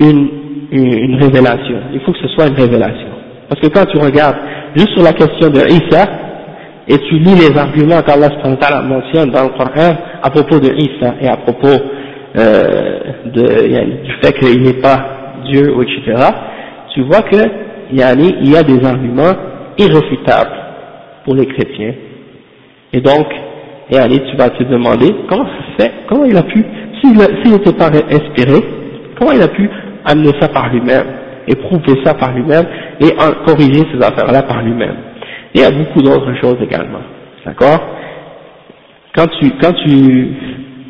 une, 0.00 0.28
une, 0.70 1.16
révélation. 1.16 1.78
Il 1.94 2.00
faut 2.00 2.12
que 2.12 2.18
ce 2.18 2.28
soit 2.28 2.48
une 2.48 2.54
révélation. 2.54 3.08
Parce 3.48 3.60
que 3.62 3.68
quand 3.68 3.86
tu 3.86 3.96
regardes 3.96 4.36
juste 4.76 4.90
sur 4.92 5.02
la 5.02 5.14
question 5.14 5.48
de 5.48 5.60
Isa, 5.60 6.06
et 6.86 6.98
tu 6.98 7.18
lis 7.18 7.34
les 7.34 7.56
arguments 7.56 8.02
qu'Allah 8.02 8.82
mentionne 8.82 9.30
dans 9.30 9.44
le 9.44 9.48
Coran 9.50 9.94
à 10.22 10.30
propos 10.30 10.58
de 10.58 10.72
Isa 10.74 11.14
et 11.20 11.28
à 11.28 11.36
propos 11.36 11.82
euh, 12.36 12.98
de, 13.26 14.02
du 14.04 14.12
fait 14.22 14.32
qu'il 14.38 14.62
n'est 14.62 14.80
pas 14.80 15.42
Dieu, 15.44 15.74
etc., 15.80 16.22
tu 16.94 17.02
vois 17.02 17.22
que 17.22 17.36
il 17.90 17.98
y 17.98 18.02
a 18.56 18.62
des 18.62 18.84
arguments 18.84 19.34
irréfutables 19.78 20.56
pour 21.24 21.34
les 21.34 21.46
chrétiens. 21.46 21.94
Et 22.92 23.00
donc, 23.00 23.26
tu 23.90 24.36
vas 24.36 24.50
te 24.50 24.62
demander 24.64 25.14
comment 25.28 25.46
ça 25.46 25.64
se 25.66 25.82
fait, 25.82 25.92
comment 26.08 26.24
il 26.24 26.36
a 26.36 26.42
pu, 26.42 26.64
s'il 27.00 27.52
n'était 27.52 27.72
pas 27.72 27.86
inspiré, 27.88 28.62
comment 29.18 29.32
il 29.32 29.42
a 29.42 29.48
pu 29.48 29.70
amener 30.04 30.32
ça 30.40 30.48
par 30.48 30.68
lui-même, 30.70 31.06
et 31.46 31.56
prouver 31.56 31.98
ça 32.04 32.14
par 32.14 32.32
lui-même, 32.34 32.66
et 33.00 33.10
corriger 33.46 33.84
ces 33.92 34.06
affaires-là 34.06 34.42
par 34.42 34.62
lui-même? 34.62 34.96
Et 35.54 35.60
il 35.60 35.60
y 35.62 35.64
a 35.64 35.70
beaucoup 35.70 36.02
d'autres 36.02 36.34
choses 36.40 36.58
également. 36.62 37.00
D'accord? 37.46 37.80
Quand 39.14 39.26
tu, 39.38 39.50
quand 39.60 39.72
tu, 39.72 40.28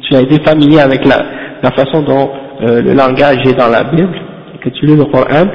tu 0.02 0.14
as 0.14 0.20
été 0.22 0.42
familier 0.44 0.80
avec 0.80 1.04
la, 1.06 1.18
la 1.62 1.70
façon 1.70 2.02
dont 2.02 2.30
euh, 2.62 2.82
le 2.82 2.92
langage 2.94 3.38
est 3.46 3.56
dans 3.58 3.68
la 3.68 3.84
Bible, 3.84 4.16
et 4.54 4.58
que 4.58 4.68
tu 4.70 4.86
lis 4.86 4.96
le 4.96 5.04
Coran, 5.04 5.46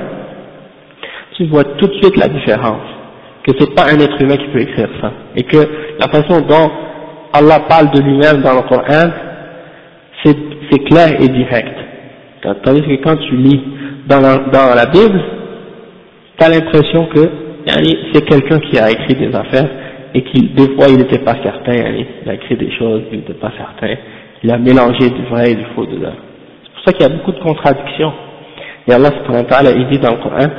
tu 1.35 1.45
vois 1.47 1.63
tout 1.63 1.87
de 1.87 1.93
suite 2.01 2.17
la 2.17 2.27
différence. 2.27 2.87
Que 3.45 3.51
c'est 3.59 3.75
pas 3.75 3.83
un 3.83 3.99
être 3.99 4.21
humain 4.21 4.37
qui 4.37 4.47
peut 4.47 4.61
écrire 4.61 4.87
ça. 5.01 5.11
Et 5.35 5.43
que 5.43 5.57
la 5.99 6.07
façon 6.07 6.41
dont 6.41 6.71
Allah 7.33 7.59
parle 7.67 7.91
de 7.91 7.99
lui-même 7.99 8.41
dans 8.41 8.53
le 8.53 8.61
Coran, 8.61 9.11
c'est 10.23 10.83
clair 10.85 11.19
et 11.19 11.27
direct. 11.27 11.77
Tandis 12.63 12.81
que 12.81 13.03
quand 13.03 13.17
tu 13.17 13.35
lis 13.35 13.61
dans 14.07 14.19
la, 14.19 14.37
dans 14.37 14.75
la 14.75 14.85
Bible, 14.85 15.21
tu 16.37 16.45
as 16.45 16.49
l'impression 16.49 17.07
que 17.07 17.29
c'est 18.13 18.25
quelqu'un 18.25 18.59
qui 18.59 18.77
a 18.77 18.91
écrit 18.91 19.15
des 19.15 19.33
affaires 19.35 19.69
et 20.13 20.21
qui, 20.23 20.41
des 20.49 20.75
fois, 20.75 20.85
il 20.89 20.97
n'était 20.97 21.19
pas 21.19 21.35
certain, 21.41 21.73
il 21.73 22.29
a 22.29 22.33
écrit 22.35 22.55
des 22.55 22.71
choses, 22.71 23.01
il 23.11 23.19
n'était 23.19 23.33
pas 23.33 23.51
certain, 23.57 23.95
il 24.43 24.51
a 24.51 24.57
mélangé 24.57 25.09
du 25.09 25.23
vrai 25.29 25.51
et 25.51 25.55
du 25.55 25.65
faux 25.75 25.85
dedans. 25.85 26.13
C'est 26.63 26.71
pour 26.71 26.83
ça 26.85 26.91
qu'il 26.93 27.01
y 27.01 27.05
a 27.05 27.15
beaucoup 27.17 27.31
de 27.31 27.39
contradictions. 27.39 28.13
Et 28.87 28.93
Allah 28.93 29.09
subhanahu 29.11 29.43
wa 29.43 29.49
ta'ala, 29.49 29.71
il 29.71 29.87
dit 29.87 29.99
dans 29.99 30.11
le 30.11 30.17
Coran, 30.17 30.49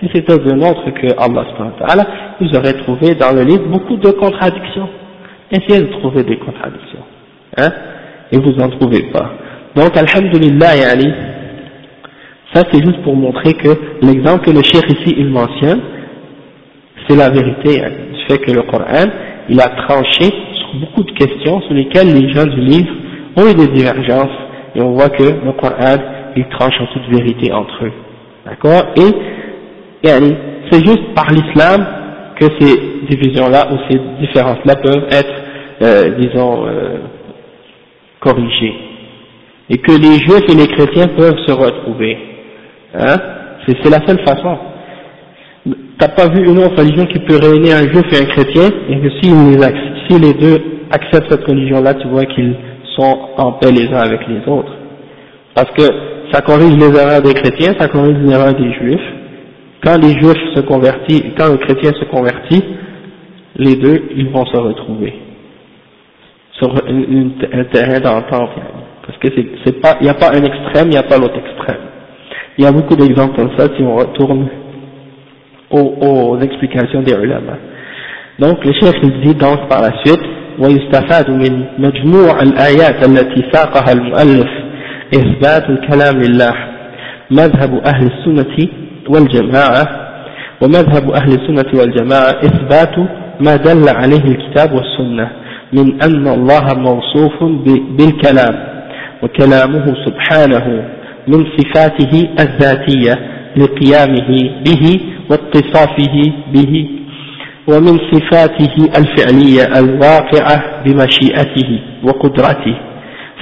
Si 0.00 0.08
c'était 0.14 0.38
de 0.38 0.90
que 0.90 1.06
Allah 1.18 1.44
subhanahu 1.50 1.72
wa 1.80 1.86
ta'ala, 1.86 2.06
vous 2.40 2.56
aurez 2.56 2.74
trouvé 2.74 3.14
dans 3.16 3.32
le 3.32 3.42
livre 3.42 3.66
beaucoup 3.66 3.96
de 3.96 4.10
contradictions. 4.12 4.88
Essayez 5.50 5.82
de 5.82 5.92
trouver 5.98 6.22
des 6.22 6.38
contradictions 6.38 7.04
hein, 7.58 7.70
et 8.30 8.38
vous 8.38 8.52
n'en 8.52 8.68
trouvez 8.70 9.02
pas. 9.12 9.32
Donc, 9.74 9.96
alhamdulillah, 9.96 10.76
yani, 10.76 11.12
ça 12.54 12.64
c'est 12.70 12.82
juste 12.82 13.02
pour 13.02 13.16
montrer 13.16 13.54
que 13.54 13.70
l'exemple 14.02 14.44
que 14.46 14.50
le 14.50 14.62
cheikh 14.62 14.84
ici 14.90 15.14
il 15.16 15.28
mentionne, 15.28 15.80
c'est 17.08 17.16
la 17.16 17.30
vérité 17.30 17.82
hein, 17.82 17.90
du 18.12 18.24
fait 18.26 18.38
que 18.38 18.50
le 18.50 18.62
Coran, 18.62 19.10
il 19.48 19.60
a 19.60 19.68
tranché 19.68 20.24
sur 20.24 20.74
beaucoup 20.80 21.02
de 21.02 21.12
questions 21.12 21.60
sur 21.62 21.74
lesquelles 21.74 22.12
les 22.14 22.32
gens 22.32 22.46
du 22.46 22.60
livre 22.60 22.92
ont 23.36 23.48
eu 23.48 23.54
des 23.54 23.68
divergences, 23.68 24.30
et 24.74 24.80
on 24.80 24.92
voit 24.92 25.08
que 25.08 25.22
le 25.22 25.52
Coran, 25.52 25.96
il 26.36 26.46
tranche 26.48 26.74
en 26.80 26.86
toute 26.86 27.08
vérité 27.10 27.52
entre 27.52 27.84
eux. 27.84 27.92
D'accord? 28.46 28.84
Et 28.96 30.06
yani, 30.06 30.34
c'est 30.70 30.84
juste 30.84 31.14
par 31.14 31.30
l'islam 31.30 31.86
que 32.38 32.46
ces 32.58 33.06
divisions-là 33.10 33.68
ou 33.72 33.76
ces 33.90 33.98
différences-là 34.20 34.76
peuvent 34.76 35.06
être, 35.10 35.34
euh, 35.82 36.18
disons, 36.18 36.66
euh, 36.66 36.98
corrigé. 38.20 38.74
Et 39.70 39.78
que 39.78 39.92
les 39.92 40.18
juifs 40.18 40.48
et 40.48 40.54
les 40.54 40.66
chrétiens 40.68 41.08
peuvent 41.08 41.38
se 41.46 41.52
retrouver. 41.52 42.31
Hein? 42.94 43.16
C'est 43.66 43.90
la 43.90 44.04
seule 44.06 44.20
façon. 44.26 44.58
T'as 45.98 46.08
pas 46.08 46.28
vu 46.28 46.44
une 46.44 46.58
autre 46.58 46.76
religion 46.76 47.06
qui 47.06 47.20
peut 47.20 47.38
réunir 47.40 47.76
un 47.76 47.88
juif 47.88 48.04
et 48.12 48.24
un 48.24 48.26
chrétien, 48.26 48.68
et 48.88 49.00
que 49.00 49.08
si 49.20 50.18
les, 50.18 50.34
deux 50.34 50.58
acceptent 50.90 51.30
cette 51.30 51.44
religion-là, 51.44 51.94
tu 51.94 52.08
vois 52.08 52.24
qu'ils 52.24 52.56
sont 52.96 53.18
en 53.36 53.52
paix 53.52 53.70
les 53.70 53.88
uns 53.88 54.00
avec 54.00 54.20
les 54.26 54.40
autres. 54.50 54.72
Parce 55.54 55.70
que 55.70 55.84
ça 56.32 56.40
corrige 56.40 56.76
les 56.76 56.98
erreurs 56.98 57.22
des 57.22 57.34
chrétiens, 57.34 57.74
ça 57.78 57.88
corrige 57.88 58.16
les 58.18 58.32
erreurs 58.32 58.54
des 58.54 58.72
juifs. 58.72 59.12
Quand 59.84 59.96
les 60.02 60.12
juifs 60.12 60.54
se 60.54 60.60
convertissent, 60.62 61.24
quand 61.38 61.50
le 61.50 61.58
chrétien 61.58 61.92
se 61.92 62.04
convertit, 62.06 62.64
les 63.56 63.76
deux, 63.76 64.02
ils 64.16 64.30
vont 64.30 64.46
se 64.46 64.56
retrouver 64.56 65.14
sur 66.58 66.72
un 66.72 67.64
terrain 67.64 68.00
d'entente, 68.00 68.50
parce 69.06 69.18
que 69.18 69.28
c'est 69.64 69.80
pas, 69.80 69.96
il 70.00 70.04
n'y 70.04 70.10
a 70.10 70.14
pas 70.14 70.30
un 70.30 70.42
extrême, 70.42 70.86
il 70.86 70.90
n'y 70.90 70.96
a 70.96 71.02
pas 71.02 71.18
l'autre 71.18 71.38
extrême. 71.38 71.81
Il 72.57 72.63
y 72.63 72.67
a 72.67 72.71
beaucoup 72.71 72.95
d'exemples 72.95 73.35
comme 73.35 73.51
ça 73.57 73.67
si 73.75 73.83
on 73.83 73.95
retourne 73.95 74.47
aux, 75.69 75.93
aux 76.01 76.39
explications 76.39 77.01
des 77.01 77.13
ulama. 77.13 77.53
Donc 78.39 78.63
le 78.65 78.73
chef 78.73 78.93
il 79.03 79.21
dit 79.21 79.35
donc 79.35 79.67
par 79.69 79.81
la 79.81 79.91
suite 80.03 80.23
ويستفاد 80.59 81.29
من 81.29 81.65
مجموع 81.77 82.41
الآيات 82.41 83.07
التي 83.07 83.51
ساقها 83.51 83.91
المؤلف 83.93 84.49
إثبات 85.13 85.69
الكلام 85.69 86.21
لله 86.21 86.53
مذهب 87.31 87.81
أهل 87.85 88.09
السنة 88.11 88.67
والجماعة 89.09 89.85
ومذهب 90.61 91.09
أهل 91.11 91.27
السنة 91.27 91.79
والجماعة 91.79 92.29
إثبات 92.29 92.95
ما 93.39 93.55
دل 93.55 93.89
عليه 93.89 94.23
الكتاب 94.35 94.71
والسنة 94.73 95.29
من 95.73 96.01
أن 96.01 96.27
الله 96.27 96.65
موصوف 96.77 97.43
بالكلام 97.97 98.55
وكلامه 99.23 99.85
سبحانه 100.05 100.85
من 101.28 101.44
صفاته 101.56 102.28
الذاتية 102.40 103.12
لقيامه 103.56 104.50
به 104.64 105.00
واتصافه 105.30 106.32
به 106.52 106.88
ومن 107.68 107.98
صفاته 108.12 108.74
الفعلية 108.96 109.78
الواقعة 109.78 110.82
بمشيئته 110.84 111.80
وقدرته. 112.04 112.76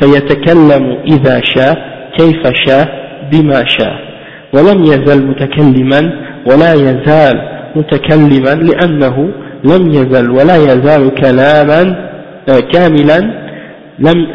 فيتكلم 0.00 0.96
إذا 1.12 1.40
شاء 1.44 1.76
كيف 2.18 2.42
شاء 2.66 2.88
بما 3.32 3.64
شاء. 3.78 4.10
ولم 4.54 4.82
يزل 4.84 5.26
متكلما 5.26 6.12
ولا 6.46 6.72
يزال 6.72 7.60
متكلما 7.76 8.54
لأنه 8.54 9.30
لم 9.64 9.90
يزل 9.90 10.30
ولا 10.30 10.56
يزال 10.56 11.14
كلاما 11.14 12.10
آه، 12.48 12.60
كاملا 12.72 13.18
لم 13.98 14.26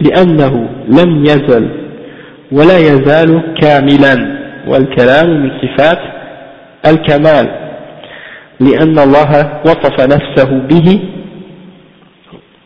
لأنه 0.00 0.68
لم 0.88 1.24
يزل 1.24 1.68
ولا 2.52 2.78
يزال 2.78 3.54
كاملا 3.60 4.36
والكلام 4.68 5.42
من 5.42 5.50
صفات 5.62 5.98
الكمال 6.86 7.48
لأن 8.60 8.98
الله 8.98 9.60
وصف 9.64 10.00
نفسه 10.00 10.58
به 10.70 11.00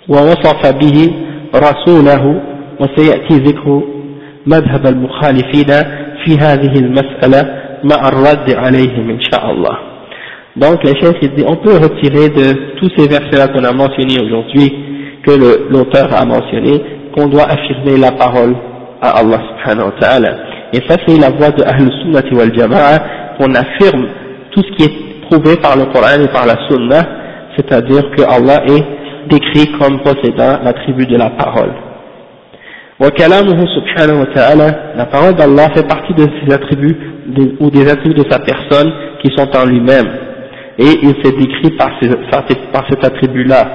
ووصف 0.08 0.74
به 0.74 1.14
رسوله 1.54 2.40
وسيأتي 2.80 3.34
ذكر 3.38 3.82
مذهب 4.46 4.86
المخالفين 4.86 5.70
في 6.24 6.36
هذه 6.40 6.78
المسألة 6.78 7.60
مع 7.84 8.08
الرد 8.08 8.50
عليهم 8.54 9.10
إن 9.10 9.20
شاء 9.32 9.50
الله 9.50 9.76
Donc 10.56 10.82
le 10.82 10.92
chef 11.00 11.18
dit 11.20 11.44
on 11.46 11.56
peut 11.56 11.76
retirer 11.76 12.28
de 12.28 12.74
tous 12.76 12.90
ces 12.96 13.08
versets-là 13.08 13.48
qu'on 13.48 13.62
a 13.64 13.72
mentionnés 13.72 14.20
aujourd'hui, 14.20 14.72
que 15.24 15.30
l'auteur 15.70 16.12
a 16.12 16.24
mentionné, 16.24 16.82
qu'on 17.14 17.28
doit 17.28 17.44
affirmer 17.44 17.96
la 17.96 18.10
parole 18.10 18.56
à 19.00 19.18
Allah 19.18 19.40
subhanahu 19.48 19.86
wa 19.86 20.00
ta'ala. 20.00 20.30
Et 20.72 20.78
ça 20.88 20.96
c'est 21.06 21.18
la 21.18 21.30
voie 21.30 21.50
de 21.50 21.62
Ahl 21.62 21.90
Sunnah 22.02 22.22
wal 22.32 22.54
Jama'a, 22.54 22.98
qu'on 23.38 23.54
affirme 23.54 24.06
tout 24.52 24.62
ce 24.62 24.76
qui 24.76 24.84
est 24.84 25.20
prouvé 25.28 25.56
par 25.56 25.76
le 25.76 25.86
Coran 25.86 26.22
et 26.22 26.28
par 26.28 26.46
la 26.46 26.56
Sunnah, 26.68 27.02
c'est-à-dire 27.56 28.10
que 28.16 28.22
Allah 28.22 28.62
est 28.66 29.28
décrit 29.28 29.70
comme 29.78 30.00
possédant 30.02 30.58
l'attribut 30.64 31.06
de 31.06 31.16
la 31.16 31.30
parole. 31.30 31.72
subhanahu 33.00 34.20
wa 34.20 34.26
ta'ala, 34.34 34.66
la 34.96 35.06
parole 35.06 35.34
d'Allah 35.34 35.68
fait 35.74 35.86
partie 35.86 36.14
de 36.14 36.26
ses 36.40 36.54
attributs 36.54 36.96
ou 37.60 37.70
des 37.70 37.88
attributs 37.88 38.22
de 38.22 38.30
sa 38.30 38.38
personne 38.38 38.92
qui 39.22 39.30
sont 39.36 39.48
en 39.56 39.66
lui-même 39.66 40.08
et 40.78 40.98
il 41.02 41.14
s'est 41.22 41.36
décrit 41.36 41.70
par, 41.76 41.90
par 42.72 42.84
cet 42.88 43.04
attribut-là. 43.04 43.66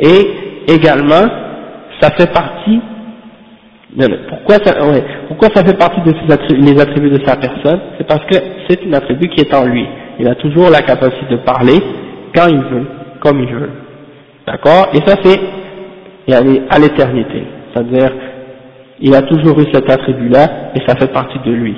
Et 0.00 0.72
également, 0.72 1.28
ça 2.00 2.10
fait 2.12 2.32
partie 2.32 2.80
pourquoi 3.96 4.56
ça, 4.56 4.74
pourquoi 5.28 5.48
ça 5.54 5.64
fait 5.64 5.78
partie 5.78 6.00
de 6.00 6.12
ses 6.16 6.32
attributs, 6.32 6.62
les 6.62 6.80
attributs 6.80 7.10
de 7.10 7.24
sa 7.24 7.36
personne? 7.36 7.80
C'est 7.96 8.06
parce 8.06 8.24
que 8.26 8.36
c'est 8.68 8.84
un 8.86 8.92
attribut 8.92 9.28
qui 9.28 9.42
est 9.42 9.54
en 9.54 9.66
lui. 9.66 9.86
Il 10.18 10.26
a 10.26 10.34
toujours 10.34 10.70
la 10.70 10.82
capacité 10.82 11.26
de 11.30 11.36
parler 11.36 11.78
quand 12.34 12.48
il 12.48 12.58
veut, 12.58 12.86
comme 13.20 13.40
il 13.40 13.54
veut. 13.54 13.70
D'accord? 14.46 14.88
Et 14.94 14.98
ça 15.06 15.16
c'est 15.22 15.40
à 16.32 16.78
l'éternité. 16.78 17.44
C'est-à-dire, 17.72 18.12
il 19.00 19.14
a 19.14 19.22
toujours 19.22 19.60
eu 19.60 19.66
cet 19.72 19.90
attribut-là 19.90 20.72
et 20.74 20.80
ça 20.86 20.96
fait 20.96 21.12
partie 21.12 21.38
de 21.44 21.52
lui. 21.52 21.76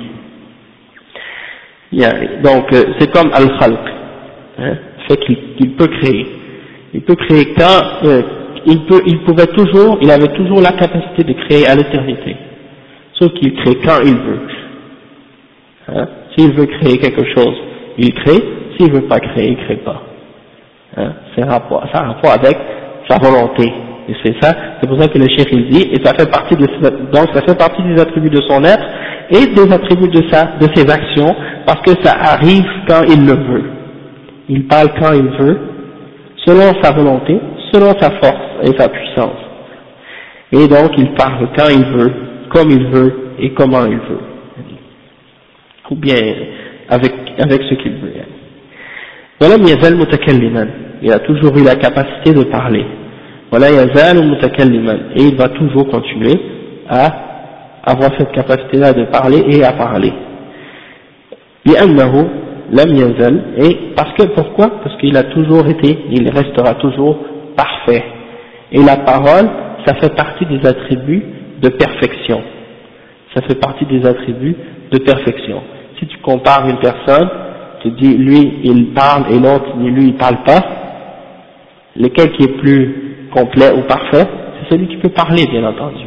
Donc, 2.43 2.73
euh, 2.73 2.83
c'est 2.99 3.11
comme 3.11 3.31
Al-Khalq. 3.33 3.79
Hein, 4.59 4.75
fait 5.07 5.17
qu'il 5.17 5.75
peut 5.75 5.87
créer. 5.87 6.27
Il 6.93 7.01
peut 7.01 7.15
créer 7.15 7.53
quand, 7.53 8.05
euh, 8.07 8.21
il, 8.65 8.85
peut, 8.85 9.01
il 9.05 9.19
pouvait 9.23 9.47
toujours, 9.47 9.97
il 10.01 10.11
avait 10.11 10.33
toujours 10.33 10.61
la 10.61 10.71
capacité 10.71 11.23
de 11.23 11.33
créer 11.33 11.67
à 11.67 11.75
l'éternité. 11.75 12.35
Sauf 13.13 13.33
qu'il 13.33 13.53
crée 13.53 13.77
quand 13.83 13.99
il 14.03 14.15
veut. 14.15 14.39
Hein? 15.89 16.07
S'il 16.35 16.53
veut 16.53 16.65
créer 16.65 16.97
quelque 16.97 17.23
chose, 17.35 17.55
il 17.97 18.13
crée. 18.13 18.43
S'il 18.77 18.91
veut 18.91 19.07
pas 19.07 19.19
créer, 19.19 19.51
il 19.51 19.57
crée 19.65 19.77
pas. 19.77 20.03
Hein? 20.97 21.13
C'est 21.35 21.43
rapport, 21.43 21.83
ça 21.91 21.99
a 21.99 22.07
rapport 22.13 22.31
avec 22.31 22.57
sa 23.09 23.17
volonté. 23.17 23.71
Et 24.09 24.13
c'est 24.23 24.35
ça, 24.41 24.53
c'est 24.79 24.87
pour 24.87 25.01
ça 25.01 25.07
que 25.09 25.17
le 25.17 25.27
chef 25.27 25.47
il 25.51 25.67
dit, 25.69 25.89
et 25.91 26.01
ça 26.03 26.13
fait 26.13 26.29
partie 26.31 26.55
de, 26.55 26.65
donc 27.11 27.27
ça 27.33 27.41
fait 27.41 27.57
partie 27.57 27.83
des 27.83 27.99
attributs 27.99 28.29
de 28.29 28.41
son 28.47 28.63
être 28.63 28.85
et 29.31 29.47
des 29.53 29.73
attributs 29.73 30.07
de 30.07 30.23
sa, 30.31 30.45
de 30.61 30.67
ses 30.73 30.89
actions, 30.89 31.35
parce 31.65 31.81
que 31.81 31.91
ça 32.01 32.13
arrive 32.13 32.65
quand 32.87 33.01
il 33.09 33.25
le 33.25 33.33
veut. 33.33 33.63
Il 34.47 34.65
parle 34.67 34.87
quand 34.97 35.11
il 35.11 35.27
veut, 35.27 35.59
selon 36.45 36.81
sa 36.81 36.93
volonté, 36.93 37.37
selon 37.71 37.97
sa 37.99 38.11
force 38.21 38.63
et 38.63 38.77
sa 38.77 38.89
puissance. 38.89 39.39
Et 40.51 40.67
donc 40.67 40.91
il 40.97 41.13
parle 41.13 41.49
quand 41.57 41.69
il 41.69 41.85
veut, 41.85 42.13
comme 42.49 42.71
il 42.71 42.87
veut 42.87 43.13
et 43.39 43.53
comment 43.53 43.85
il 43.85 43.97
veut. 43.97 44.19
Ou 45.91 45.95
bien 45.95 46.15
avec, 46.89 47.13
avec 47.37 47.61
ce 47.63 47.75
qu'il 47.75 47.93
veut. 47.93 48.13
Il 51.01 51.11
a 51.11 51.19
toujours 51.19 51.57
eu 51.57 51.63
la 51.63 51.75
capacité 51.75 52.33
de 52.33 52.43
parler. 52.43 52.85
Et 55.15 55.23
il 55.23 55.35
va 55.37 55.49
toujours 55.49 55.87
continuer 55.89 56.33
à 56.89 57.07
avoir 57.85 58.11
cette 58.17 58.31
capacité-là 58.31 58.93
de 58.93 59.05
parler 59.05 59.43
et 59.49 59.63
à 59.63 59.73
parler. 59.73 60.13
et 63.57 63.77
parce 63.95 64.13
que 64.13 64.23
pourquoi? 64.33 64.69
Parce 64.83 64.97
qu'il 64.97 65.15
a 65.15 65.23
toujours 65.23 65.65
été, 65.67 65.97
il 66.11 66.29
restera 66.29 66.73
toujours 66.75 67.17
parfait. 67.57 68.03
Et 68.71 68.81
la 68.81 68.97
parole, 68.97 69.49
ça 69.85 69.95
fait 69.95 70.15
partie 70.15 70.45
des 70.45 70.65
attributs 70.65 71.23
de 71.61 71.69
perfection. 71.69 72.41
Ça 73.35 73.41
fait 73.41 73.59
partie 73.59 73.85
des 73.85 74.05
attributs 74.05 74.55
de 74.91 74.97
perfection. 74.99 75.61
Si 75.99 76.07
tu 76.07 76.17
compares 76.19 76.67
une 76.69 76.77
personne, 76.77 77.29
tu 77.81 77.91
dis 77.91 78.15
lui 78.15 78.59
il 78.63 78.93
parle 78.93 79.31
et 79.31 79.39
l'autre 79.39 79.75
lui 79.77 80.07
il 80.07 80.15
parle 80.15 80.43
pas, 80.43 80.59
lequel 81.95 82.31
qui 82.33 82.43
est 82.43 82.57
plus 82.59 83.29
complet 83.33 83.71
ou 83.75 83.81
parfait, 83.81 84.25
c'est 84.59 84.73
celui 84.73 84.87
qui 84.87 84.97
peut 84.97 85.09
parler 85.09 85.45
bien 85.47 85.63
entendu. 85.63 86.05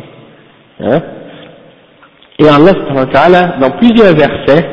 Hein? 0.80 1.00
Et 2.38 2.48
Allah 2.48 2.72
dans 3.60 3.70
plusieurs 3.72 4.14
versets 4.14 4.66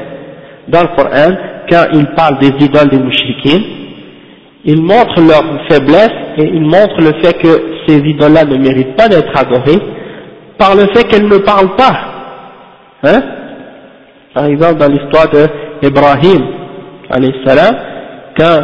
dans 0.68 0.82
le 0.82 0.96
Coran, 0.96 1.36
quand 1.70 1.86
il 1.94 2.06
parle 2.16 2.40
des 2.40 2.66
idoles 2.66 2.90
des 2.90 3.00
mouchriquins, 3.00 3.64
il 4.68 4.82
montre 4.82 5.22
leur 5.22 5.44
faiblesse 5.70 6.12
et 6.38 6.44
il 6.44 6.62
montre 6.62 7.00
le 7.00 7.14
fait 7.24 7.34
que 7.42 7.48
ces 7.88 8.00
idoles-là 8.00 8.44
ne 8.44 8.58
méritent 8.58 8.98
pas 8.98 9.08
d'être 9.08 9.32
adorées 9.34 9.80
par 10.58 10.76
le 10.76 10.88
fait 10.94 11.06
qu'elles 11.06 11.28
ne 11.28 11.38
parlent 11.38 11.76
pas. 11.78 11.94
Hein? 13.04 13.22
Par 14.34 14.46
exemple, 14.46 14.76
dans 14.76 14.90
l'histoire 14.90 15.28
d'Ibrahim, 15.82 16.46
quand 18.38 18.60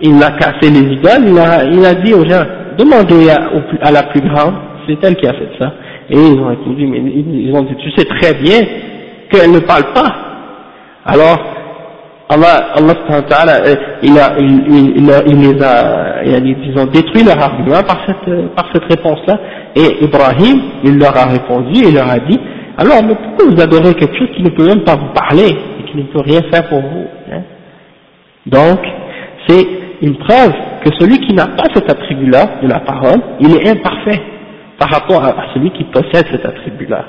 il 0.00 0.22
a 0.22 0.30
cassé 0.32 0.70
les 0.70 0.92
idoles, 0.92 1.28
il 1.28 1.38
a, 1.38 1.64
il 1.64 1.86
a 1.86 1.94
dit 1.94 2.14
aux 2.14 2.28
gens, 2.28 2.42
demandez 2.76 3.30
à, 3.30 3.86
à 3.86 3.92
la 3.92 4.02
plus 4.02 4.22
grande, 4.22 4.54
c'est 4.88 4.98
elle 5.04 5.14
qui 5.14 5.28
a 5.28 5.34
fait 5.34 5.50
ça. 5.60 5.72
Et 6.10 6.16
ils 6.16 6.40
ont 6.40 6.48
répondu, 6.48 6.84
mais 6.84 6.98
ils 6.98 7.54
ont 7.54 7.62
dit, 7.62 7.76
tu 7.76 7.92
sais 7.96 8.06
très 8.06 8.34
bien 8.34 8.58
qu'elle 9.30 9.52
ne 9.52 9.60
parle 9.60 9.92
pas. 9.94 10.12
Alors, 11.06 11.38
Allah, 12.32 12.72
Allah 12.76 12.94
euh, 13.66 13.74
il, 14.02 14.18
a, 14.18 14.34
il, 14.38 14.96
il, 14.96 15.12
il, 15.26 15.38
les 15.40 15.62
a, 15.62 16.24
ils 16.24 16.78
ont 16.78 16.86
détruit 16.86 17.24
leur 17.24 17.38
argument 17.38 17.82
par 17.86 18.00
cette, 18.06 18.54
par 18.54 18.70
cette 18.72 18.84
réponse-là. 18.84 19.38
Et 19.76 20.04
Ibrahim, 20.04 20.60
il 20.84 20.98
leur 20.98 21.16
a 21.16 21.26
répondu, 21.26 21.82
il 21.84 21.94
leur 21.94 22.10
a 22.10 22.18
dit, 22.18 22.38
alors 22.78 23.02
mais 23.04 23.14
pourquoi 23.14 23.54
vous 23.54 23.60
adorez 23.60 23.94
quelque 23.94 24.16
chose 24.16 24.30
qui 24.34 24.42
ne 24.42 24.50
peut 24.50 24.66
même 24.66 24.84
pas 24.84 24.96
vous 24.96 25.12
parler 25.14 25.48
et 25.50 25.90
qui 25.90 25.96
ne 25.96 26.04
peut 26.04 26.20
rien 26.20 26.40
faire 26.50 26.68
pour 26.68 26.80
vous 26.80 27.06
hein? 27.30 27.42
Donc, 28.46 28.80
c'est 29.46 29.66
une 30.00 30.16
preuve 30.16 30.52
que 30.84 30.90
celui 30.98 31.18
qui 31.18 31.34
n'a 31.34 31.46
pas 31.46 31.64
cet 31.74 31.90
attribut-là 31.90 32.60
de 32.62 32.68
la 32.68 32.80
parole, 32.80 33.20
il 33.40 33.56
est 33.56 33.68
imparfait 33.68 34.20
par 34.78 34.90
rapport 34.90 35.22
à 35.24 35.52
celui 35.54 35.70
qui 35.70 35.84
possède 35.84 36.26
cet 36.30 36.44
attribut-là. 36.44 37.04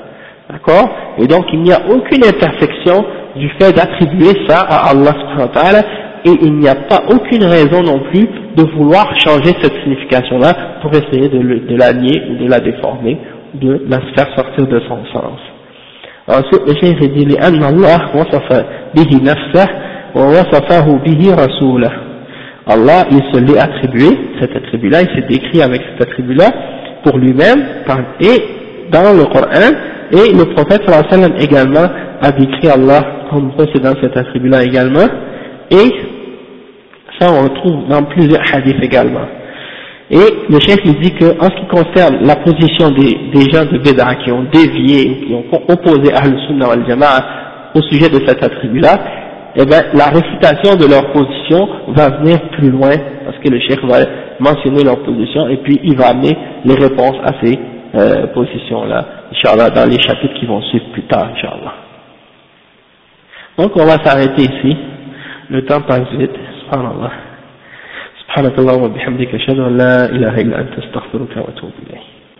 D'accord? 0.50 0.88
Et 1.18 1.26
donc 1.26 1.46
il 1.52 1.62
n'y 1.62 1.72
a 1.72 1.80
aucune 1.88 2.24
imperfection 2.24 3.04
du 3.35 3.49
fait 3.59 3.73
d'attribuer 3.73 4.47
ça 4.47 4.59
à 4.61 4.89
Allah 4.89 5.13
subhanahu 5.19 5.41
wa 5.41 5.47
ta'ala 5.47 5.79
et 6.25 6.31
il 6.41 6.53
n'y 6.55 6.67
a 6.67 6.75
pas 6.75 7.01
aucune 7.09 7.43
raison 7.45 7.81
non 7.81 7.99
plus 8.11 8.27
de 8.55 8.63
vouloir 8.75 9.07
changer 9.19 9.53
cette 9.61 9.73
signification-là 9.83 10.53
pour 10.81 10.91
essayer 10.91 11.29
de, 11.29 11.39
de 11.39 11.75
la 11.77 11.93
nier 11.93 12.21
ou 12.29 12.43
de 12.43 12.49
la 12.49 12.59
déformer, 12.59 13.17
de 13.53 13.85
la 13.87 13.99
faire 14.15 14.35
sortir 14.35 14.67
de 14.67 14.79
son 14.81 15.05
sens. 15.13 15.39
Ensuite, 16.27 16.61
le 16.67 16.75
cheikh 16.75 17.13
dit 17.13 17.25
لأن 17.25 17.63
الله 17.63 17.99
وصف 18.15 18.65
به 18.95 19.19
نفسه 19.23 19.67
ووصفه 20.15 20.99
به 21.05 21.35
رسوله 21.35 21.91
Allah, 22.69 23.05
il 23.09 23.17
se 23.33 23.39
l'est 23.39 23.59
attribué, 23.59 24.15
cet 24.39 24.55
attribut-là, 24.55 25.01
il 25.01 25.07
s'est 25.15 25.27
décrit 25.27 25.63
avec 25.63 25.81
cet 25.81 26.07
attribut-là 26.07 26.49
pour 27.03 27.17
lui-même, 27.17 27.65
et 28.21 28.43
dans 28.91 29.11
le 29.17 29.23
Coran, 29.25 29.73
et 30.12 30.32
le 30.32 30.44
prophète 30.54 30.82
sallam 31.10 31.32
également 31.38 31.86
a 32.20 32.32
décrit 32.32 32.68
Allah 32.68 33.04
comme 33.30 33.52
possédant 33.56 33.94
cet 34.00 34.16
attribut-là 34.16 34.62
également, 34.62 35.06
et 35.70 35.90
ça 37.18 37.28
on 37.32 37.44
le 37.44 37.50
trouve 37.50 37.88
dans 37.88 38.02
plusieurs 38.04 38.42
hadiths 38.52 38.82
également. 38.82 39.26
Et 40.10 40.50
le 40.50 40.60
chef 40.60 40.78
il 40.84 41.00
dit 41.00 41.12
que 41.14 41.26
en 41.40 41.44
ce 41.44 41.60
qui 41.60 41.66
concerne 41.66 42.18
la 42.24 42.36
position 42.36 42.90
des, 42.90 43.30
des 43.32 43.50
gens 43.50 43.64
de 43.64 43.78
Béda 43.78 44.14
qui 44.16 44.30
ont 44.30 44.44
dévié 44.52 45.26
qui 45.26 45.34
ont 45.34 45.44
opposé 45.68 46.12
Ahl-Sunnah 46.12 46.68
wal-Jama'a 46.68 47.24
au 47.74 47.82
sujet 47.82 48.08
de 48.08 48.24
cet 48.26 48.42
attribut-là, 48.44 48.98
eh 49.56 49.64
bien, 49.66 49.82
la 49.94 50.06
récitation 50.06 50.76
de 50.76 50.86
leur 50.90 51.12
position 51.12 51.68
va 51.88 52.18
venir 52.18 52.40
plus 52.52 52.70
loin, 52.70 52.90
parce 53.24 53.38
que 53.38 53.48
le 53.48 53.60
chef 53.60 53.78
va 53.84 53.98
mentionner 54.40 54.82
leur 54.82 54.98
position, 55.02 55.48
et 55.48 55.58
puis 55.58 55.80
il 55.82 55.96
va 55.96 56.08
amener 56.08 56.36
les 56.64 56.74
réponses 56.74 57.16
à 57.24 57.32
ces 57.42 57.58
euh, 57.95 58.27
positions-là, 58.27 59.05
Inch'Allah, 59.31 59.69
dans 59.69 59.89
les 59.89 60.01
chapitres 60.01 60.35
qui 60.39 60.45
vont 60.45 60.61
suivre 60.63 60.85
plus 60.93 61.03
tard, 61.03 61.29
Inch'Allah. 61.33 61.73
Donc 63.57 63.71
on 63.75 63.85
va 63.85 63.97
s'arrêter 64.03 64.43
ici, 64.43 64.77
le 65.49 65.65
temps 65.65 65.81
passe 65.81 66.09
vite, 66.17 66.35
subhanallah. 66.61 67.11
سبحانك 68.29 68.59
اللهم 68.59 68.83
وبحمدك 68.83 69.35
أشهد 69.35 69.59
أن 69.59 69.77
لا 69.77 70.05
إله 70.05 70.35
إلا 70.41 70.61
أنت 70.61 70.73
أستغفرك 70.77 71.37
وأتوب 71.37 71.71
إليك 71.89 72.12